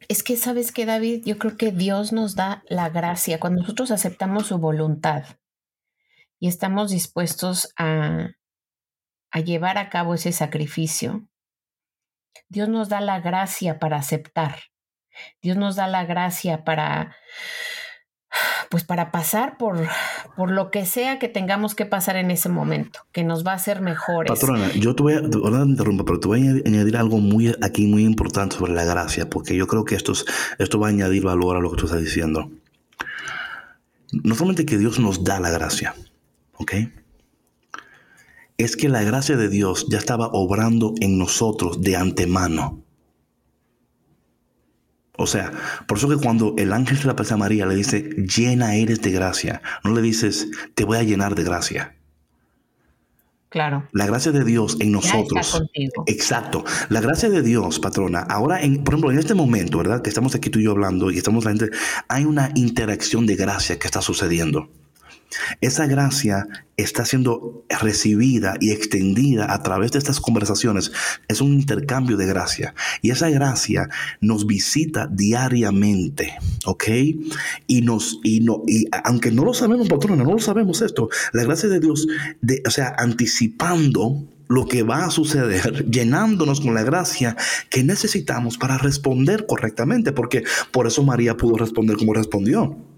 Es 0.08 0.24
que 0.24 0.36
sabes 0.36 0.72
que 0.72 0.86
David, 0.86 1.24
yo 1.26 1.38
creo 1.38 1.58
que 1.58 1.72
Dios 1.72 2.12
nos 2.12 2.36
da 2.36 2.64
la 2.68 2.90
gracia 2.90 3.40
cuando 3.40 3.62
nosotros 3.62 3.92
aceptamos 3.92 4.48
su 4.48 4.58
voluntad 4.58 5.24
y 6.40 6.48
estamos 6.48 6.92
dispuestos 6.92 7.74
a, 7.78 8.32
a 9.32 9.40
llevar 9.40 9.78
a 9.78 9.90
cabo 9.90 10.14
ese 10.14 10.32
sacrificio, 10.32 11.28
Dios 12.50 12.70
nos 12.70 12.90
da 12.90 13.02
la 13.02 13.20
gracia 13.20 13.80
para 13.80 13.98
aceptar. 13.98 14.60
Dios 15.42 15.58
nos 15.58 15.76
da 15.76 15.88
la 15.88 16.06
gracia 16.06 16.64
para 16.64 17.16
pues 18.70 18.84
para 18.84 19.12
pasar 19.12 19.58
por, 19.58 19.78
por 20.36 20.52
lo 20.52 20.72
que 20.72 20.86
sea 20.86 21.20
que 21.20 21.28
tengamos 21.28 21.76
que 21.76 21.86
pasar 21.86 22.16
en 22.16 22.32
ese 22.32 22.50
momento, 22.50 23.02
que 23.12 23.24
nos 23.24 23.46
va 23.46 23.52
a 23.52 23.56
hacer 23.56 23.82
mejores. 23.82 24.32
Patrona, 24.32 24.72
yo 24.74 24.96
te 24.96 25.04
voy 25.04 25.14
a, 25.14 25.20
ahora 25.20 25.64
interrumpo, 25.64 26.06
pero 26.06 26.20
te 26.20 26.28
voy 26.28 26.48
a 26.48 26.52
añadir 26.68 26.98
algo 26.98 27.20
muy 27.20 27.56
aquí 27.62 27.88
muy 27.88 28.04
importante 28.04 28.56
sobre 28.56 28.74
la 28.74 28.84
gracia, 28.84 29.30
porque 29.30 29.56
yo 29.56 29.68
creo 29.68 29.86
que 29.86 29.96
esto, 29.96 30.14
esto 30.58 30.80
va 30.80 30.88
a 30.88 30.90
añadir 30.90 31.24
valor 31.24 31.58
a 31.58 31.60
lo 31.60 31.72
que 31.72 31.78
tú 31.78 31.86
estás 31.86 32.02
diciendo. 32.02 32.50
No 34.12 34.36
solamente 34.36 34.66
que 34.66 34.78
Dios 34.78 35.00
nos 35.00 35.24
da 35.24 35.40
la 35.40 35.50
gracia, 35.50 35.96
¿Ok? 36.56 36.74
Es 38.58 38.78
que 38.78 38.88
la 38.88 39.04
gracia 39.04 39.36
de 39.36 39.50
Dios 39.50 39.88
ya 39.90 39.98
estaba 39.98 40.28
obrando 40.28 40.94
en 41.02 41.18
nosotros 41.18 41.82
de 41.82 41.96
antemano. 41.96 42.83
O 45.16 45.28
sea, 45.28 45.52
por 45.88 46.00
eso 46.00 46.10
que 46.10 46.18
cuando 46.18 46.56
el 46.58 46.74
ángel 46.74 46.98
se 46.98 47.06
la 47.06 47.14
aparece 47.14 47.36
a 47.36 47.38
María, 47.38 47.66
le 47.66 47.76
dice, 47.76 48.02
llena 48.02 48.76
eres 48.76 49.02
de 49.02 49.12
gracia. 49.12 49.62
No 49.84 49.94
le 49.94 50.02
dices, 50.02 50.48
te 50.74 50.86
voy 50.86 50.98
a 50.98 51.04
llenar 51.04 51.36
de 51.36 51.44
gracia. 51.44 51.96
Claro. 53.50 53.88
La 53.92 54.08
gracia 54.08 54.32
de 54.32 54.44
Dios 54.44 54.78
en 54.80 54.92
nosotros. 54.92 55.62
Exacto. 56.08 56.66
La 56.90 57.02
gracia 57.02 57.30
de 57.30 57.44
Dios, 57.44 57.80
patrona. 57.80 58.22
Ahora, 58.22 58.60
en, 58.60 58.84
por 58.84 58.96
ejemplo, 58.96 59.12
en 59.12 59.20
este 59.20 59.36
momento, 59.36 59.78
¿verdad? 59.78 60.02
Que 60.02 60.10
estamos 60.10 60.34
aquí 60.34 60.50
tú 60.50 60.58
y 60.58 60.64
yo 60.64 60.72
hablando 60.72 61.12
y 61.12 61.18
estamos 61.18 61.46
la 61.46 61.52
gente, 61.52 61.70
hay 62.08 62.26
una 62.26 62.50
interacción 62.56 63.28
de 63.28 63.36
gracia 63.36 63.78
que 63.78 63.86
está 63.86 64.02
sucediendo. 64.02 64.72
Esa 65.62 65.88
gracia 65.88 66.48
está 66.78 67.06
siendo 67.06 67.66
recibida 67.70 68.56
y 68.60 68.72
extendida 68.72 69.54
a 69.54 69.62
través 69.62 69.92
de 69.92 70.00
estas 70.00 70.20
conversaciones. 70.20 70.92
Es 71.28 71.42
un 71.42 71.54
intercambio 71.54 72.18
de 72.18 72.26
gracia. 72.26 72.74
Y 73.02 73.12
esa 73.12 73.30
gracia 73.30 73.90
nos 74.22 74.48
visita 74.48 75.08
diariamente, 75.08 76.36
¿ok? 76.66 76.84
Y 77.68 77.82
nos, 77.82 78.20
y 78.24 78.40
no, 78.42 78.64
y 78.68 78.88
aunque 79.04 79.32
no 79.32 79.44
lo 79.46 79.54
sabemos, 79.54 79.88
patrona, 79.88 80.24
no 80.24 80.34
lo 80.34 80.40
sabemos 80.40 80.82
esto, 80.82 81.10
la 81.32 81.44
gracia 81.44 81.70
de 81.70 81.80
Dios, 81.80 82.08
de, 82.42 82.64
o 82.66 82.72
sea, 82.72 82.96
anticipando 82.98 84.26
lo 84.50 84.68
que 84.68 84.84
va 84.84 85.06
a 85.06 85.12
suceder, 85.12 85.86
llenándonos 85.90 86.62
con 86.62 86.74
la 86.74 86.84
gracia 86.84 87.36
que 87.70 87.84
necesitamos 87.84 88.58
para 88.58 88.78
responder 88.78 89.46
correctamente, 89.46 90.12
porque 90.12 90.44
por 90.72 90.88
eso 90.88 91.04
María 91.04 91.38
pudo 91.38 91.58
responder 91.58 91.98
como 91.98 92.14
respondió. 92.14 92.93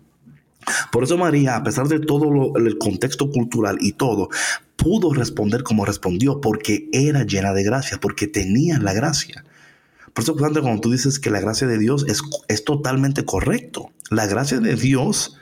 Por 0.92 1.04
eso 1.04 1.18
María, 1.18 1.56
a 1.56 1.64
pesar 1.64 1.88
de 1.88 2.00
todo 2.00 2.54
el 2.58 2.78
contexto 2.78 3.30
cultural 3.30 3.78
y 3.80 3.94
todo, 3.94 4.30
pudo 4.76 5.14
responder 5.14 5.64
como 5.64 5.86
respondió 5.86 6.42
porque 6.42 6.90
era 6.92 7.24
llena 7.24 7.54
de 7.54 7.64
gracia, 7.64 8.00
porque 8.00 8.28
tenía 8.28 8.80
la 8.80 8.94
gracia. 8.94 9.44
Por 10.14 10.24
eso, 10.24 10.36
cuando 10.36 10.80
tú 10.80 10.92
dices 10.92 11.20
que 11.20 11.30
la 11.30 11.42
gracia 11.42 11.68
de 11.68 11.78
Dios 11.78 12.06
es, 12.08 12.22
es 12.48 12.64
totalmente 12.64 13.26
correcto. 13.26 13.92
La 14.10 14.28
gracia 14.28 14.60
de 14.60 14.76
Dios 14.76 15.38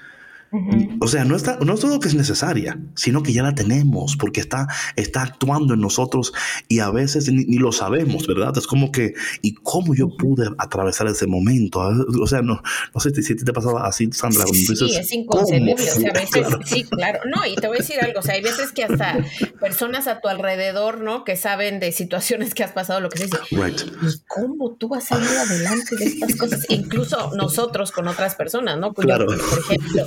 o 1.00 1.08
sea, 1.08 1.26
no, 1.26 1.36
está, 1.36 1.58
no 1.60 1.74
es 1.74 1.80
todo 1.80 2.00
que 2.00 2.08
es 2.08 2.16
necesaria, 2.16 2.80
sino 2.96 3.24
que 3.24 3.34
ya 3.34 3.42
la 3.42 3.56
tenemos 3.56 4.16
porque 4.18 4.40
está, 4.40 4.68
está 4.96 5.24
actuando 5.24 5.74
en 5.74 5.82
nosotros 5.82 6.32
y 6.68 6.80
a 6.80 6.92
veces 6.92 7.32
ni, 7.32 7.58
lo 7.58 7.72
sabemos, 7.72 8.28
¿verdad? 8.28 8.56
Es 8.58 8.68
como 8.68 8.92
que, 8.92 9.14
¿y 9.42 9.56
cómo 9.56 9.96
yo 9.96 10.16
pude 10.16 10.48
atravesar 10.58 11.08
ese 11.08 11.28
momento? 11.28 11.80
O 12.22 12.28
sea, 12.28 12.42
no, 12.42 12.62
no 12.94 13.02
sé 13.02 13.14
si 13.22 13.36
te 13.36 13.54
pasaba 13.54 13.88
así, 13.88 14.10
Sandra. 14.12 14.46
Sí, 14.46 14.74
es 14.98 15.12
inconcebible. 15.12 15.74
O 15.74 15.78
sea, 15.78 16.10
a 16.10 16.14
veces, 16.14 16.48
sí, 16.66 16.84
claro. 16.84 17.22
No, 17.26 17.46
y 17.46 17.56
te 17.56 17.68
voy 17.68 17.78
a 17.78 17.80
decir 17.80 18.00
algo. 18.00 18.20
O 18.20 18.22
sea, 18.22 18.36
hay 18.36 18.42
veces 18.42 18.72
que 18.72 18.84
hasta 18.84 19.26
personas 19.60 20.08
a 20.08 20.20
tu 20.22 20.28
alrededor, 20.28 21.02
¿no? 21.02 21.24
Que 21.24 21.36
saben 21.36 21.80
de 21.80 21.92
situaciones 21.92 22.54
que 22.54 22.64
has 22.64 22.72
pasado, 22.72 23.00
lo 23.00 23.10
que 23.10 23.18
se 23.18 23.26
dice. 23.26 23.38
Right. 23.52 23.82
¿Y 23.82 24.22
cómo 24.28 24.76
tú 24.76 24.94
has 24.94 25.06
salido 25.06 25.40
adelante 25.40 25.96
de 25.96 26.06
estas 26.06 26.36
cosas? 26.36 26.66
Incluso 26.70 27.32
nosotros 27.36 27.92
con 27.92 28.08
otras 28.08 28.36
personas, 28.36 28.78
¿no? 28.78 28.94
claro. 28.94 29.26
por 29.26 29.60
ejemplo, 29.60 30.06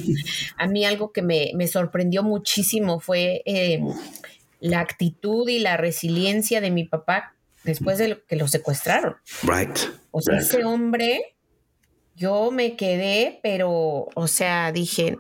a 0.57 0.67
mí 0.67 0.85
algo 0.85 1.13
que 1.13 1.23
me, 1.23 1.67
sorprendió 1.67 2.23
muchísimo 2.23 3.01
fue 3.01 3.43
eh, 3.45 3.81
la 4.61 4.81
actitud 4.81 5.49
y 5.49 5.59
la 5.59 5.77
resiliencia 5.77 6.61
de 6.61 6.71
mi 6.71 6.85
papá 6.85 7.35
después 7.65 7.99
de 7.99 8.23
que 8.27 8.37
lo 8.37 8.49
secuestraron. 8.49 9.17
Right. 9.43 9.77
O 10.11 10.21
sea, 10.21 10.39
ese 10.39 10.65
hombre, 10.65 11.37
yo 12.15 12.51
me 12.51 12.77
quedé, 12.77 13.41
pero, 13.43 14.09
o 14.15 14.29
sea, 14.29 14.73
dije, 14.73 15.19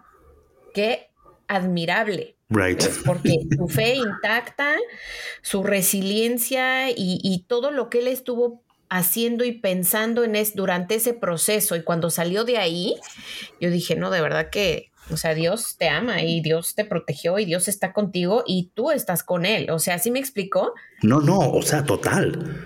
qué 0.73 1.11
admirable. 1.49 2.37
Right. 2.49 2.83
Porque 3.05 3.41
su 3.57 3.67
fe 3.69 3.97
intacta, 3.97 4.77
su 5.43 5.64
resiliencia 5.64 6.91
y, 6.91 7.19
y, 7.23 7.45
todo 7.49 7.73
lo 7.73 7.91
que 7.91 7.99
él 7.99 8.07
estuvo 8.07 8.62
haciendo 8.89 9.45
y 9.45 9.53
pensando 9.53 10.23
en 10.23 10.37
es, 10.37 10.55
durante 10.55 10.95
ese 10.95 11.12
proceso 11.12 11.75
y 11.75 11.83
cuando 11.83 12.09
salió 12.09 12.45
de 12.45 12.59
ahí, 12.59 12.95
yo 13.61 13.71
dije, 13.71 13.97
no, 13.97 14.11
de 14.11 14.21
verdad 14.21 14.51
que 14.51 14.93
O 15.11 15.17
sea, 15.17 15.35
Dios 15.35 15.77
te 15.79 15.89
ama 15.89 16.23
y 16.23 16.41
Dios 16.41 16.75
te 16.75 16.85
protegió 16.85 17.39
y 17.39 17.45
Dios 17.45 17.69
está 17.69 17.93
contigo 17.93 18.43
y 18.47 18.73
tú 18.75 18.91
estás 18.91 19.23
con 19.23 19.47
Él. 19.47 19.71
O 19.71 19.79
sea, 19.79 19.99
¿sí 19.99 20.11
me 20.11 20.19
explicó? 20.19 20.73
No, 21.03 21.21
no, 21.21 21.39
o 21.39 21.63
sea, 21.63 21.85
total. 21.85 22.65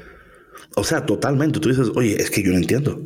O 0.76 0.84
sea, 0.84 1.04
totalmente. 1.04 1.60
Tú 1.60 1.68
dices, 1.68 1.88
oye, 1.94 2.20
es 2.20 2.30
que 2.30 2.42
yo 2.42 2.52
no 2.52 2.58
entiendo. 2.58 3.02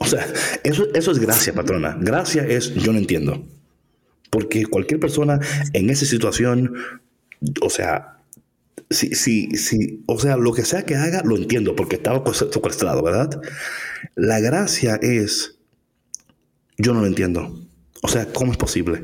O 0.00 0.06
sea, 0.06 0.26
eso, 0.64 0.88
eso 0.94 1.12
es 1.12 1.18
gracia, 1.18 1.52
patrona. 1.52 1.96
Gracia 2.00 2.44
es 2.44 2.74
yo 2.74 2.92
no 2.92 2.98
entiendo. 2.98 3.46
Porque 4.30 4.66
cualquier 4.66 4.98
persona 4.98 5.38
en 5.72 5.90
esa 5.90 6.04
situación, 6.04 6.74
o 7.62 7.70
sea, 7.70 8.18
si, 8.90 9.14
si, 9.14 9.50
si, 9.56 10.02
o 10.06 10.18
sea, 10.18 10.36
lo 10.36 10.52
que 10.52 10.64
sea 10.64 10.84
que 10.84 10.96
haga, 10.96 11.22
lo 11.24 11.36
entiendo, 11.36 11.76
porque 11.76 11.96
estaba 11.96 12.22
secuestrado, 12.34 13.02
¿verdad? 13.02 13.40
La 14.16 14.40
gracia 14.40 14.96
es, 15.00 15.58
yo 16.76 16.92
no 16.92 17.00
lo 17.00 17.06
entiendo. 17.06 17.63
O 18.04 18.08
sea, 18.08 18.30
¿cómo 18.30 18.52
es 18.52 18.58
posible? 18.58 19.02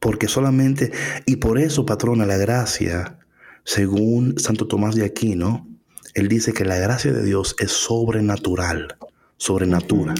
Porque 0.00 0.26
solamente, 0.26 0.90
y 1.24 1.36
por 1.36 1.56
eso, 1.56 1.86
patrona, 1.86 2.26
la 2.26 2.36
gracia, 2.36 3.20
según 3.62 4.40
Santo 4.40 4.66
Tomás 4.66 4.96
de 4.96 5.04
Aquino, 5.04 5.68
él 6.14 6.26
dice 6.26 6.52
que 6.52 6.64
la 6.64 6.78
gracia 6.78 7.12
de 7.12 7.22
Dios 7.22 7.54
es 7.60 7.70
sobrenatural, 7.70 8.96
sobrenatural. 9.36 10.16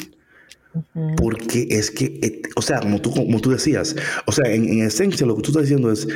Porque 1.17 1.67
es 1.71 1.91
que, 1.91 2.43
o 2.55 2.63
sea, 2.63 2.79
como 2.79 3.03
tú, 3.03 3.11
como 3.11 3.41
tú 3.41 3.51
decías, 3.51 3.97
o 4.27 4.31
sea, 4.31 4.55
en, 4.55 4.81
esencia 4.83 5.27
lo 5.27 5.35
que 5.35 5.43
tú 5.43 5.51
estás 5.51 5.65
diciendo 5.65 5.91
es, 5.91 6.07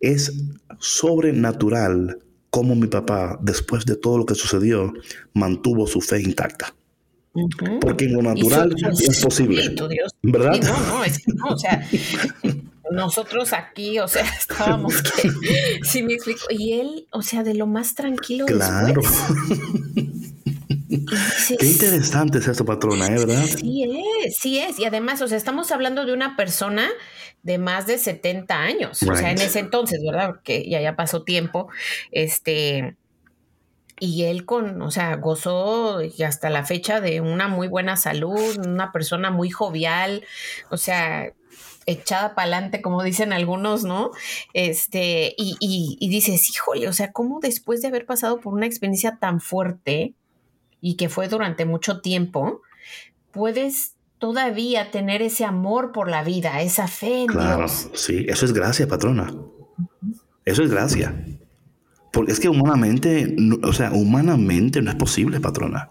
es 0.00 0.32
sobrenatural 0.78 2.18
como 2.48 2.74
mi 2.76 2.86
papá, 2.86 3.38
después 3.42 3.84
de 3.84 3.94
todo 3.94 4.16
lo 4.16 4.24
que 4.24 4.34
sucedió, 4.34 4.90
mantuvo 5.34 5.86
su 5.86 6.00
fe 6.00 6.22
intacta. 6.22 6.74
Porque 7.80 8.06
en 8.06 8.14
lo 8.14 8.22
natural 8.22 8.74
es 8.90 9.20
posible. 9.22 9.74
¿Verdad? 10.22 10.60
no, 10.62 10.86
no, 10.86 11.04
es 11.04 11.18
que 11.18 11.32
no, 11.32 11.46
o 11.46 11.58
sea, 11.58 11.86
nosotros 12.90 13.52
aquí, 13.52 13.98
o 13.98 14.08
sea, 14.08 14.24
estábamos 14.38 15.02
que, 15.02 15.30
sí 15.82 16.02
me 16.02 16.14
explico, 16.14 16.46
y 16.50 16.74
él, 16.80 17.06
o 17.12 17.22
sea, 17.22 17.42
de 17.42 17.54
lo 17.54 17.66
más 17.66 17.94
tranquilo. 17.94 18.46
Claro. 18.46 19.00
Qué 21.58 21.66
interesante 21.66 22.38
es 22.38 22.48
esto, 22.48 22.64
patrona, 22.64 23.06
¿eh? 23.06 23.18
¿verdad? 23.18 23.44
Sí 23.44 23.84
es, 24.24 24.36
sí 24.36 24.58
es. 24.58 24.78
Y 24.78 24.84
además, 24.84 25.22
o 25.22 25.28
sea, 25.28 25.36
estamos 25.36 25.70
hablando 25.70 26.04
de 26.04 26.12
una 26.12 26.36
persona 26.36 26.88
de 27.42 27.58
más 27.58 27.86
de 27.86 27.98
70 27.98 28.54
años. 28.54 29.02
O 29.02 29.14
sea, 29.14 29.30
en 29.30 29.40
ese 29.40 29.60
entonces, 29.60 30.00
¿verdad? 30.04 30.28
Porque 30.28 30.68
ya 30.68 30.80
ya 30.80 30.96
pasó 30.96 31.22
tiempo. 31.22 31.68
Este. 32.10 32.96
Y 34.00 34.24
él 34.24 34.44
con, 34.46 34.82
o 34.82 34.90
sea, 34.90 35.16
gozó 35.16 36.02
y 36.02 36.22
hasta 36.22 36.50
la 36.50 36.64
fecha 36.64 37.00
de 37.00 37.20
una 37.20 37.46
muy 37.46 37.68
buena 37.68 37.96
salud, 37.96 38.58
una 38.66 38.90
persona 38.90 39.30
muy 39.30 39.50
jovial, 39.50 40.24
o 40.70 40.76
sea, 40.76 41.32
echada 41.86 42.34
para 42.34 42.54
adelante, 42.56 42.82
como 42.82 43.02
dicen 43.02 43.32
algunos, 43.32 43.84
¿no? 43.84 44.10
Este, 44.54 45.34
y, 45.36 45.56
y, 45.60 45.96
y 46.00 46.08
dices, 46.08 46.48
híjole, 46.50 46.88
o 46.88 46.92
sea, 46.92 47.12
¿cómo 47.12 47.40
después 47.40 47.82
de 47.82 47.88
haber 47.88 48.06
pasado 48.06 48.40
por 48.40 48.54
una 48.54 48.66
experiencia 48.66 49.18
tan 49.20 49.40
fuerte, 49.40 50.14
y 50.80 50.96
que 50.96 51.08
fue 51.08 51.28
durante 51.28 51.64
mucho 51.64 52.00
tiempo, 52.00 52.62
puedes 53.32 53.94
todavía 54.18 54.90
tener 54.90 55.22
ese 55.22 55.44
amor 55.44 55.92
por 55.92 56.08
la 56.08 56.24
vida, 56.24 56.60
esa 56.62 56.88
fe 56.88 57.22
en 57.22 57.26
claro, 57.26 57.68
Sí, 57.68 58.26
eso 58.28 58.44
es 58.44 58.52
gracia, 58.52 58.86
patrona. 58.86 59.34
Eso 60.44 60.62
es 60.62 60.70
gracia. 60.70 61.14
Porque 62.12 62.32
es 62.32 62.40
que 62.40 62.48
humanamente, 62.48 63.36
o 63.62 63.72
sea, 63.72 63.92
humanamente 63.92 64.82
no 64.82 64.90
es 64.90 64.96
posible, 64.96 65.40
patrona. 65.40 65.90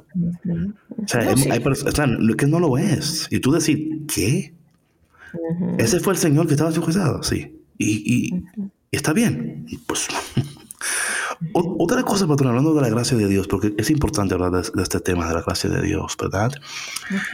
O 0.98 1.08
sea, 1.08 1.22
hay, 1.22 1.60
personas 1.62 2.36
que 2.38 2.46
no 2.46 2.60
lo 2.60 2.78
es. 2.78 3.28
Y 3.32 3.40
tú 3.40 3.52
decir, 3.52 4.06
¿qué? 4.14 4.54
Ese 5.78 6.00
fue 6.00 6.14
el 6.14 6.20
Señor 6.20 6.48
que 6.48 6.54
estaba 6.54 6.72
secuestrado, 6.72 7.24
sí. 7.24 7.56
Y, 7.78 8.28
y, 8.28 8.44
está 8.92 9.14
bien. 9.14 9.66
Pues 9.88 10.08
otra 11.54 12.04
cosa, 12.04 12.28
patrón, 12.28 12.50
hablando 12.50 12.74
de 12.74 12.82
la 12.82 12.90
gracia 12.90 13.18
de 13.18 13.28
Dios, 13.28 13.48
porque 13.48 13.74
es 13.78 13.90
importante 13.90 14.34
hablar 14.34 14.52
de, 14.52 14.82
este 14.82 15.00
tema 15.00 15.28
de 15.28 15.36
la 15.36 15.42
gracia 15.42 15.70
de 15.70 15.82
Dios, 15.82 16.18
¿verdad? 16.22 16.52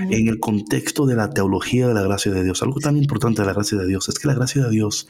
En 0.09 0.27
el 0.27 0.39
contexto 0.39 1.05
de 1.05 1.15
la 1.15 1.31
teología 1.31 1.87
de 1.87 1.93
la 1.93 2.03
gracia 2.03 2.31
de 2.31 2.43
Dios, 2.43 2.61
algo 2.61 2.79
tan 2.79 2.97
importante 2.97 3.41
de 3.41 3.47
la 3.47 3.53
gracia 3.53 3.77
de 3.77 3.87
Dios 3.87 4.07
es 4.09 4.19
que 4.19 4.27
la 4.27 4.35
gracia 4.35 4.63
de 4.63 4.69
Dios 4.69 5.07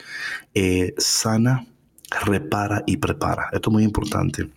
eh, 0.53 0.93
sana, 0.97 1.67
repara 2.25 2.83
y 2.85 2.97
prepara. 2.97 3.49
Esto 3.51 3.69
es 3.69 3.73
muy 3.73 3.83
importante. 3.83 4.49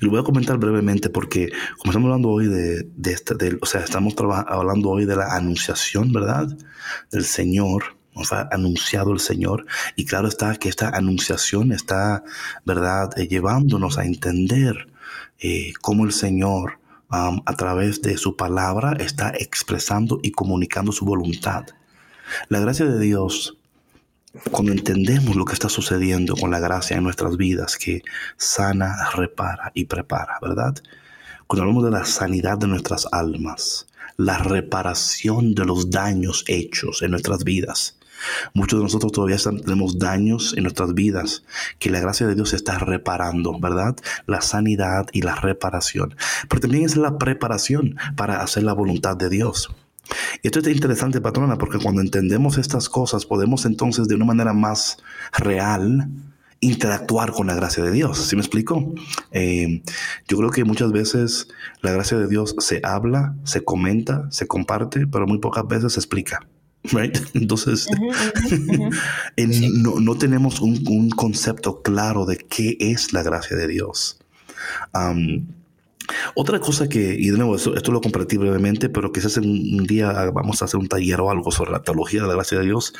Y 0.00 0.04
lo 0.04 0.10
voy 0.10 0.20
a 0.20 0.24
comentar 0.24 0.58
brevemente 0.58 1.08
porque 1.08 1.50
como 1.78 1.90
estamos 1.90 2.06
hablando 2.06 2.30
hoy 2.30 2.46
de, 2.46 2.88
de, 2.96 3.58
o 3.60 3.66
sea, 3.66 3.80
estamos 3.80 4.14
hablando 4.18 4.90
hoy 4.90 5.06
de 5.06 5.16
la 5.16 5.34
anunciación, 5.34 6.12
¿verdad? 6.12 6.48
Del 7.10 7.24
Señor 7.24 7.96
nos 8.14 8.32
ha 8.32 8.48
anunciado 8.52 9.12
el 9.12 9.20
Señor. 9.20 9.66
Y 9.96 10.04
claro 10.04 10.28
está 10.28 10.54
que 10.56 10.68
esta 10.68 10.88
anunciación 10.90 11.72
está, 11.72 12.22
¿verdad?, 12.64 13.10
eh, 13.18 13.26
llevándonos 13.26 13.98
a 13.98 14.04
entender 14.04 14.88
eh, 15.40 15.72
cómo 15.80 16.04
el 16.04 16.12
Señor, 16.12 16.78
a 17.10 17.54
través 17.56 18.02
de 18.02 18.16
su 18.16 18.36
palabra, 18.36 18.94
está 18.98 19.32
expresando 19.38 20.18
y 20.20 20.32
comunicando 20.32 20.90
su 20.90 21.04
voluntad. 21.04 21.64
La 22.48 22.58
gracia 22.58 22.86
de 22.86 22.98
Dios, 22.98 23.56
cuando 24.50 24.72
entendemos 24.72 25.36
lo 25.36 25.44
que 25.44 25.52
está 25.52 25.68
sucediendo 25.68 26.34
con 26.34 26.50
la 26.50 26.60
gracia 26.60 26.96
en 26.96 27.04
nuestras 27.04 27.36
vidas, 27.36 27.76
que 27.76 28.02
sana, 28.36 29.10
repara 29.14 29.70
y 29.74 29.84
prepara, 29.84 30.38
¿verdad? 30.42 30.74
Cuando 31.46 31.62
hablamos 31.62 31.84
de 31.84 31.90
la 31.90 32.04
sanidad 32.04 32.58
de 32.58 32.66
nuestras 32.66 33.06
almas, 33.12 33.86
la 34.16 34.38
reparación 34.38 35.54
de 35.54 35.64
los 35.64 35.90
daños 35.90 36.44
hechos 36.48 37.02
en 37.02 37.12
nuestras 37.12 37.44
vidas, 37.44 37.98
Muchos 38.54 38.78
de 38.78 38.84
nosotros 38.84 39.12
todavía 39.12 39.36
tenemos 39.36 39.98
daños 39.98 40.54
en 40.56 40.62
nuestras 40.62 40.94
vidas 40.94 41.42
que 41.78 41.90
la 41.90 42.00
gracia 42.00 42.26
de 42.26 42.34
Dios 42.34 42.52
está 42.52 42.78
reparando, 42.78 43.58
¿verdad? 43.58 43.96
La 44.26 44.40
sanidad 44.40 45.06
y 45.12 45.22
la 45.22 45.34
reparación. 45.34 46.16
Pero 46.48 46.60
también 46.60 46.84
es 46.84 46.96
la 46.96 47.18
preparación 47.18 47.96
para 48.16 48.42
hacer 48.42 48.62
la 48.62 48.72
voluntad 48.72 49.16
de 49.16 49.28
Dios. 49.28 49.74
Esto 50.42 50.60
es 50.60 50.68
interesante, 50.68 51.20
patrona, 51.20 51.56
porque 51.56 51.78
cuando 51.78 52.00
entendemos 52.00 52.58
estas 52.58 52.88
cosas 52.88 53.26
podemos 53.26 53.64
entonces 53.64 54.08
de 54.08 54.14
una 54.14 54.26
manera 54.26 54.52
más 54.52 54.98
real 55.32 56.08
interactuar 56.60 57.32
con 57.32 57.46
la 57.46 57.54
gracia 57.54 57.84
de 57.84 57.92
Dios. 57.92 58.18
¿Sí 58.18 58.36
me 58.36 58.42
explico? 58.42 58.94
Eh, 59.32 59.82
yo 60.28 60.38
creo 60.38 60.50
que 60.50 60.64
muchas 60.64 60.92
veces 60.92 61.48
la 61.82 61.92
gracia 61.92 62.18
de 62.18 62.26
Dios 62.26 62.56
se 62.58 62.80
habla, 62.82 63.36
se 63.44 63.64
comenta, 63.64 64.30
se 64.30 64.46
comparte, 64.46 65.06
pero 65.06 65.26
muy 65.26 65.38
pocas 65.38 65.66
veces 65.66 65.92
se 65.94 66.00
explica. 66.00 66.46
Entonces, 67.34 67.86
no, 69.36 70.14
tenemos 70.16 70.60
un, 70.60 71.10
concepto 71.10 71.82
claro 71.82 72.26
de 72.26 72.36
qué 72.36 72.76
es 72.78 73.12
la 73.12 73.22
gracia 73.22 73.56
de 73.56 73.68
Dios. 73.68 74.18
Otra 76.34 76.60
cosa 76.60 76.88
que, 76.88 77.16
y 77.18 77.30
de 77.30 77.36
nuevo, 77.38 77.56
esto, 77.56 77.92
lo 77.92 78.00
compartí 78.00 78.36
brevemente, 78.36 78.88
pero 78.88 79.12
quizás 79.12 79.36
un 79.36 79.86
día 79.86 80.30
vamos 80.30 80.60
a 80.60 80.66
hacer 80.66 80.78
un 80.78 80.88
taller 80.88 81.20
o 81.20 81.30
algo 81.30 81.50
sobre 81.50 81.72
la 81.72 81.82
teología 81.82 82.22
de 82.22 82.28
la 82.28 82.34
gracia 82.34 82.58
de 82.58 82.64
Dios. 82.64 82.94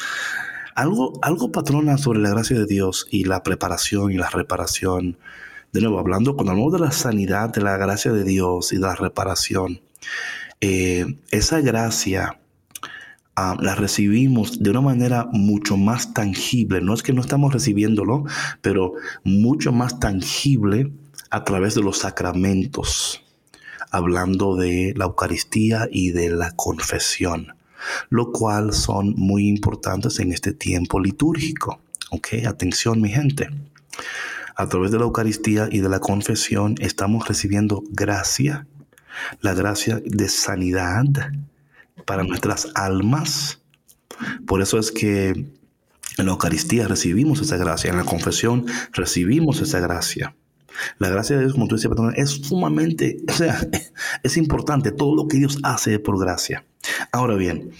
Algo, 0.74 1.18
algo 1.22 1.52
patrona 1.52 1.98
sobre 1.98 2.20
la 2.20 2.30
gracia 2.30 2.58
de 2.58 2.66
Dios 2.66 3.06
y 3.10 3.24
la 3.24 3.42
preparación 3.42 4.10
y 4.12 4.16
la 4.16 4.30
reparación. 4.30 5.18
De 5.72 5.80
nuevo, 5.80 5.98
hablando, 5.98 6.34
cuando 6.34 6.52
hablamos 6.52 6.72
de 6.72 6.80
la 6.80 6.92
sanidad, 6.92 7.50
de 7.50 7.60
la 7.60 7.76
gracia 7.76 8.12
de 8.12 8.24
Dios 8.24 8.72
y 8.72 8.76
de 8.76 8.82
la 8.82 8.94
reparación, 8.94 9.80
eh, 10.60 11.18
esa 11.30 11.60
gracia 11.60 12.38
la 13.36 13.74
recibimos 13.74 14.62
de 14.62 14.70
una 14.70 14.80
manera 14.80 15.26
mucho 15.32 15.76
más 15.76 16.14
tangible. 16.14 16.80
No 16.80 16.94
es 16.94 17.02
que 17.02 17.12
no 17.12 17.20
estamos 17.20 17.52
recibiéndolo, 17.52 18.24
pero 18.62 18.94
mucho 19.24 19.72
más 19.72 19.98
tangible 19.98 20.92
a 21.34 21.42
través 21.42 21.74
de 21.74 21.82
los 21.82 21.98
sacramentos, 21.98 23.24
hablando 23.90 24.54
de 24.54 24.94
la 24.96 25.06
Eucaristía 25.06 25.88
y 25.90 26.12
de 26.12 26.30
la 26.30 26.52
confesión, 26.52 27.56
lo 28.08 28.30
cual 28.30 28.72
son 28.72 29.14
muy 29.16 29.48
importantes 29.48 30.20
en 30.20 30.30
este 30.30 30.52
tiempo 30.52 31.00
litúrgico. 31.00 31.80
Ok, 32.12 32.34
atención 32.46 33.00
mi 33.00 33.08
gente. 33.08 33.50
A 34.54 34.68
través 34.68 34.92
de 34.92 34.98
la 34.98 35.06
Eucaristía 35.06 35.68
y 35.72 35.80
de 35.80 35.88
la 35.88 35.98
confesión 35.98 36.76
estamos 36.78 37.26
recibiendo 37.26 37.82
gracia, 37.90 38.68
la 39.40 39.54
gracia 39.54 40.00
de 40.04 40.28
sanidad, 40.28 41.04
para 42.06 42.22
nuestras 42.22 42.68
almas. 42.76 43.60
Por 44.46 44.62
eso 44.62 44.78
es 44.78 44.92
que 44.92 45.30
en 45.30 46.26
la 46.26 46.30
Eucaristía 46.30 46.86
recibimos 46.86 47.40
esa 47.40 47.56
gracia, 47.56 47.90
en 47.90 47.96
la 47.96 48.04
confesión 48.04 48.66
recibimos 48.92 49.60
esa 49.60 49.80
gracia. 49.80 50.36
La 50.98 51.08
gracia 51.08 51.36
de 51.36 51.42
Dios, 51.42 51.54
como 51.54 51.68
tú 51.68 51.76
decías, 51.76 51.92
es 52.16 52.30
sumamente, 52.30 53.18
o 53.28 53.32
sea, 53.32 53.58
es 54.22 54.36
importante. 54.36 54.92
Todo 54.92 55.14
lo 55.14 55.28
que 55.28 55.38
Dios 55.38 55.58
hace 55.62 55.98
por 55.98 56.18
gracia. 56.18 56.64
Ahora 57.12 57.34
bien, 57.34 57.70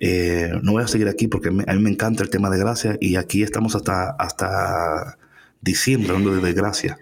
eh, 0.00 0.52
no 0.62 0.72
voy 0.72 0.82
a 0.82 0.88
seguir 0.88 1.08
aquí 1.08 1.28
porque 1.28 1.48
a 1.48 1.52
mí 1.52 1.80
me 1.80 1.90
encanta 1.90 2.22
el 2.22 2.30
tema 2.30 2.50
de 2.50 2.58
gracia 2.58 2.96
y 3.00 3.16
aquí 3.16 3.42
estamos 3.42 3.74
hasta, 3.76 4.10
hasta 4.10 5.18
diciembre 5.60 6.10
hablando 6.10 6.40
de 6.40 6.52
gracia. 6.52 6.98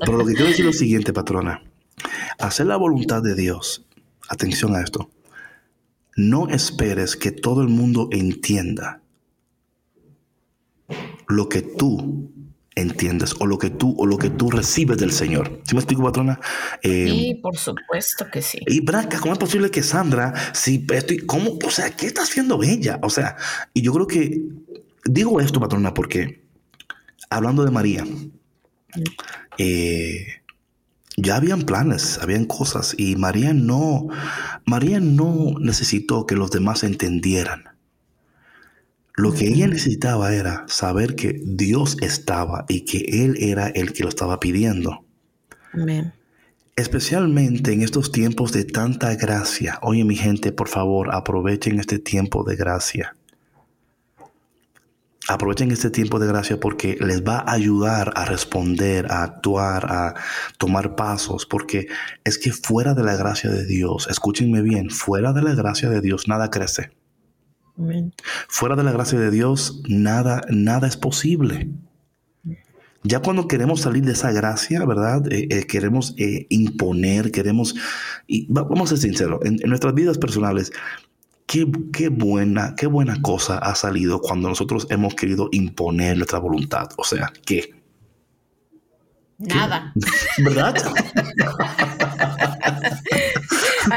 Pero 0.00 0.18
lo 0.18 0.26
que 0.26 0.34
quiero 0.34 0.48
decir 0.48 0.66
es 0.66 0.72
lo 0.74 0.78
siguiente, 0.78 1.12
patrona. 1.12 1.62
Hacer 2.38 2.66
la 2.66 2.76
voluntad 2.76 3.22
de 3.22 3.34
Dios, 3.34 3.86
atención 4.28 4.74
a 4.74 4.82
esto, 4.82 5.10
no 6.16 6.48
esperes 6.48 7.16
que 7.16 7.32
todo 7.32 7.62
el 7.62 7.68
mundo 7.68 8.08
entienda 8.12 9.00
lo 11.28 11.48
que 11.48 11.62
tú 11.62 12.30
entiendes 12.76 13.34
o 13.38 13.46
lo 13.46 13.58
que 13.58 13.70
tú 13.70 13.94
o 13.98 14.06
lo 14.06 14.18
que 14.18 14.30
tú 14.30 14.50
recibes 14.50 14.98
del 14.98 15.12
Señor. 15.12 15.60
¿Sí 15.64 15.74
me 15.74 15.80
explico, 15.80 16.02
patrona? 16.02 16.40
Eh, 16.82 17.06
sí, 17.08 17.34
por 17.42 17.56
supuesto 17.56 18.26
que 18.30 18.42
sí. 18.42 18.58
Y 18.66 18.80
Braca, 18.80 19.20
¿cómo 19.20 19.32
es 19.32 19.38
posible 19.38 19.70
que 19.70 19.82
Sandra, 19.82 20.34
si 20.52 20.84
estoy, 20.92 21.18
cómo, 21.18 21.58
o 21.64 21.70
sea, 21.70 21.90
qué 21.90 22.06
está 22.06 22.22
haciendo 22.22 22.62
ella? 22.62 22.98
O 23.02 23.10
sea, 23.10 23.36
y 23.72 23.82
yo 23.82 23.92
creo 23.92 24.06
que 24.06 24.42
digo 25.04 25.40
esto, 25.40 25.60
patrona, 25.60 25.94
porque 25.94 26.44
hablando 27.30 27.64
de 27.64 27.70
María, 27.70 28.04
eh, 29.58 30.26
ya 31.16 31.36
habían 31.36 31.62
planes, 31.62 32.18
habían 32.20 32.44
cosas 32.44 32.94
y 32.98 33.16
María 33.16 33.52
no, 33.52 34.08
María 34.64 35.00
no 35.00 35.54
necesitó 35.60 36.26
que 36.26 36.36
los 36.36 36.50
demás 36.50 36.82
entendieran. 36.82 37.73
Lo 39.16 39.32
que 39.32 39.46
ella 39.46 39.68
necesitaba 39.68 40.34
era 40.34 40.64
saber 40.66 41.14
que 41.14 41.40
Dios 41.44 41.96
estaba 42.00 42.64
y 42.68 42.84
que 42.84 43.24
Él 43.24 43.36
era 43.38 43.68
el 43.68 43.92
que 43.92 44.02
lo 44.02 44.08
estaba 44.08 44.40
pidiendo. 44.40 45.04
Amén. 45.72 46.12
Especialmente 46.74 47.72
en 47.72 47.82
estos 47.82 48.10
tiempos 48.10 48.50
de 48.52 48.64
tanta 48.64 49.14
gracia. 49.14 49.78
Oye 49.82 50.04
mi 50.04 50.16
gente, 50.16 50.50
por 50.50 50.68
favor, 50.68 51.14
aprovechen 51.14 51.78
este 51.78 52.00
tiempo 52.00 52.42
de 52.42 52.56
gracia. 52.56 53.16
Aprovechen 55.28 55.70
este 55.70 55.90
tiempo 55.90 56.18
de 56.18 56.26
gracia 56.26 56.58
porque 56.58 56.98
les 57.00 57.22
va 57.22 57.38
a 57.38 57.52
ayudar 57.52 58.12
a 58.16 58.24
responder, 58.24 59.06
a 59.10 59.22
actuar, 59.22 59.86
a 59.90 60.14
tomar 60.58 60.96
pasos, 60.96 61.46
porque 61.46 61.86
es 62.24 62.36
que 62.36 62.50
fuera 62.52 62.94
de 62.94 63.04
la 63.04 63.16
gracia 63.16 63.48
de 63.48 63.64
Dios, 63.64 64.08
escúchenme 64.10 64.60
bien, 64.60 64.90
fuera 64.90 65.32
de 65.32 65.42
la 65.42 65.54
gracia 65.54 65.88
de 65.88 66.00
Dios 66.00 66.26
nada 66.26 66.50
crece. 66.50 66.90
Fuera 68.48 68.76
de 68.76 68.84
la 68.84 68.92
gracia 68.92 69.18
de 69.18 69.30
Dios 69.30 69.82
nada, 69.88 70.42
nada 70.48 70.86
es 70.86 70.96
posible. 70.96 71.68
Ya 73.02 73.20
cuando 73.20 73.48
queremos 73.48 73.82
salir 73.82 74.04
de 74.04 74.12
esa 74.12 74.32
gracia, 74.32 74.84
¿verdad? 74.86 75.30
Eh, 75.30 75.48
eh, 75.50 75.66
queremos 75.66 76.14
eh, 76.16 76.46
imponer, 76.48 77.30
queremos... 77.30 77.74
Y 78.26 78.46
vamos 78.48 78.92
a 78.92 78.96
ser 78.96 79.10
sinceros, 79.10 79.40
en 79.44 79.58
nuestras 79.68 79.94
vidas 79.94 80.16
personales 80.16 80.72
Qué, 81.46 82.08
buena, 82.08 82.74
qué 82.74 82.86
buena 82.86 83.20
cosa 83.20 83.58
ha 83.58 83.74
salido 83.74 84.20
cuando 84.20 84.48
nosotros 84.48 84.86
hemos 84.90 85.14
querido 85.14 85.48
imponer 85.52 86.16
nuestra 86.16 86.38
voluntad. 86.38 86.88
O 86.96 87.04
sea, 87.04 87.32
¿qué? 87.44 87.74
Nada. 89.38 89.92
¿Verdad? 90.38 90.74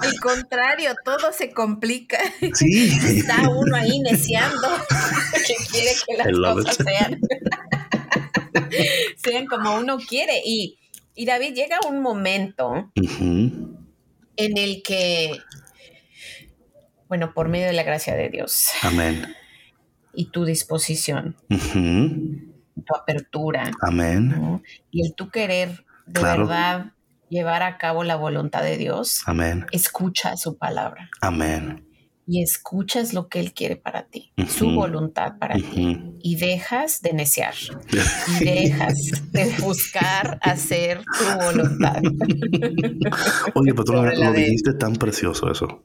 Al 0.08 0.20
contrario, 0.20 0.96
todo 1.04 1.32
se 1.32 1.52
complica. 1.52 2.18
Sí. 2.54 2.92
Está 3.06 3.50
uno 3.50 3.76
ahí 3.76 4.00
neciando 4.00 4.68
que 5.46 5.56
quiere 5.72 5.92
que 6.06 6.18
las 6.18 6.54
cosas 6.54 6.78
sean, 6.78 7.22
sean 9.16 9.46
como 9.48 9.76
uno 9.76 9.98
quiere. 9.98 10.42
Y, 10.44 10.78
David, 11.26 11.54
llega 11.54 11.80
un 11.88 12.02
momento 12.02 12.92
en 12.96 14.58
el 14.58 14.82
que 14.84 15.40
bueno, 17.08 17.34
por 17.34 17.48
medio 17.48 17.68
de 17.68 17.74
la 17.74 17.84
gracia 17.84 18.16
de 18.16 18.30
Dios. 18.30 18.70
Amén. 18.82 19.34
Y 20.14 20.30
tu 20.32 20.46
disposición. 20.46 21.36
Tu 21.50 22.96
apertura. 22.96 23.72
Amén. 23.82 24.62
Y 24.92 25.06
el 25.06 25.16
tu 25.16 25.30
querer 25.30 25.86
de 26.06 26.22
verdad 26.22 26.94
llevar 27.30 27.64
a 27.64 27.78
cabo 27.78 28.04
la 28.04 28.16
voluntad 28.16 28.64
de 28.64 28.78
Dios. 28.78 29.22
Amén. 29.26 29.66
Escucha 29.72 30.38
su 30.38 30.58
palabra. 30.58 31.10
Amén. 31.22 31.84
Y 32.30 32.44
escuchas 32.44 33.14
lo 33.14 33.30
que 33.30 33.40
Él 33.40 33.54
quiere 33.54 33.78
para 33.78 34.08
ti, 34.08 34.34
su 34.50 34.72
voluntad 34.72 35.38
para 35.40 35.56
ti. 35.56 35.98
Y 36.22 36.36
dejas 36.36 37.02
de 37.02 37.14
neciar. 37.14 37.54
y 38.42 38.44
dejas 38.44 39.32
de 39.32 39.56
buscar 39.62 40.38
hacer 40.42 41.02
tu 41.18 41.46
voluntad. 41.46 42.02
Oye, 43.56 43.74
patrón, 43.74 44.12
lo 44.20 44.34
dijiste 44.34 44.74
tan 44.74 44.94
precioso 44.94 45.50
eso 45.50 45.84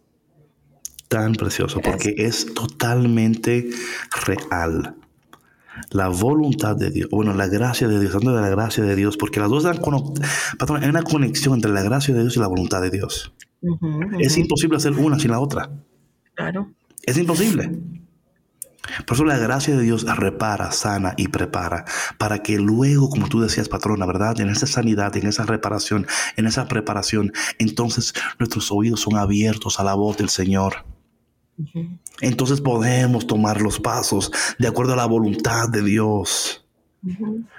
tan 1.13 1.35
precioso 1.35 1.79
porque 1.83 2.15
es 2.17 2.55
totalmente 2.55 3.69
real. 4.25 4.97
La 5.91 6.09
voluntad 6.09 6.77
de 6.77 6.91
Dios, 6.91 7.09
bueno, 7.11 7.35
la 7.35 7.49
gracia 7.49 7.89
de 7.89 8.01
Dios, 8.01 8.15
hablando 8.15 8.37
de 8.37 8.43
la 8.43 8.51
gracia 8.51 8.85
de 8.85 8.97
Dios, 8.97 9.17
porque 9.17 9.41
las 9.41 9.51
dos 9.51 9.65
dan, 9.65 9.79
patrón, 10.59 10.83
hay 10.83 10.89
una 10.89 11.03
conexión 11.03 11.55
entre 11.55 11.73
la 11.73 11.83
gracia 11.83 12.15
de 12.15 12.21
Dios 12.21 12.37
y 12.37 12.41
la 12.41 12.47
voluntad 12.47 12.81
de 12.81 12.91
Dios. 12.91 13.33
Es 14.19 14.37
imposible 14.39 14.77
hacer 14.77 14.93
una 14.93 15.19
sin 15.19 15.31
la 15.31 15.41
otra. 15.41 15.71
Claro. 16.35 16.73
Es 17.05 17.17
imposible. 17.19 17.71
Por 19.07 19.15
eso 19.15 19.25
la 19.25 19.39
gracia 19.39 19.77
de 19.77 19.83
Dios 19.83 20.05
repara, 20.17 20.73
sana 20.73 21.15
y 21.17 21.29
prepara 21.29 21.85
para 22.19 22.43
que 22.43 22.59
luego, 22.59 23.09
como 23.09 23.29
tú 23.29 23.41
decías, 23.41 23.69
patrona, 23.69 24.07
¿verdad? 24.07 24.41
En 24.41 24.51
esa 24.51 24.67
sanidad, 24.67 25.17
en 25.17 25.27
esa 25.27 25.45
reparación, 25.47 26.07
en 26.37 26.47
esa 26.47 26.67
preparación, 26.67 27.33
entonces 27.59 28.13
nuestros 28.39 28.73
oídos 28.73 29.01
son 29.01 29.17
abiertos 29.17 29.79
a 29.79 29.85
la 29.85 29.95
voz 29.95 30.17
del 30.17 30.29
Señor. 30.29 30.85
Entonces 32.21 32.61
podemos 32.61 33.27
tomar 33.27 33.61
los 33.61 33.81
pasos 33.81 34.33
de 34.59 34.69
acuerdo 34.69 34.95
a 34.95 34.97
la 34.97 35.07
voluntad 35.07 35.69
de 35.69 35.83
Dios. 35.83 36.65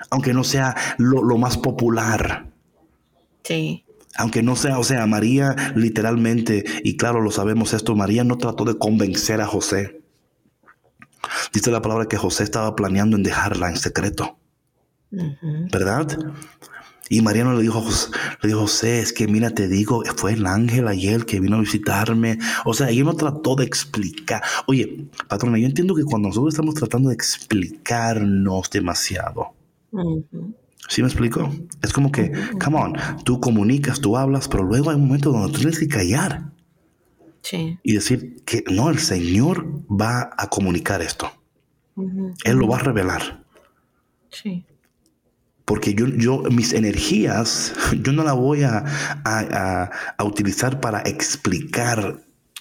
Aunque 0.10 0.34
no 0.34 0.44
sea 0.44 0.76
lo, 0.98 1.38
más 1.38 1.58
popular. 1.58 2.48
Sí. 3.44 3.86
Aunque 4.16 4.44
no 4.44 4.56
sea, 4.56 4.80
o 4.80 4.84
sea, 4.84 5.06
María 5.06 5.56
literalmente, 5.76 6.64
y 6.84 6.98
claro, 6.98 7.22
lo 7.22 7.32
sabemos 7.32 7.74
esto, 7.74 7.96
María 7.96 8.24
no 8.24 8.38
trató 8.38 8.64
de 8.64 8.78
convencer 8.78 9.42
a 9.42 9.48
José. 9.48 10.02
Dice 11.54 11.72
la 11.72 11.82
palabra 11.82 12.08
que 12.08 12.18
José 12.18 12.44
estaba 12.44 12.76
planeando 12.76 13.18
en 13.18 13.24
dejarla 13.24 13.70
en 13.70 13.78
secreto. 13.78 14.38
¿Verdad? 15.72 16.08
Y 17.10 17.22
Mariano 17.22 17.54
le 17.54 17.62
dijo, 17.62 17.84
le 18.42 18.48
dijo, 18.48 18.62
José, 18.62 19.00
es 19.00 19.12
que 19.12 19.28
mira, 19.28 19.50
te 19.50 19.68
digo, 19.68 20.04
fue 20.16 20.34
el 20.34 20.46
ángel 20.46 20.88
ayer 20.88 21.26
que 21.26 21.40
vino 21.40 21.58
a 21.58 21.60
visitarme. 21.60 22.40
O 22.66 22.74
sea, 22.74 22.90
ella 22.90 23.04
no 23.04 23.16
trató 23.16 23.56
de 23.56 23.66
explicar. 23.66 24.42
Oye, 24.68 25.08
patrona, 25.28 25.58
yo 25.58 25.66
entiendo 25.66 25.96
que 25.96 26.06
cuando 26.06 26.30
nosotros 26.30 26.54
estamos 26.54 26.76
tratando 26.76 27.10
de 27.10 27.16
explicarnos 27.16 28.70
demasiado, 28.70 29.54
¿sí 30.88 31.02
me 31.02 31.10
explico? 31.10 31.54
Es 31.82 31.92
como 31.92 32.12
que, 32.12 32.32
come 32.64 32.78
on, 32.78 32.94
tú 33.26 33.40
comunicas, 33.40 34.00
tú 34.00 34.16
hablas, 34.16 34.48
pero 34.48 34.64
luego 34.64 34.90
hay 34.90 34.96
un 34.96 35.08
momento 35.08 35.32
donde 35.32 35.52
tú 35.52 35.60
tienes 35.60 35.80
que 35.80 35.90
callar. 35.90 36.52
Sí. 37.42 37.78
Y 37.84 37.94
decir 37.94 38.42
que 38.46 38.64
no, 38.72 38.90
el 38.90 39.00
Señor 39.00 39.68
va 39.90 40.30
a 40.38 40.50
comunicar 40.50 41.02
esto. 41.02 41.30
Él 42.46 42.56
lo 42.56 42.68
va 42.70 42.78
a 42.78 42.80
revelar. 42.80 43.44
Sí 44.32 44.66
porque 45.66 45.94
yo, 45.94 46.08
yo, 46.08 46.44
mis 46.52 46.74
energías, 46.74 47.74
yo 48.02 48.12
no 48.12 48.24
las 48.24 48.36
voy 48.36 48.64
a, 48.64 48.84
a, 49.24 50.24
utilizar 50.24 50.82
para 50.82 51.02
explicar 51.02 52.18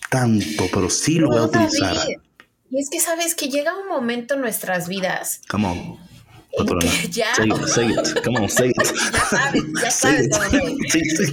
tanto, 0.08 0.66
pero 0.72 0.88
sí 0.88 1.18
lo 1.18 1.28
voy 1.28 1.38
a 1.38 1.42
utilizar. 1.44 1.96
y 2.70 2.78
es 2.78 2.88
que 2.90 3.00
sabes 3.00 3.34
que 3.34 3.48
llega 3.48 3.72
un 3.76 3.88
momento 3.88 4.34
en 4.34 4.40
nuestras 4.40 4.88
vidas. 4.88 5.40
Come 5.48 5.66
on. 5.66 6.12
ya. 7.10 7.34
Say 7.34 7.48
it, 7.48 7.66
say 7.66 7.88
it. 7.88 8.22
Come 8.24 8.36
on, 8.36 8.48
say 8.48 8.68
it. 8.68 8.76
ya 9.12 9.20
sabes, 9.20 9.62
ya 9.82 9.90
sabes 9.90 10.28
dónde. 10.28 10.76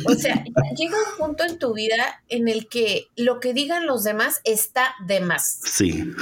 O 0.07 0.15
sea, 0.15 0.43
llega 0.77 0.95
un 0.95 1.17
punto 1.17 1.43
en 1.43 1.59
tu 1.59 1.73
vida 1.73 2.21
en 2.29 2.47
el 2.47 2.67
que 2.67 3.07
lo 3.15 3.39
que 3.39 3.53
digan 3.53 3.85
los 3.85 4.03
demás 4.03 4.39
está 4.43 4.95
de 5.05 5.19
más. 5.19 5.59
Sí. 5.65 6.13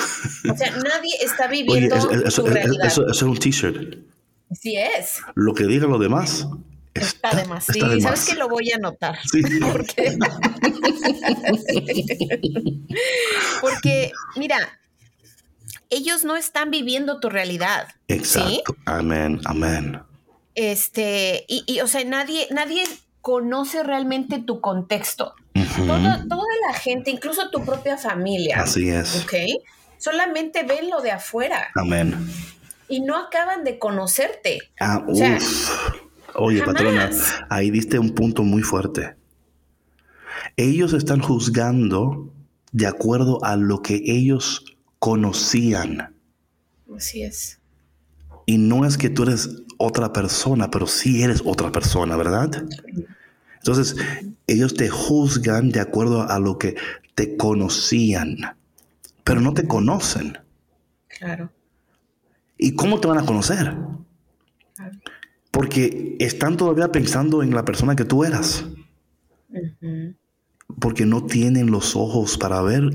O 0.52 0.58
sea, 0.58 0.72
nadie 0.72 1.12
está 1.22 1.48
viviendo 1.48 1.96
Oye, 1.96 2.28
eso, 2.28 2.46
realidad. 2.46 2.88
eso 2.88 3.08
es 3.08 3.22
un 3.22 3.38
t-shirt. 3.38 3.98
Sí 4.52 4.78
es. 4.78 5.22
Lo 5.36 5.54
que 5.54 5.66
digan 5.66 5.90
los 5.90 6.00
demás. 6.00 6.48
Está, 6.94 7.36
de 7.36 7.46
más. 7.46 7.66
Sí, 7.66 7.80
sabes 8.02 8.26
que 8.26 8.36
lo 8.36 8.50
voy 8.50 8.72
a 8.72 8.78
anotar. 8.78 9.18
Sí. 9.32 9.42
Porque, 9.60 10.18
porque, 13.62 14.12
mira, 14.36 14.58
ellos 15.90 16.24
no 16.24 16.36
están 16.36 16.72
viviendo 16.72 17.20
tu 17.20 17.30
realidad. 17.30 17.88
Exacto. 18.08 18.76
Amén, 18.86 19.42
amén. 19.46 20.02
Este, 20.56 21.46
y, 21.48 21.80
o 21.82 21.88
sea, 21.88 22.04
nadie, 22.04 22.48
nadie 22.50 22.84
conoce 23.22 23.84
realmente 23.84 24.40
tu 24.40 24.60
contexto. 24.60 25.36
toda, 25.76 26.26
toda 26.28 26.48
la 26.68 26.74
gente, 26.74 27.12
incluso 27.12 27.52
tu 27.52 27.64
propia 27.64 27.98
familia. 27.98 28.62
Así 28.62 28.90
es. 28.90 29.24
¿Ok? 29.24 29.34
Solamente 30.00 30.64
ven 30.64 30.90
lo 30.90 31.02
de 31.02 31.12
afuera. 31.12 31.70
Amén 31.76 32.16
y 32.90 33.02
no 33.02 33.18
acaban 33.18 33.64
de 33.64 33.80
conocerte. 33.80 34.60
Ah, 34.80 35.06
Oye, 36.36 36.62
patrona, 36.64 37.10
ahí 37.50 37.72
diste 37.72 37.98
un 37.98 38.14
punto 38.14 38.44
muy 38.44 38.62
fuerte. 38.62 39.16
Ellos 40.56 40.94
están 40.94 41.20
juzgando 41.20 42.32
de 42.72 42.86
acuerdo 42.86 43.44
a 43.44 43.56
lo 43.56 43.82
que 43.82 44.02
ellos 44.06 44.64
conocían. 45.00 46.16
Así 46.96 47.24
es. 47.24 47.60
Y 48.46 48.58
no 48.58 48.86
es 48.86 48.98
que 48.98 49.10
tú 49.10 49.24
eres 49.24 49.64
otra 49.78 50.14
persona, 50.14 50.70
pero 50.70 50.88
sí 50.88 51.24
eres 51.24 51.42
otra 51.44 51.72
persona, 51.72 52.16
¿verdad? 52.18 52.50
Entonces, 53.56 53.96
ellos 54.46 54.76
te 54.76 54.90
juzgan 54.90 55.72
de 55.72 55.80
acuerdo 55.80 56.30
a 56.30 56.40
lo 56.40 56.58
que 56.58 56.76
te 57.16 57.36
conocían, 57.36 58.38
pero 59.24 59.42
no 59.42 59.54
te 59.54 59.68
conocen. 59.68 60.38
Claro. 61.08 61.52
¿Y 62.58 62.76
cómo 62.76 63.00
te 63.00 63.08
van 63.08 63.20
a 63.20 63.26
conocer? 63.26 63.76
Porque 65.52 66.18
están 66.20 66.58
todavía 66.58 66.92
pensando 66.92 67.44
en 67.44 67.54
la 67.54 67.66
persona 67.66 67.96
que 67.96 68.06
tú 68.06 68.24
eras. 68.24 68.66
Porque 70.80 71.06
no 71.06 71.26
tienen 71.26 71.72
los 71.72 71.96
ojos 71.96 72.38
para 72.38 72.62
ver 72.62 72.92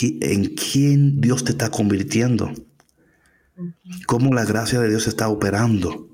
en 0.00 0.54
quién 0.54 1.20
Dios 1.20 1.44
te 1.44 1.52
está 1.52 1.70
convirtiendo. 1.70 2.52
Cómo 4.06 4.34
la 4.34 4.44
gracia 4.44 4.80
de 4.80 4.88
Dios 4.88 5.06
está 5.06 5.28
operando. 5.28 6.08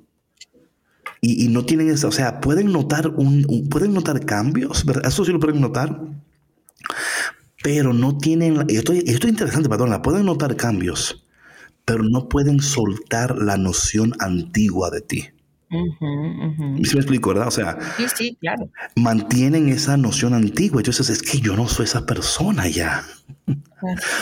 Y, 1.23 1.49
no 1.49 1.67
tienen 1.67 1.91
eso, 1.91 2.09
o 2.09 2.13
sea, 2.13 2.41
pueden 2.41 2.73
notar, 2.73 3.09
un, 3.09 3.69
pueden 3.69 3.93
notar 3.93 4.25
cambios, 4.25 4.87
Eso 5.05 5.25
sí 5.25 5.33
lo 5.33 5.39
pueden 5.39 5.61
notar, 5.61 6.01
pero 7.63 7.93
no 7.93 8.17
tienen, 8.17 8.65
esto, 8.69 8.95
esto 8.95 9.27
es 9.27 9.31
interesante, 9.31 9.69
perdón, 9.69 10.01
pueden 10.01 10.25
notar 10.25 10.57
cambios, 10.57 11.27
pero 11.91 12.05
no 12.05 12.29
pueden 12.29 12.61
soltar 12.61 13.37
la 13.37 13.57
noción 13.57 14.15
antigua 14.21 14.91
de 14.91 15.01
ti. 15.01 15.29
me 16.95 17.01
explico, 17.01 17.31
verdad? 17.31 17.49
O 17.49 17.51
sea, 17.51 17.79
sí, 17.97 18.05
sí, 18.15 18.39
claro. 18.41 18.71
mantienen 18.95 19.69
esa 19.69 19.97
noción 19.97 20.35
antigua. 20.35 20.83
Entonces, 20.83 21.11
es 21.11 21.21
que 21.21 21.41
yo 21.41 21.57
no 21.57 21.67
soy 21.67 21.87
esa 21.87 22.07
persona 22.07 22.69
ya. 22.69 23.05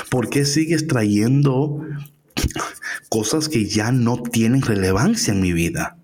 ¿Por 0.08 0.30
qué 0.30 0.46
sigues 0.46 0.86
trayendo 0.86 1.86
cosas 3.10 3.50
que 3.50 3.66
ya 3.66 3.92
no 3.92 4.22
tienen 4.22 4.62
relevancia 4.62 5.34
en 5.34 5.42
mi 5.42 5.52
vida? 5.52 5.98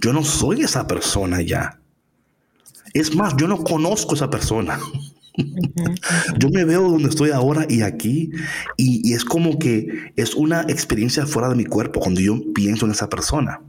Yo 0.00 0.12
no 0.12 0.22
soy 0.22 0.60
esa 0.62 0.86
persona 0.86 1.42
ya. 1.42 1.80
Es 2.94 3.12
más, 3.16 3.34
yo 3.36 3.48
no 3.48 3.64
conozco 3.64 4.14
esa 4.14 4.30
persona. 4.30 4.78
Yo 6.38 6.50
me 6.50 6.64
veo 6.64 6.90
donde 6.90 7.08
estoy 7.08 7.30
ahora 7.30 7.66
y 7.68 7.82
aquí 7.82 8.30
y, 8.76 9.12
es 9.12 9.24
como 9.24 9.58
que 9.58 10.12
es 10.16 10.34
una 10.34 10.62
experiencia 10.62 11.26
fuera 11.26 11.48
de 11.48 11.54
mi 11.54 11.64
cuerpo 11.64 12.00
cuando 12.00 12.20
yo 12.20 12.40
pienso 12.54 12.86
en 12.86 12.92
esa 12.92 13.08
persona. 13.08 13.60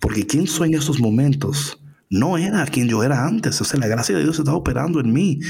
Porque 0.00 0.26
quién 0.26 0.46
soy 0.46 0.70
en 0.70 0.78
estos 0.78 0.98
momentos 0.98 1.78
no 2.10 2.36
era 2.36 2.66
quien 2.66 2.88
yo 2.88 3.02
era 3.02 3.26
antes. 3.26 3.60
O 3.60 3.64
sea, 3.64 3.80
la 3.80 3.86
gracia 3.86 4.14
de 4.14 4.22
Dios 4.22 4.38
está 4.38 4.54
operando 4.54 5.00
en 5.00 5.12
mí. 5.12 5.40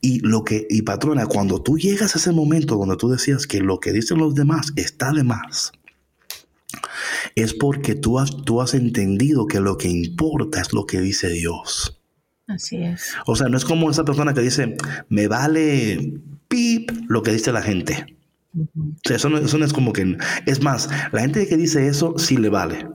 Y 0.00 0.20
lo 0.20 0.44
que, 0.44 0.66
y 0.68 0.82
patrona, 0.82 1.26
cuando 1.26 1.62
tú 1.62 1.78
llegas 1.78 2.14
a 2.14 2.18
ese 2.18 2.32
momento 2.32 2.76
donde 2.76 2.96
tú 2.96 3.08
decías 3.08 3.46
que 3.46 3.60
lo 3.60 3.78
que 3.78 3.92
dicen 3.92 4.18
los 4.18 4.34
demás 4.34 4.72
está 4.76 5.12
de 5.12 5.22
más, 5.22 5.72
es 7.34 7.54
porque 7.54 7.94
tú 7.94 8.18
has, 8.18 8.30
tú 8.44 8.60
has 8.60 8.74
entendido 8.74 9.46
que 9.46 9.60
lo 9.60 9.76
que 9.76 9.88
importa 9.88 10.60
es 10.60 10.72
lo 10.72 10.86
que 10.86 11.00
dice 11.00 11.28
Dios. 11.28 11.99
Así 12.50 12.76
es. 12.82 13.14
O 13.26 13.36
sea, 13.36 13.48
no 13.48 13.56
es 13.56 13.64
como 13.64 13.90
esa 13.90 14.04
persona 14.04 14.34
que 14.34 14.40
dice, 14.40 14.76
me 15.08 15.28
vale 15.28 16.20
pip 16.48 16.90
lo 17.08 17.22
que 17.22 17.32
dice 17.32 17.52
la 17.52 17.62
gente. 17.62 18.16
O 18.56 18.68
sea, 19.04 19.16
eso 19.16 19.28
no, 19.28 19.64
es 19.64 19.72
como 19.72 19.92
que... 19.92 20.18
Es 20.46 20.60
más, 20.60 20.90
la 21.12 21.20
gente 21.20 21.46
que 21.46 21.56
dice 21.56 21.86
eso 21.86 22.18
sí 22.18 22.36
le 22.36 22.48
vale. 22.48 22.88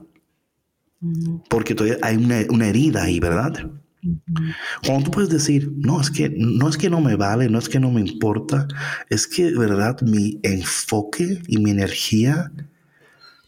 Porque 1.48 1.74
todavía 1.74 1.98
hay 2.02 2.16
una, 2.16 2.66
herida 2.68 3.04
ahí, 3.04 3.18
¿verdad? 3.18 3.70
Cuando 4.84 5.04
tú 5.04 5.10
puedes 5.10 5.30
decir, 5.30 5.72
no, 5.74 6.00
es 6.00 6.10
que 6.10 6.28
no 6.28 6.68
es 6.68 6.76
que 6.76 6.90
no 6.90 7.00
me 7.00 7.16
vale, 7.16 7.48
no 7.48 7.58
es 7.58 7.70
que 7.70 7.80
no 7.80 7.90
me 7.90 8.02
importa, 8.02 8.68
es 9.08 9.26
que, 9.26 9.52
¿verdad? 9.52 10.00
Mi 10.02 10.38
enfoque 10.42 11.40
y 11.48 11.58
mi 11.58 11.70
energía 11.70 12.52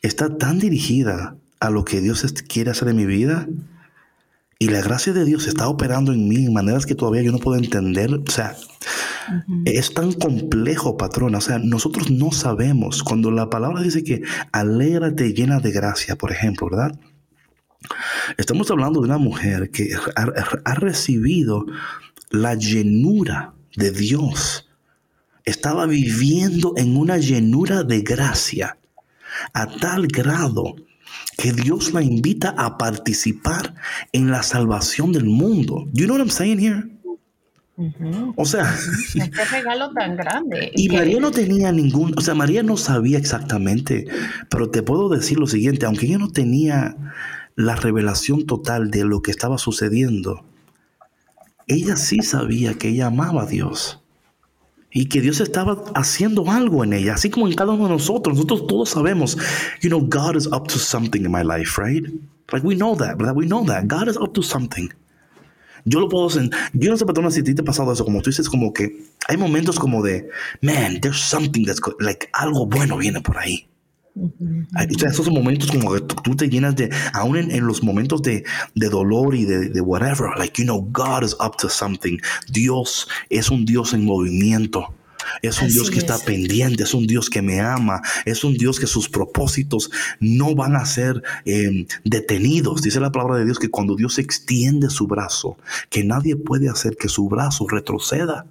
está 0.00 0.36
tan 0.38 0.58
dirigida 0.58 1.36
a 1.60 1.70
lo 1.70 1.84
que 1.84 2.00
Dios 2.00 2.24
quiere 2.48 2.70
hacer 2.70 2.88
en 2.88 2.96
mi 2.96 3.06
vida 3.06 3.46
y 4.60 4.68
la 4.68 4.82
gracia 4.82 5.12
de 5.12 5.24
Dios 5.24 5.46
está 5.46 5.68
operando 5.68 6.12
en 6.12 6.26
mí 6.26 6.46
en 6.46 6.52
maneras 6.52 6.84
que 6.84 6.96
todavía 6.96 7.22
yo 7.22 7.30
no 7.30 7.38
puedo 7.38 7.56
entender. 7.56 8.12
O 8.12 8.30
sea, 8.30 8.56
es 9.64 9.94
tan 9.94 10.12
complejo, 10.12 10.96
patrona. 10.96 11.38
O 11.38 11.40
sea, 11.40 11.60
nosotros 11.60 12.10
no 12.10 12.32
sabemos. 12.32 13.04
Cuando 13.04 13.30
la 13.30 13.50
palabra 13.50 13.82
dice 13.82 14.02
que 14.02 14.22
alégrate 14.50 15.32
llena 15.32 15.60
de 15.60 15.70
gracia, 15.70 16.16
por 16.16 16.32
ejemplo, 16.32 16.68
¿verdad? 16.68 16.98
Estamos 18.36 18.68
hablando 18.72 19.00
de 19.00 19.06
una 19.06 19.18
mujer 19.18 19.70
que 19.70 19.90
ha 20.16 20.74
recibido 20.74 21.64
la 22.30 22.56
llenura 22.56 23.54
de 23.76 23.92
Dios. 23.92 24.68
Estaba 25.44 25.86
viviendo 25.86 26.74
en 26.76 26.96
una 26.96 27.16
llenura 27.18 27.84
de 27.84 28.00
gracia 28.00 28.76
a 29.52 29.68
tal 29.68 30.08
grado 30.08 30.74
que 31.36 31.52
Dios 31.52 31.92
la 31.92 32.02
invita 32.02 32.54
a 32.56 32.78
participar 32.78 33.74
en 34.12 34.30
la 34.30 34.42
salvación 34.42 35.12
del 35.12 35.26
mundo. 35.26 35.86
Do 35.92 36.00
you 36.00 36.06
know 36.06 36.16
what 36.16 36.22
I'm 36.22 36.30
saying 36.30 36.58
here? 36.58 36.98
O 38.34 38.44
sea, 38.44 38.74
este 39.14 39.44
regalo 39.52 39.92
tan 39.92 40.16
grande. 40.16 40.72
Y 40.74 40.88
María 40.88 41.20
no 41.20 41.30
tenía 41.30 41.70
ningún, 41.70 42.12
o 42.18 42.20
sea, 42.20 42.34
María 42.34 42.64
no 42.64 42.76
sabía 42.76 43.18
exactamente, 43.18 44.06
pero 44.50 44.68
te 44.68 44.82
puedo 44.82 45.08
decir 45.08 45.38
lo 45.38 45.46
siguiente, 45.46 45.86
aunque 45.86 46.06
ella 46.06 46.18
no 46.18 46.32
tenía 46.32 46.96
la 47.54 47.76
revelación 47.76 48.46
total 48.46 48.90
de 48.90 49.04
lo 49.04 49.22
que 49.22 49.30
estaba 49.30 49.58
sucediendo, 49.58 50.44
ella 51.68 51.96
sí 51.96 52.20
sabía 52.22 52.74
que 52.74 52.88
ella 52.88 53.06
amaba 53.06 53.42
a 53.42 53.46
Dios 53.46 54.02
y 54.90 55.06
que 55.06 55.20
Dios 55.20 55.40
estaba 55.40 55.84
haciendo 55.94 56.50
algo 56.50 56.82
en 56.84 56.92
ella, 56.92 57.14
así 57.14 57.30
como 57.30 57.46
en 57.46 57.54
cada 57.54 57.72
uno 57.72 57.84
de 57.84 57.90
nosotros. 57.90 58.36
Nosotros 58.36 58.66
todos 58.66 58.88
sabemos, 58.90 59.36
you 59.82 59.88
know, 59.88 60.00
God 60.00 60.36
is 60.36 60.46
up 60.46 60.66
to 60.68 60.78
something 60.78 61.20
in 61.24 61.30
my 61.30 61.42
life, 61.42 61.80
right? 61.80 62.04
Like 62.52 62.66
we 62.66 62.74
know 62.74 62.96
that, 62.96 63.16
¿verdad? 63.18 63.36
We 63.36 63.46
know 63.46 63.64
that. 63.66 63.86
God 63.86 64.08
is 64.08 64.16
up 64.16 64.32
to 64.34 64.42
something. 64.42 64.88
Yo 65.84 66.00
lo 66.00 66.08
puedo 66.08 66.30
sentir. 66.30 66.58
Yo 66.72 66.90
no 66.90 66.96
sé, 66.96 67.06
perdona 67.06 67.30
si 67.30 67.42
te 67.42 67.52
ha 67.60 67.64
pasado 67.64 67.92
eso, 67.92 68.04
como 68.04 68.20
tú 68.20 68.30
dices, 68.30 68.48
como 68.48 68.72
que 68.72 69.04
hay 69.26 69.36
momentos 69.36 69.78
como 69.78 70.02
de, 70.02 70.28
man, 70.62 71.00
there's 71.00 71.20
something 71.20 71.64
that's, 71.64 71.80
like, 72.00 72.28
algo 72.32 72.66
bueno 72.66 72.96
viene 72.96 73.20
por 73.20 73.38
ahí. 73.38 73.68
O 74.20 74.98
sea, 74.98 75.10
esos 75.10 75.30
momentos 75.30 75.70
como 75.70 75.92
que 75.92 76.00
tú 76.00 76.34
te 76.34 76.48
llenas 76.48 76.74
de, 76.76 76.90
aún 77.12 77.36
en, 77.36 77.66
los 77.66 77.82
momentos 77.82 78.22
de, 78.22 78.44
de 78.74 78.88
dolor 78.88 79.34
y 79.34 79.44
de, 79.44 79.68
de, 79.68 79.80
whatever, 79.80 80.30
like, 80.36 80.60
you 80.60 80.64
know, 80.64 80.80
God 80.92 81.22
is 81.24 81.34
up 81.34 81.56
to 81.58 81.68
something. 81.68 82.18
Dios 82.50 83.08
es 83.30 83.50
un 83.50 83.64
Dios 83.64 83.94
en 83.94 84.04
movimiento. 84.04 84.94
Es 85.42 85.60
un 85.60 85.68
Dios 85.68 85.90
que 85.90 85.98
está 85.98 86.18
pendiente, 86.18 86.84
es 86.84 86.94
un 86.94 87.06
Dios 87.06 87.28
que 87.28 87.42
me 87.42 87.60
ama, 87.60 88.00
es 88.24 88.44
un 88.44 88.54
Dios 88.54 88.80
que 88.80 88.86
sus 88.86 89.08
propósitos 89.08 89.90
no 90.20 90.54
van 90.54 90.76
a 90.76 90.86
ser 90.86 91.22
em, 91.44 91.86
detenidos. 92.04 92.82
Dice 92.82 93.00
la 93.00 93.12
palabra 93.12 93.36
de 93.36 93.44
Dios 93.44 93.58
que 93.58 93.70
cuando 93.70 93.94
Dios 93.94 94.18
extiende 94.18 94.90
su 94.90 95.06
brazo, 95.06 95.58
que 95.90 96.04
nadie 96.04 96.36
puede 96.36 96.68
hacer 96.68 96.96
que 96.96 97.08
su 97.08 97.28
brazo 97.28 97.66
retroceda. 97.68 98.46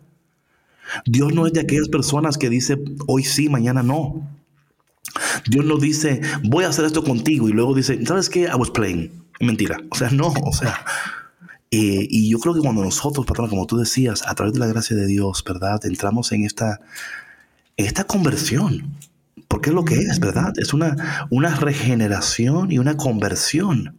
Dios 1.06 1.34
no 1.34 1.48
es 1.48 1.54
de 1.54 1.62
aquellas 1.62 1.90
personas 1.90 2.38
que 2.38 2.50
dice 2.50 2.78
hoy 3.08 3.24
sí, 3.24 3.50
mañana 3.50 3.84
no. 3.84 4.37
Dios 5.50 5.66
no 5.66 5.78
dice, 5.78 6.22
voy 6.44 6.64
a 6.64 6.70
hacer 6.70 6.86
esto 6.86 7.04
contigo 7.04 7.50
y 7.50 7.54
luego 7.54 7.74
dice, 7.74 8.06
¿sabes 8.06 8.30
qué? 8.30 8.44
I 8.44 8.56
was 8.58 8.70
playing. 8.70 9.12
Mentira. 9.40 9.78
O 9.90 9.96
sea, 9.96 10.10
no, 10.12 10.28
o 10.28 10.54
sea. 10.54 10.86
Eh, 11.70 12.08
y 12.10 12.30
yo 12.30 12.40
creo 12.40 12.54
que 12.54 12.62
cuando 12.62 12.84
nosotros, 12.84 13.26
patrón, 13.26 13.50
como 13.50 13.68
tú 13.68 13.78
decías, 13.78 14.24
a 14.26 14.34
través 14.36 14.54
de 14.54 14.60
la 14.60 14.68
gracia 14.68 14.96
de 14.96 15.06
Dios, 15.06 15.44
¿verdad? 15.46 15.86
Entramos 15.86 16.32
en 16.32 16.46
esta, 16.46 16.80
esta 17.76 18.06
conversión. 18.06 18.96
Porque 19.48 19.70
es 19.70 19.76
lo 19.76 19.86
que 19.86 19.96
es, 19.96 20.20
¿verdad? 20.20 20.54
Es 20.58 20.74
una, 20.74 21.28
una 21.30 21.56
regeneración 21.56 22.72
y 22.72 22.80
una 22.80 22.98
conversión. 22.98 23.96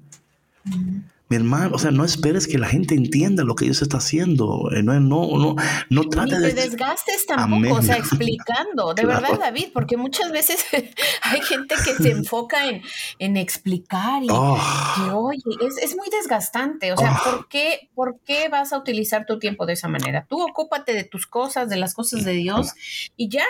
Mi 1.31 1.37
hermano, 1.37 1.75
o 1.75 1.79
sea, 1.79 1.91
no 1.91 2.05
esperes 2.05 2.47
que 2.47 2.57
la 2.57 2.69
gente 2.69 2.95
entienda 2.95 3.45
lo 3.45 3.55
que 3.55 3.67
Dios 3.67 3.83
está 3.83 3.99
haciendo. 3.99 4.71
Eh, 4.75 4.83
no, 4.83 4.99
no, 4.99 5.27
no, 5.27 5.57
no 5.91 6.03
trate 6.05 6.39
de. 6.39 6.55
te 6.55 6.63
desgastes 6.63 7.27
tampoco, 7.27 7.75
o 7.75 7.83
sea, 7.83 7.97
explicando. 7.97 8.95
De 8.95 9.05
verdad, 9.05 9.39
David, 9.39 9.67
porque 9.75 9.99
muchas 9.99 10.33
veces 10.33 10.65
hay 11.23 11.43
gente 11.43 11.75
que 11.85 11.95
se 11.95 12.11
enfoca 12.13 12.67
en, 12.67 12.83
en 13.19 13.37
explicar 13.37 14.23
y 14.23 14.29
oh. 14.31 14.59
que, 14.97 15.11
oye, 15.11 15.67
es, 15.67 15.77
es, 15.83 15.97
muy 15.97 16.09
desgastante. 16.11 16.93
O 16.93 16.97
sea, 16.97 17.21
oh. 17.21 17.31
¿por, 17.31 17.49
qué, 17.49 17.91
¿por 17.95 18.21
qué 18.25 18.49
vas 18.49 18.73
a 18.73 18.79
utilizar 18.79 19.27
tu 19.27 19.39
tiempo 19.39 19.67
de 19.67 19.75
esa 19.75 19.89
manera? 19.89 20.25
Tú 20.29 20.41
ocúpate 20.41 20.95
de 20.95 21.05
tus 21.05 21.27
cosas, 21.27 21.69
de 21.69 21.77
las 21.77 21.93
cosas 21.93 22.25
de 22.25 22.33
Dios 22.33 22.73
y 23.19 23.29
ya. 23.29 23.45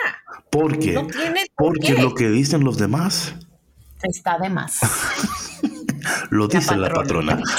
¿Por 0.51 0.79
qué? 0.79 0.99
porque 1.55 1.93
lo 1.93 2.13
que 2.13 2.29
dicen 2.29 2.63
los 2.63 2.77
demás 2.77 3.35
está 4.03 4.37
de 4.37 4.49
más. 4.49 4.79
Lo 6.29 6.47
dice 6.47 6.75
la 6.75 6.89
patrona. 6.89 7.41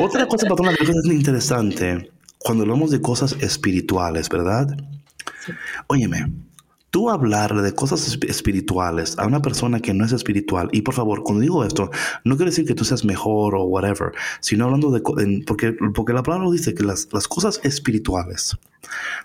Otra 0.00 0.26
cosa, 0.26 0.46
patrona, 0.48 0.74
que 0.74 0.84
es 0.84 1.06
interesante 1.06 2.10
cuando 2.38 2.62
hablamos 2.62 2.90
de 2.90 3.00
cosas 3.00 3.36
espirituales, 3.40 4.28
¿verdad? 4.28 4.76
Óyeme, 5.88 6.32
tú 6.90 7.10
hablar 7.10 7.60
de 7.60 7.74
cosas 7.74 8.18
espirituales 8.26 9.18
a 9.18 9.26
una 9.26 9.42
persona 9.42 9.80
que 9.80 9.92
no 9.92 10.04
es 10.04 10.12
espiritual, 10.12 10.68
y 10.72 10.82
por 10.82 10.94
favor, 10.94 11.22
cuando 11.22 11.42
digo 11.42 11.64
esto, 11.64 11.90
no 12.24 12.36
quiero 12.36 12.50
decir 12.50 12.64
que 12.64 12.74
tú 12.74 12.84
seas 12.84 13.04
mejor 13.04 13.54
o 13.54 13.64
whatever, 13.64 14.12
sino 14.40 14.64
hablando 14.64 14.90
de, 14.90 15.00
porque, 15.46 15.72
porque 15.94 16.12
la 16.12 16.22
palabra 16.22 16.50
dice 16.50 16.74
que 16.74 16.84
las, 16.84 17.06
cosas 17.28 17.60
espirituales 17.64 18.56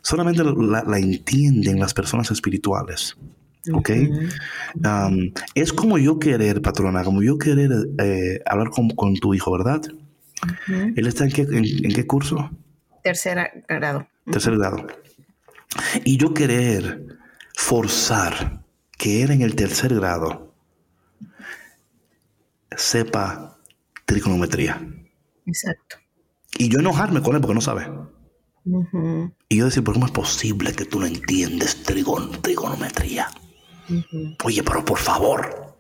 solamente 0.02 0.44
la, 0.44 0.84
la 0.86 1.00
entienden 1.00 1.80
las 1.80 1.94
personas 1.94 2.32
espirituales. 2.32 3.16
¿Ok? 3.72 3.92
Um, 4.76 5.32
es 5.56 5.72
como 5.72 5.98
yo 5.98 6.20
querer, 6.20 6.62
patrona, 6.62 7.04
como 7.04 7.22
yo 7.22 7.38
querer 7.38 7.72
eh, 8.00 8.42
hablar 8.46 8.70
con, 8.70 8.90
con, 8.90 9.16
tu 9.16 9.34
hijo, 9.34 9.52
¿verdad? 9.52 9.82
¿Él 10.68 11.08
está 11.08 11.24
en 11.24 11.32
qué, 11.32 11.42
en, 11.44 11.94
qué 11.94 12.06
curso? 12.06 12.50
Tercer 13.04 13.64
grado. 13.68 14.08
Tercer 14.30 14.58
grado. 14.58 14.86
Y 16.04 16.18
yo 16.18 16.34
querer 16.34 17.06
forzar 17.56 18.64
que 18.98 19.24
él 19.24 19.32
en 19.32 19.42
el 19.42 19.56
tercer 19.56 19.96
grado 19.96 20.54
sepa 22.76 23.58
trigonometría. 24.06 24.82
Exacto. 25.46 25.98
Y 26.58 26.70
yo 26.70 26.80
enojarme 26.80 27.22
con 27.22 27.36
él 27.36 27.42
porque 27.42 27.56
no 27.56 27.62
sabe. 27.62 27.90
Y 29.50 29.58
yo 29.58 29.66
decir, 29.66 29.84
¿por 29.84 29.94
cómo 29.94 30.06
es 30.06 30.12
posible 30.12 30.74
que 30.74 30.86
tú 30.86 31.00
no 31.00 31.06
entiendes 31.06 31.84
trigonometría? 31.84 33.30
Oye, 34.44 34.64
pero 34.64 34.86
por 34.86 35.00
favor. 35.00 35.76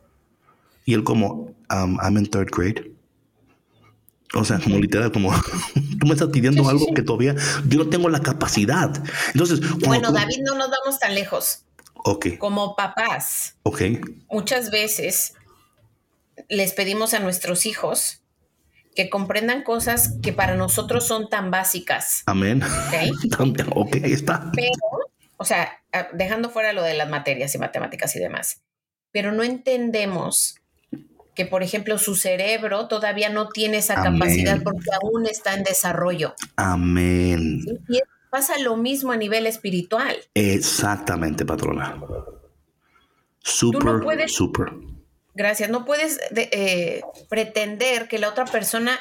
Y 0.85 0.93
él 0.93 1.03
como, 1.03 1.55
um, 1.71 1.97
I'm 2.01 2.17
in 2.17 2.25
third 2.25 2.49
grade. 2.51 2.91
O 4.35 4.43
sea, 4.43 4.59
como 4.59 4.77
literal, 4.77 5.11
como 5.11 5.31
tú 5.99 6.07
me 6.07 6.13
estás 6.13 6.29
pidiendo 6.29 6.67
algo 6.67 6.87
que 6.93 7.03
todavía 7.03 7.35
yo 7.67 7.83
no 7.83 7.89
tengo 7.89 8.09
la 8.09 8.21
capacidad. 8.21 8.91
Entonces, 9.33 9.61
bueno, 9.79 10.11
David, 10.11 10.39
no 10.43 10.55
nos 10.55 10.69
vamos 10.69 10.99
tan 10.99 11.13
lejos. 11.13 11.65
Ok. 11.93 12.37
Como 12.39 12.75
papás. 12.75 13.55
Ok. 13.63 13.81
Muchas 14.29 14.71
veces 14.71 15.33
les 16.49 16.73
pedimos 16.73 17.13
a 17.13 17.19
nuestros 17.19 17.65
hijos 17.65 18.21
que 18.95 19.09
comprendan 19.09 19.63
cosas 19.63 20.15
que 20.21 20.33
para 20.33 20.55
nosotros 20.55 21.05
son 21.07 21.29
tan 21.29 21.51
básicas. 21.51 22.23
Amén. 22.25 22.61
Ok, 22.63 23.67
ok, 23.75 23.95
ahí 24.03 24.13
está. 24.13 24.51
Pero, 24.53 24.71
o 25.43 25.45
sea, 25.45 25.83
dejando 26.13 26.49
fuera 26.49 26.71
lo 26.71 26.83
de 26.83 26.93
las 26.93 27.09
materias 27.09 27.53
y 27.53 27.57
matemáticas 27.57 28.15
y 28.15 28.19
demás, 28.19 28.61
pero 29.11 29.33
no 29.33 29.43
entendemos 29.43 30.55
que, 31.35 31.45
por 31.45 31.63
ejemplo, 31.63 31.97
su 31.97 32.15
cerebro 32.15 32.87
todavía 32.87 33.27
no 33.27 33.49
tiene 33.49 33.79
esa 33.79 33.95
capacidad 33.95 34.63
porque 34.63 34.89
aún 35.01 35.25
está 35.25 35.53
en 35.53 35.65
desarrollo. 35.65 36.33
Amén. 36.55 37.59
Y 37.89 37.99
pasa 38.31 38.57
lo 38.59 38.77
mismo 38.77 39.11
a 39.11 39.17
nivel 39.17 39.45
espiritual. 39.45 40.15
Exactamente, 40.33 41.45
patrona. 41.45 42.01
Súper, 43.39 44.29
súper 44.29 44.71
Gracias. 45.35 45.69
No 45.69 45.83
puedes 45.83 46.21
eh, 46.37 47.01
pretender 47.27 48.07
que 48.07 48.17
la 48.17 48.29
otra 48.29 48.45
persona 48.45 48.97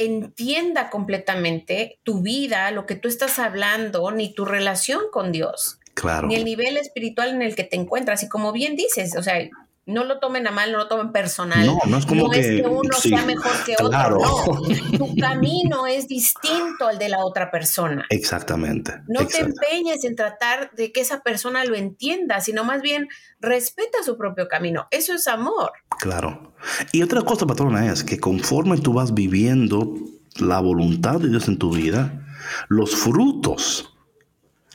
entienda 0.00 0.90
completamente 0.90 1.98
tu 2.02 2.22
vida, 2.22 2.70
lo 2.70 2.86
que 2.86 2.96
tú 2.96 3.08
estás 3.08 3.38
hablando, 3.38 4.10
ni 4.10 4.32
tu 4.32 4.44
relación 4.44 5.02
con 5.12 5.30
Dios. 5.30 5.78
Claro. 5.94 6.28
Ni 6.28 6.36
el 6.36 6.44
nivel 6.44 6.76
espiritual 6.78 7.30
en 7.30 7.42
el 7.42 7.54
que 7.54 7.64
te 7.64 7.76
encuentras. 7.76 8.22
Y 8.22 8.28
como 8.28 8.52
bien 8.52 8.76
dices, 8.76 9.14
o 9.16 9.22
sea, 9.22 9.48
no 9.86 10.04
lo 10.04 10.18
tomen 10.18 10.46
a 10.46 10.50
mal, 10.50 10.72
no 10.72 10.78
lo 10.78 10.88
tomen 10.88 11.12
personal. 11.12 11.66
No, 11.66 11.78
no 11.86 11.98
es 11.98 12.06
como 12.06 12.30
que, 12.30 12.62
uno 12.68 12.92
sea 12.92 13.24
mejor 13.24 13.52
que 13.64 13.74
otro. 13.82 14.18
No, 14.18 14.98
tu 14.98 15.16
camino 15.16 15.86
es 15.86 16.06
distinto 16.06 16.86
al 16.88 16.98
de 16.98 17.08
la 17.08 17.24
otra 17.24 17.50
persona. 17.50 18.06
Exactamente. 18.10 19.00
No 19.08 19.26
te 19.26 19.40
empeñes 19.40 20.04
en 20.04 20.16
tratar 20.16 20.70
de 20.72 20.92
que 20.92 21.00
esa 21.00 21.20
persona 21.20 21.64
lo 21.64 21.74
entienda, 21.74 22.40
sino 22.40 22.64
más 22.64 22.82
bien 22.82 23.08
respeta 23.40 24.02
su 24.04 24.16
propio 24.16 24.48
camino. 24.48 24.86
Eso 24.90 25.14
es 25.14 25.26
amor. 25.26 25.72
Claro. 25.98 26.52
Y 26.92 27.02
otra 27.02 27.22
cosa, 27.22 27.46
patrona, 27.46 27.90
es 27.90 28.04
que 28.04 28.20
conforme 28.20 28.78
tú 28.78 28.92
vas 28.92 29.14
viviendo 29.14 29.94
la 30.36 30.60
voluntad 30.60 31.20
de 31.20 31.28
Dios 31.28 31.48
en 31.48 31.58
tu 31.58 31.72
vida, 31.72 32.26
los 32.68 32.94
frutos 32.94 33.94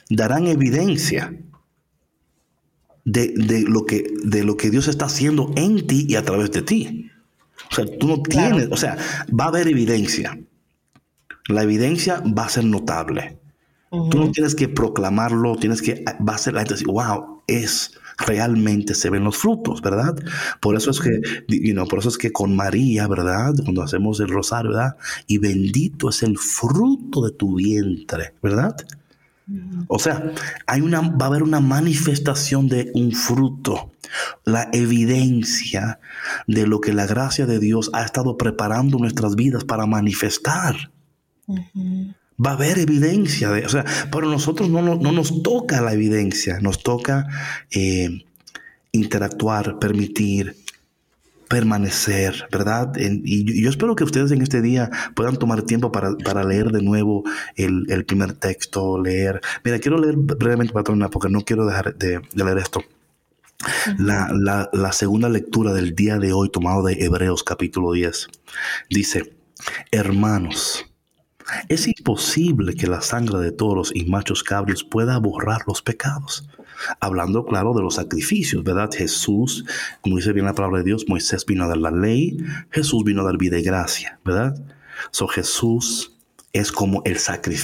darán 0.09 0.47
evidencia 0.47 1.33
de, 3.05 3.63
lo 3.67 3.85
que, 3.85 4.13
de 4.23 4.43
lo 4.43 4.57
que 4.57 4.71
Dios 4.71 4.87
está 4.87 5.05
haciendo 5.05 5.51
en 5.55 5.87
ti 5.87 6.05
y 6.09 6.15
a 6.15 6.23
través 6.23 6.51
de 6.51 6.61
ti. 6.63 7.11
O 7.71 7.75
sea, 7.75 7.85
tú 7.99 8.07
no 8.07 8.21
tienes, 8.21 8.67
o 8.71 8.77
sea, 8.77 8.97
va 9.27 9.45
a 9.45 9.47
haber 9.47 9.67
evidencia. 9.67 10.37
La 11.47 11.63
evidencia 11.63 12.21
va 12.21 12.45
a 12.45 12.49
ser 12.49 12.65
notable. 12.65 13.39
Tú 13.89 14.17
no 14.17 14.31
tienes 14.31 14.55
que 14.55 14.67
proclamarlo, 14.67 15.55
tienes 15.55 15.81
que, 15.81 16.03
va 16.27 16.35
a 16.35 16.37
ser 16.37 16.53
la 16.53 16.61
gente 16.61 16.73
decir, 16.73 16.87
wow, 16.87 17.43
es, 17.47 17.93
realmente 18.17 18.93
se 18.93 19.09
ven 19.09 19.23
los 19.23 19.37
frutos, 19.37 19.81
¿verdad? 19.81 20.15
Por 20.59 20.75
eso 20.75 20.91
es 20.91 20.99
que, 20.99 21.21
you 21.47 21.87
por 21.87 21.99
eso 21.99 22.09
es 22.09 22.17
que 22.17 22.33
con 22.33 22.55
María, 22.55 23.07
¿verdad? 23.07 23.53
Cuando 23.63 23.83
hacemos 23.83 24.19
el 24.19 24.27
rosario, 24.27 24.71
¿verdad? 24.71 24.97
Y 25.27 25.37
bendito 25.37 26.09
es 26.09 26.23
el 26.23 26.37
fruto 26.37 27.23
de 27.23 27.31
tu 27.31 27.55
vientre, 27.55 28.33
¿verdad? 28.41 28.75
O 29.87 29.99
sea, 29.99 30.31
hay 30.65 30.81
una, 30.81 31.01
va 31.01 31.25
a 31.25 31.29
haber 31.29 31.43
una 31.43 31.59
manifestación 31.59 32.67
de 32.67 32.91
un 32.95 33.11
fruto, 33.11 33.91
la 34.43 34.69
evidencia 34.73 35.99
de 36.47 36.65
lo 36.65 36.81
que 36.81 36.93
la 36.93 37.05
gracia 37.05 37.45
de 37.45 37.59
Dios 37.59 37.91
ha 37.93 38.03
estado 38.03 38.37
preparando 38.37 38.97
nuestras 38.97 39.35
vidas 39.35 39.63
para 39.63 39.85
manifestar. 39.85 40.91
Va 42.43 42.51
a 42.51 42.53
haber 42.53 42.79
evidencia 42.79 43.51
de, 43.51 43.65
o 43.65 43.69
sea, 43.69 43.85
pero 44.11 44.29
nosotros 44.29 44.69
no, 44.69 44.81
no, 44.81 45.11
nos 45.11 45.43
toca 45.43 45.81
la 45.81 45.93
evidencia, 45.93 46.59
nos 46.59 46.81
toca 46.81 47.27
eh, 47.69 48.25
interactuar, 48.91 49.77
permitir, 49.77 50.55
permanecer, 51.47 52.47
¿verdad? 52.51 52.93
y 52.97 53.61
yo 53.61 53.69
espero 53.69 53.95
que 53.95 54.03
ustedes 54.03 54.31
en 54.31 54.41
este 54.41 54.61
día 54.61 54.89
puedan 55.15 55.37
tomar 55.37 55.63
tiempo 55.63 55.91
para, 55.91 56.15
para 56.17 56.43
leer 56.43 56.71
de 56.71 56.81
nuevo 56.81 57.23
el, 57.55 57.85
el, 57.89 58.05
primer 58.05 58.33
texto, 58.33 59.01
leer. 59.01 59.41
Mira, 59.63 59.79
quiero 59.79 59.97
leer 59.97 60.15
brevemente, 60.17 60.73
patrona, 60.73 61.09
porque 61.09 61.29
no 61.29 61.41
quiero 61.41 61.65
dejar 61.65 61.95
de, 61.95 62.21
leer 62.33 62.57
esto. 62.57 62.81
La, 63.97 64.29
la, 64.33 64.69
la, 64.73 64.91
segunda 64.91 65.29
lectura 65.29 65.73
del 65.73 65.95
día 65.95 66.17
de 66.17 66.33
hoy, 66.33 66.49
tomado 66.49 66.83
de 66.83 66.93
Hebreos 66.93 67.43
capítulo 67.43 67.93
10, 67.93 68.27
dice, 68.89 69.33
hermanos, 69.91 70.85
es 71.69 71.87
imposible 71.87 72.75
que 72.75 72.87
la 72.87 73.01
sangre 73.01 73.39
de 73.39 73.51
toros 73.51 73.91
y 73.93 74.05
machos 74.05 74.43
cabros 74.43 74.83
pueda 74.83 75.17
borrar 75.19 75.61
los 75.67 75.81
pecados 75.81 76.47
hablando, 76.99 77.45
claro, 77.45 77.73
de 77.73 77.82
los 77.82 77.95
sacrificios, 77.95 78.63
¿verdad? 78.63 78.89
Jesús, 78.95 79.65
como 80.01 80.17
dice 80.17 80.34
bien 80.34 80.45
la 80.45 80.55
palabra 80.55 80.80
de 80.80 80.86
Dios, 80.86 81.05
Moisés 81.07 81.45
vino 81.45 81.63
a 81.63 81.67
dar 81.67 81.78
la 81.78 81.91
ley, 81.91 82.38
Jesús 82.71 83.03
vino 83.03 83.21
a 83.21 83.26
dar 83.26 83.38
vida 83.38 83.57
y 83.57 83.63
gracia, 83.63 84.19
¿verdad? 84.23 84.55
So 85.11 85.28
Jesús 85.28 86.17
es 86.53 86.71
como 86.71 87.01
el, 87.03 87.17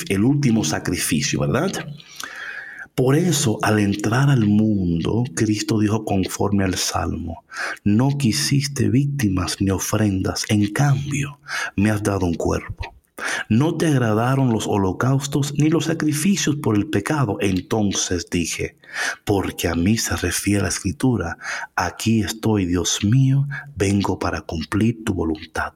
el 0.10 0.24
último 0.24 0.64
sacrificio, 0.64 1.40
¿verdad? 1.40 1.72
Por 2.96 3.16
eso, 3.16 3.58
al 3.62 3.80
entrar 3.80 4.30
al 4.30 4.46
mundo, 4.46 5.24
Cristo 5.34 5.80
dijo 5.80 6.04
conforme 6.04 6.66
al 6.66 6.76
Salmo, 6.76 7.46
no 7.86 8.18
quisiste 8.18 8.90
víctimas 8.90 9.58
ni 9.62 9.70
ofrendas, 9.70 10.46
en 10.50 10.72
cambio, 10.74 11.40
me 11.78 11.90
has 11.90 12.04
dado 12.04 12.26
un 12.26 12.34
cuerpo. 12.34 12.94
No 13.50 13.76
te 13.76 13.88
agradaron 13.88 14.52
los 14.52 14.68
holocaustos 14.68 15.54
ni 15.58 15.70
los 15.70 15.86
sacrificios 15.86 16.56
por 16.58 16.76
el 16.76 16.88
pecado. 16.88 17.38
Entonces 17.40 18.28
dije, 18.30 18.78
porque 19.26 19.68
a 19.68 19.76
mí 19.76 19.98
se 19.98 20.16
refiere 20.16 20.64
la 20.64 20.70
escritura, 20.70 21.38
aquí 21.76 22.22
estoy, 22.22 22.66
Dios 22.66 23.04
mío, 23.04 23.48
vengo 23.76 24.20
para 24.20 24.42
cumplir 24.42 25.04
tu 25.04 25.14
voluntad. 25.14 25.74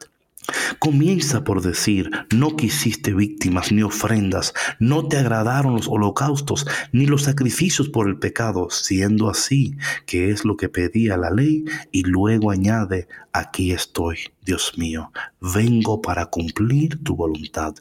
Comienza 0.80 1.44
por 1.44 1.62
decir, 1.62 2.12
no 2.34 2.56
quisiste 2.56 3.14
víctimas 3.14 3.72
ni 3.72 3.84
ofrendas, 3.84 4.54
no 4.80 5.08
te 5.08 5.18
agradaron 5.18 5.76
los 5.76 5.88
holocaustos 5.88 6.66
ni 6.92 7.06
los 7.06 7.24
sacrificios 7.24 7.90
por 7.90 8.08
el 8.08 8.18
pecado, 8.18 8.70
siendo 8.70 9.30
así, 9.30 9.78
que 10.06 10.30
es 10.30 10.46
lo 10.46 10.58
que 10.58 10.70
pedía 10.70 11.18
la 11.18 11.32
ley, 11.32 11.66
y 11.92 12.04
luego 12.04 12.52
añade, 12.52 13.08
aquí 13.34 13.72
estoy, 13.72 14.18
Dios 14.42 14.78
mío, 14.78 15.12
vengo 15.40 16.02
para 16.02 16.28
cumplir 16.28 17.04
tu 17.04 17.16
voluntad. 17.16 17.76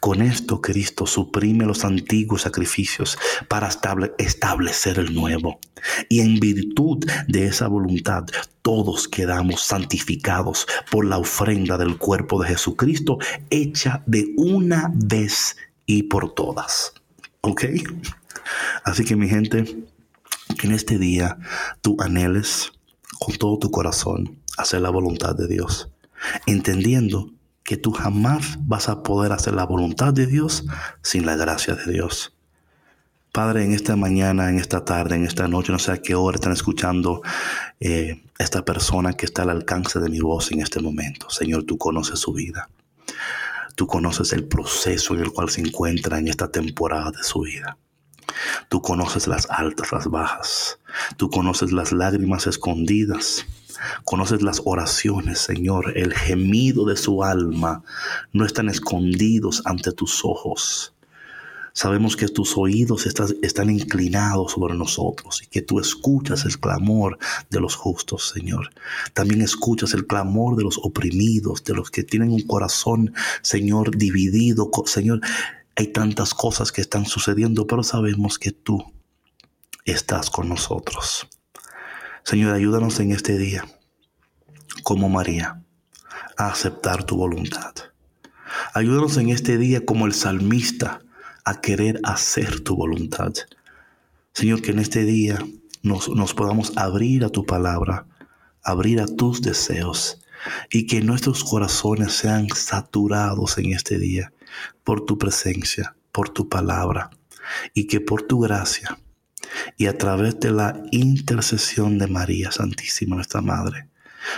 Con 0.00 0.22
esto 0.22 0.60
Cristo 0.60 1.06
suprime 1.06 1.66
los 1.66 1.84
antiguos 1.84 2.42
sacrificios 2.42 3.18
para 3.48 3.68
establecer 4.18 4.98
el 4.98 5.14
nuevo. 5.14 5.58
Y 6.08 6.20
en 6.20 6.38
virtud 6.38 7.04
de 7.26 7.46
esa 7.46 7.68
voluntad, 7.68 8.24
todos 8.62 9.08
quedamos 9.08 9.62
santificados 9.62 10.66
por 10.90 11.04
la 11.04 11.18
ofrenda 11.18 11.78
del 11.78 11.98
cuerpo 11.98 12.40
de 12.42 12.48
Jesucristo 12.48 13.18
hecha 13.50 14.02
de 14.06 14.32
una 14.36 14.92
vez 14.94 15.56
y 15.86 16.04
por 16.04 16.34
todas. 16.34 16.92
¿Ok? 17.40 17.64
Así 18.84 19.04
que 19.04 19.16
mi 19.16 19.28
gente, 19.28 19.64
en 20.62 20.72
este 20.72 20.98
día 20.98 21.38
tú 21.80 21.96
anheles 22.00 22.72
con 23.18 23.36
todo 23.36 23.58
tu 23.58 23.70
corazón 23.70 24.40
hacer 24.56 24.80
la 24.80 24.90
voluntad 24.90 25.34
de 25.34 25.48
Dios, 25.48 25.90
entendiendo 26.46 27.32
que 27.66 27.76
tú 27.76 27.90
jamás 27.90 28.58
vas 28.60 28.88
a 28.88 29.02
poder 29.02 29.32
hacer 29.32 29.52
la 29.54 29.66
voluntad 29.66 30.14
de 30.14 30.26
Dios 30.26 30.64
sin 31.02 31.26
la 31.26 31.34
gracia 31.34 31.74
de 31.74 31.92
Dios. 31.92 32.32
Padre, 33.32 33.64
en 33.64 33.72
esta 33.72 33.96
mañana, 33.96 34.48
en 34.48 34.58
esta 34.58 34.84
tarde, 34.84 35.16
en 35.16 35.24
esta 35.24 35.48
noche, 35.48 35.72
no 35.72 35.78
sé 35.80 35.92
a 35.92 36.00
qué 36.00 36.14
hora 36.14 36.36
están 36.36 36.52
escuchando 36.52 37.22
eh, 37.80 38.22
esta 38.38 38.64
persona 38.64 39.14
que 39.14 39.26
está 39.26 39.42
al 39.42 39.50
alcance 39.50 39.98
de 39.98 40.08
mi 40.08 40.20
voz 40.20 40.52
en 40.52 40.60
este 40.60 40.80
momento. 40.80 41.28
Señor, 41.28 41.64
tú 41.64 41.76
conoces 41.76 42.20
su 42.20 42.32
vida. 42.32 42.70
Tú 43.74 43.86
conoces 43.86 44.32
el 44.32 44.44
proceso 44.44 45.14
en 45.14 45.20
el 45.20 45.32
cual 45.32 45.50
se 45.50 45.60
encuentra 45.60 46.18
en 46.18 46.28
esta 46.28 46.50
temporada 46.50 47.10
de 47.10 47.22
su 47.24 47.40
vida. 47.40 47.76
Tú 48.68 48.80
conoces 48.82 49.26
las 49.26 49.48
altas, 49.50 49.92
las 49.92 50.06
bajas. 50.08 50.78
Tú 51.16 51.30
conoces 51.30 51.72
las 51.72 51.92
lágrimas 51.92 52.46
escondidas. 52.46 53.46
Conoces 54.04 54.42
las 54.42 54.62
oraciones, 54.64 55.38
Señor. 55.38 55.96
El 55.96 56.14
gemido 56.14 56.86
de 56.86 56.96
su 56.96 57.22
alma 57.22 57.82
no 58.32 58.44
están 58.44 58.68
escondidos 58.68 59.62
ante 59.64 59.92
tus 59.92 60.24
ojos. 60.24 60.94
Sabemos 61.76 62.16
que 62.16 62.28
tus 62.28 62.56
oídos 62.56 63.04
están 63.04 63.68
inclinados 63.68 64.52
sobre 64.52 64.74
nosotros 64.74 65.42
y 65.42 65.46
que 65.46 65.60
tú 65.60 65.78
escuchas 65.78 66.46
el 66.46 66.58
clamor 66.58 67.18
de 67.50 67.60
los 67.60 67.74
justos, 67.76 68.30
Señor. 68.30 68.70
También 69.12 69.42
escuchas 69.42 69.92
el 69.92 70.06
clamor 70.06 70.56
de 70.56 70.62
los 70.62 70.78
oprimidos, 70.82 71.64
de 71.64 71.74
los 71.74 71.90
que 71.90 72.02
tienen 72.02 72.32
un 72.32 72.46
corazón, 72.46 73.12
Señor, 73.42 73.94
dividido. 73.94 74.70
Señor, 74.86 75.20
hay 75.76 75.88
tantas 75.88 76.32
cosas 76.32 76.72
que 76.72 76.80
están 76.80 77.04
sucediendo, 77.04 77.66
pero 77.66 77.82
sabemos 77.82 78.38
que 78.38 78.50
tú 78.50 78.82
estás 79.84 80.30
con 80.30 80.48
nosotros. 80.48 81.28
Señor, 82.24 82.54
ayúdanos 82.54 82.98
en 82.98 83.12
este 83.12 83.36
día, 83.36 83.64
como 84.82 85.10
María, 85.10 85.62
a 86.38 86.48
aceptar 86.48 87.04
tu 87.04 87.16
voluntad. 87.16 87.74
Ayúdanos 88.72 89.18
en 89.18 89.28
este 89.28 89.58
día 89.58 89.84
como 89.84 90.06
el 90.06 90.14
salmista 90.14 91.02
a 91.44 91.60
querer 91.60 92.00
hacer 92.04 92.60
tu 92.60 92.74
voluntad. 92.74 93.32
Señor, 94.32 94.62
que 94.62 94.70
en 94.70 94.78
este 94.78 95.04
día 95.04 95.38
nos, 95.82 96.34
podamos 96.34 96.72
abrir 96.76 97.22
a 97.24 97.28
tu 97.28 97.44
palabra, 97.44 98.06
abrir 98.62 99.00
a 99.00 99.06
tus 99.06 99.42
deseos 99.42 100.20
y 100.70 100.86
que 100.86 101.02
nuestros 101.02 101.44
corazones 101.44 102.14
sean 102.14 102.48
saturados 102.48 103.58
en 103.58 103.72
este 103.72 103.98
día 103.98 104.32
por 104.84 105.04
tu 105.04 105.18
presencia, 105.18 105.96
por 106.12 106.28
tu 106.28 106.48
palabra 106.48 107.10
y 107.74 107.86
que 107.86 108.00
por 108.00 108.22
tu 108.22 108.40
gracia 108.40 108.98
y 109.76 109.86
a 109.86 109.96
través 109.96 110.38
de 110.40 110.50
la 110.50 110.82
intercesión 110.90 111.98
de 111.98 112.06
María 112.06 112.50
Santísima, 112.50 113.16
nuestra 113.16 113.40
Madre, 113.40 113.88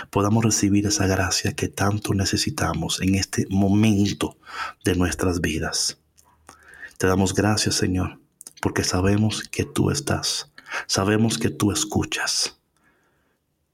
podamos 0.09 0.43
recibir 0.43 0.85
esa 0.85 1.07
gracia 1.07 1.53
que 1.53 1.67
tanto 1.67 2.13
necesitamos 2.13 3.01
en 3.01 3.15
este 3.15 3.47
momento 3.49 4.37
de 4.83 4.95
nuestras 4.95 5.41
vidas. 5.41 5.99
Te 6.97 7.07
damos 7.07 7.33
gracias, 7.33 7.75
Señor, 7.75 8.19
porque 8.61 8.83
sabemos 8.83 9.43
que 9.43 9.65
tú 9.65 9.89
estás, 9.89 10.51
sabemos 10.87 11.37
que 11.37 11.49
tú 11.49 11.71
escuchas. 11.71 12.59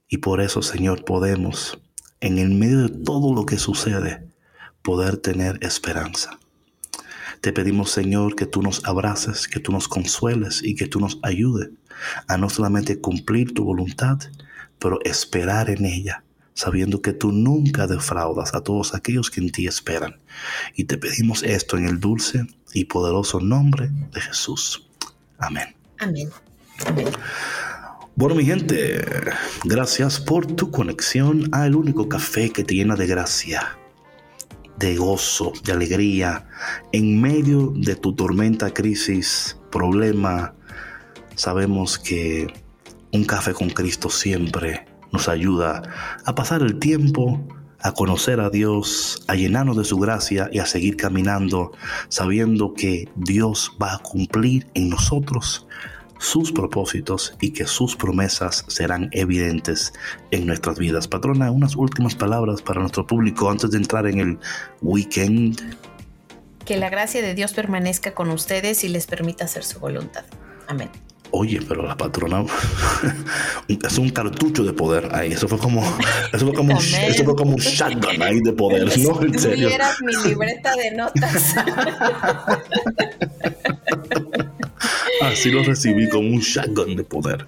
Y 0.08 0.18
por 0.18 0.40
eso, 0.40 0.62
Señor, 0.62 1.04
podemos, 1.04 1.78
en 2.20 2.38
el 2.38 2.50
medio 2.50 2.82
de 2.82 3.04
todo 3.04 3.34
lo 3.34 3.44
que 3.44 3.58
sucede, 3.58 4.28
poder 4.86 5.16
tener 5.16 5.58
esperanza. 5.62 6.38
Te 7.40 7.52
pedimos, 7.52 7.90
Señor, 7.90 8.36
que 8.36 8.46
tú 8.46 8.62
nos 8.62 8.84
abraces, 8.84 9.48
que 9.48 9.58
tú 9.58 9.72
nos 9.72 9.88
consueles 9.88 10.62
y 10.62 10.76
que 10.76 10.86
tú 10.86 11.00
nos 11.00 11.18
ayudes 11.24 11.70
a 12.28 12.36
no 12.36 12.48
solamente 12.48 13.00
cumplir 13.00 13.52
tu 13.52 13.64
voluntad, 13.64 14.18
pero 14.78 15.00
esperar 15.02 15.70
en 15.70 15.86
ella 15.86 16.22
sabiendo 16.54 17.02
que 17.02 17.12
tú 17.12 17.32
nunca 17.32 17.88
defraudas 17.88 18.54
a 18.54 18.62
todos 18.62 18.94
aquellos 18.94 19.28
que 19.28 19.40
en 19.40 19.50
ti 19.50 19.66
esperan. 19.66 20.20
Y 20.76 20.84
te 20.84 20.96
pedimos 20.96 21.42
esto 21.42 21.76
en 21.76 21.86
el 21.86 21.98
dulce 21.98 22.46
y 22.72 22.84
poderoso 22.84 23.40
nombre 23.40 23.90
de 24.12 24.20
Jesús. 24.20 24.88
Amén. 25.38 25.74
Amén. 25.98 26.30
Bueno, 28.14 28.36
mi 28.36 28.44
gente, 28.46 29.04
gracias 29.64 30.20
por 30.20 30.46
tu 30.46 30.70
conexión 30.70 31.50
a 31.52 31.66
el 31.66 31.74
único 31.74 32.08
café 32.08 32.50
que 32.50 32.62
te 32.62 32.74
llena 32.74 32.94
de 32.94 33.06
gracia, 33.08 33.76
de 34.78 34.96
gozo, 34.96 35.52
de 35.64 35.72
alegría, 35.72 36.46
en 36.92 37.20
medio 37.20 37.72
de 37.74 37.96
tu 37.96 38.14
tormenta, 38.14 38.72
crisis, 38.72 39.58
problema. 39.70 40.54
Sabemos 41.34 41.98
que 41.98 42.46
un 43.12 43.24
café 43.24 43.52
con 43.52 43.70
Cristo 43.70 44.10
siempre 44.10 44.86
nos 45.12 45.28
ayuda 45.28 45.82
a 46.24 46.34
pasar 46.34 46.62
el 46.62 46.78
tiempo, 46.78 47.46
a 47.80 47.92
conocer 47.92 48.40
a 48.40 48.50
Dios, 48.50 49.22
a 49.28 49.34
llenarnos 49.34 49.76
de 49.76 49.84
su 49.84 49.98
gracia 49.98 50.48
y 50.52 50.58
a 50.58 50.66
seguir 50.66 50.96
caminando 50.96 51.72
sabiendo 52.08 52.74
que 52.74 53.08
Dios 53.16 53.72
va 53.80 53.94
a 53.94 53.98
cumplir 53.98 54.66
en 54.74 54.90
nosotros 54.90 55.66
sus 56.18 56.52
propósitos 56.52 57.34
y 57.40 57.50
que 57.50 57.66
sus 57.66 57.96
promesas 57.96 58.64
serán 58.68 59.08
evidentes 59.12 59.92
en 60.30 60.46
nuestras 60.46 60.78
vidas. 60.78 61.08
Patrona, 61.08 61.50
unas 61.50 61.76
últimas 61.76 62.14
palabras 62.14 62.62
para 62.62 62.80
nuestro 62.80 63.06
público 63.06 63.50
antes 63.50 63.70
de 63.70 63.78
entrar 63.78 64.06
en 64.06 64.20
el 64.20 64.38
weekend. 64.82 65.60
Que 66.64 66.76
la 66.76 66.90
gracia 66.90 67.22
de 67.22 67.34
Dios 67.34 67.52
permanezca 67.52 68.14
con 68.14 68.30
ustedes 68.30 68.84
y 68.84 68.88
les 68.88 69.06
permita 69.06 69.44
hacer 69.44 69.64
su 69.64 69.78
voluntad. 69.78 70.24
Amén. 70.66 70.90
Oye, 71.32 71.60
pero 71.68 71.82
la 71.82 71.96
patrona 71.96 72.44
es 73.68 73.98
un 73.98 74.10
cartucho 74.10 74.64
de 74.64 74.72
poder 74.72 75.14
ahí. 75.14 75.32
Eso 75.32 75.48
fue 75.48 75.58
como, 75.58 75.82
eso 76.32 76.46
fue 76.46 76.54
como, 76.54 76.78
eso 76.78 77.24
fue 77.24 77.36
como 77.36 77.50
un 77.52 77.60
shotgun 77.60 78.22
ahí 78.22 78.40
de 78.40 78.52
poder. 78.52 78.90
Si 78.90 79.02
no, 79.02 79.20
en 79.22 79.38
serio. 79.38 79.68
mi 80.02 80.28
libreta 80.28 80.74
de 80.76 80.92
notas. 80.92 81.54
Así 85.22 85.50
lo 85.50 85.62
recibí 85.62 86.08
como 86.08 86.28
un 86.28 86.40
shotgun 86.40 86.96
de 86.96 87.04
poder. 87.04 87.46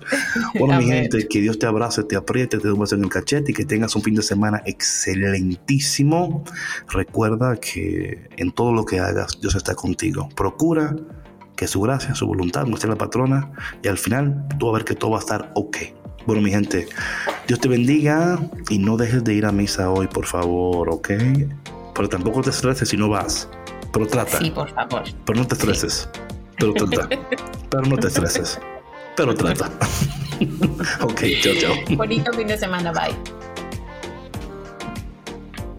Bueno, 0.59 0.79
mi 0.79 0.87
gente, 0.87 1.27
que 1.29 1.41
Dios 1.41 1.59
te 1.59 1.67
abrace, 1.67 2.03
te 2.03 2.17
apriete, 2.17 2.59
te 2.59 2.69
dé 2.69 2.75
en 2.75 3.05
el 3.05 3.11
cachete 3.11 3.53
y 3.53 3.55
que 3.55 3.65
tengas 3.65 3.95
un 3.97 4.03
fin 4.03 4.15
de 4.15 4.23
semana 4.23 4.63
excelentísimo. 4.65 6.45
Recuerda 6.89 7.57
que 7.57 8.29
en 8.37 8.53
todo 8.53 8.73
lo 8.73 8.85
que 8.85 9.01
hagas, 9.01 9.41
Dios 9.41 9.55
está 9.55 9.75
contigo. 9.75 10.29
Procura 10.35 10.97
que 11.57 11.67
su 11.67 11.81
gracia, 11.81 12.15
su 12.15 12.27
voluntad 12.27 12.67
muestre 12.67 12.89
la 12.89 12.97
patrona 12.97 13.51
y 13.83 13.89
al 13.89 13.99
final 13.99 14.47
tú 14.59 14.67
vas 14.67 14.75
a 14.75 14.79
ver 14.79 14.85
que 14.85 14.95
todo 14.95 15.11
va 15.13 15.19
a 15.19 15.21
estar 15.21 15.51
ok. 15.55 15.77
Bueno, 16.27 16.43
mi 16.43 16.51
gente, 16.51 16.87
Dios 17.47 17.59
te 17.59 17.69
bendiga 17.69 18.39
y 18.69 18.79
no 18.79 18.97
dejes 18.97 19.25
de 19.25 19.35
ir 19.35 19.47
a 19.47 19.53
misa 19.53 19.91
hoy, 19.91 20.07
por 20.07 20.27
favor, 20.27 20.89
¿ok? 20.91 21.11
Pero 21.95 22.09
tampoco 22.09 22.43
te 22.43 22.51
estreses 22.51 22.89
si 22.89 22.97
no 22.97 23.09
vas. 23.09 23.49
Pero 23.93 24.07
trata. 24.07 24.39
Sí, 24.39 24.51
por 24.51 24.71
favor. 24.71 25.03
Pero 25.25 25.39
no 25.39 25.47
te 25.47 25.55
estreses. 25.55 26.09
Pero 26.59 26.75
trata. 26.75 27.09
Pero 27.71 27.83
no 27.83 27.97
te 27.97 28.09
estreses. 28.09 28.59
Pero 29.17 29.35
trata. 29.35 29.67
ok, 31.01 31.23
chao, 31.41 31.55
chao. 31.61 31.75
Bonito 31.97 32.33
fin 32.33 32.47
de 32.47 32.59
semana. 32.59 32.93
Bye. 32.93 33.17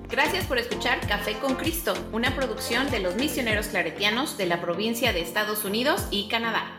Gracias 0.10 0.46
por 0.46 0.58
escuchar 0.58 1.00
Café 1.08 1.34
con 1.40 1.56
Cristo, 1.56 1.94
una 2.12 2.36
producción 2.36 2.90
de 2.92 3.00
los 3.00 3.16
misioneros 3.16 3.68
claretianos 3.68 4.38
de 4.38 4.48
la 4.48 4.60
provincia 4.60 5.14
de 5.14 5.22
Estados 5.22 5.66
Unidos 5.66 6.08
y 6.12 6.28
Canadá. 6.28 6.79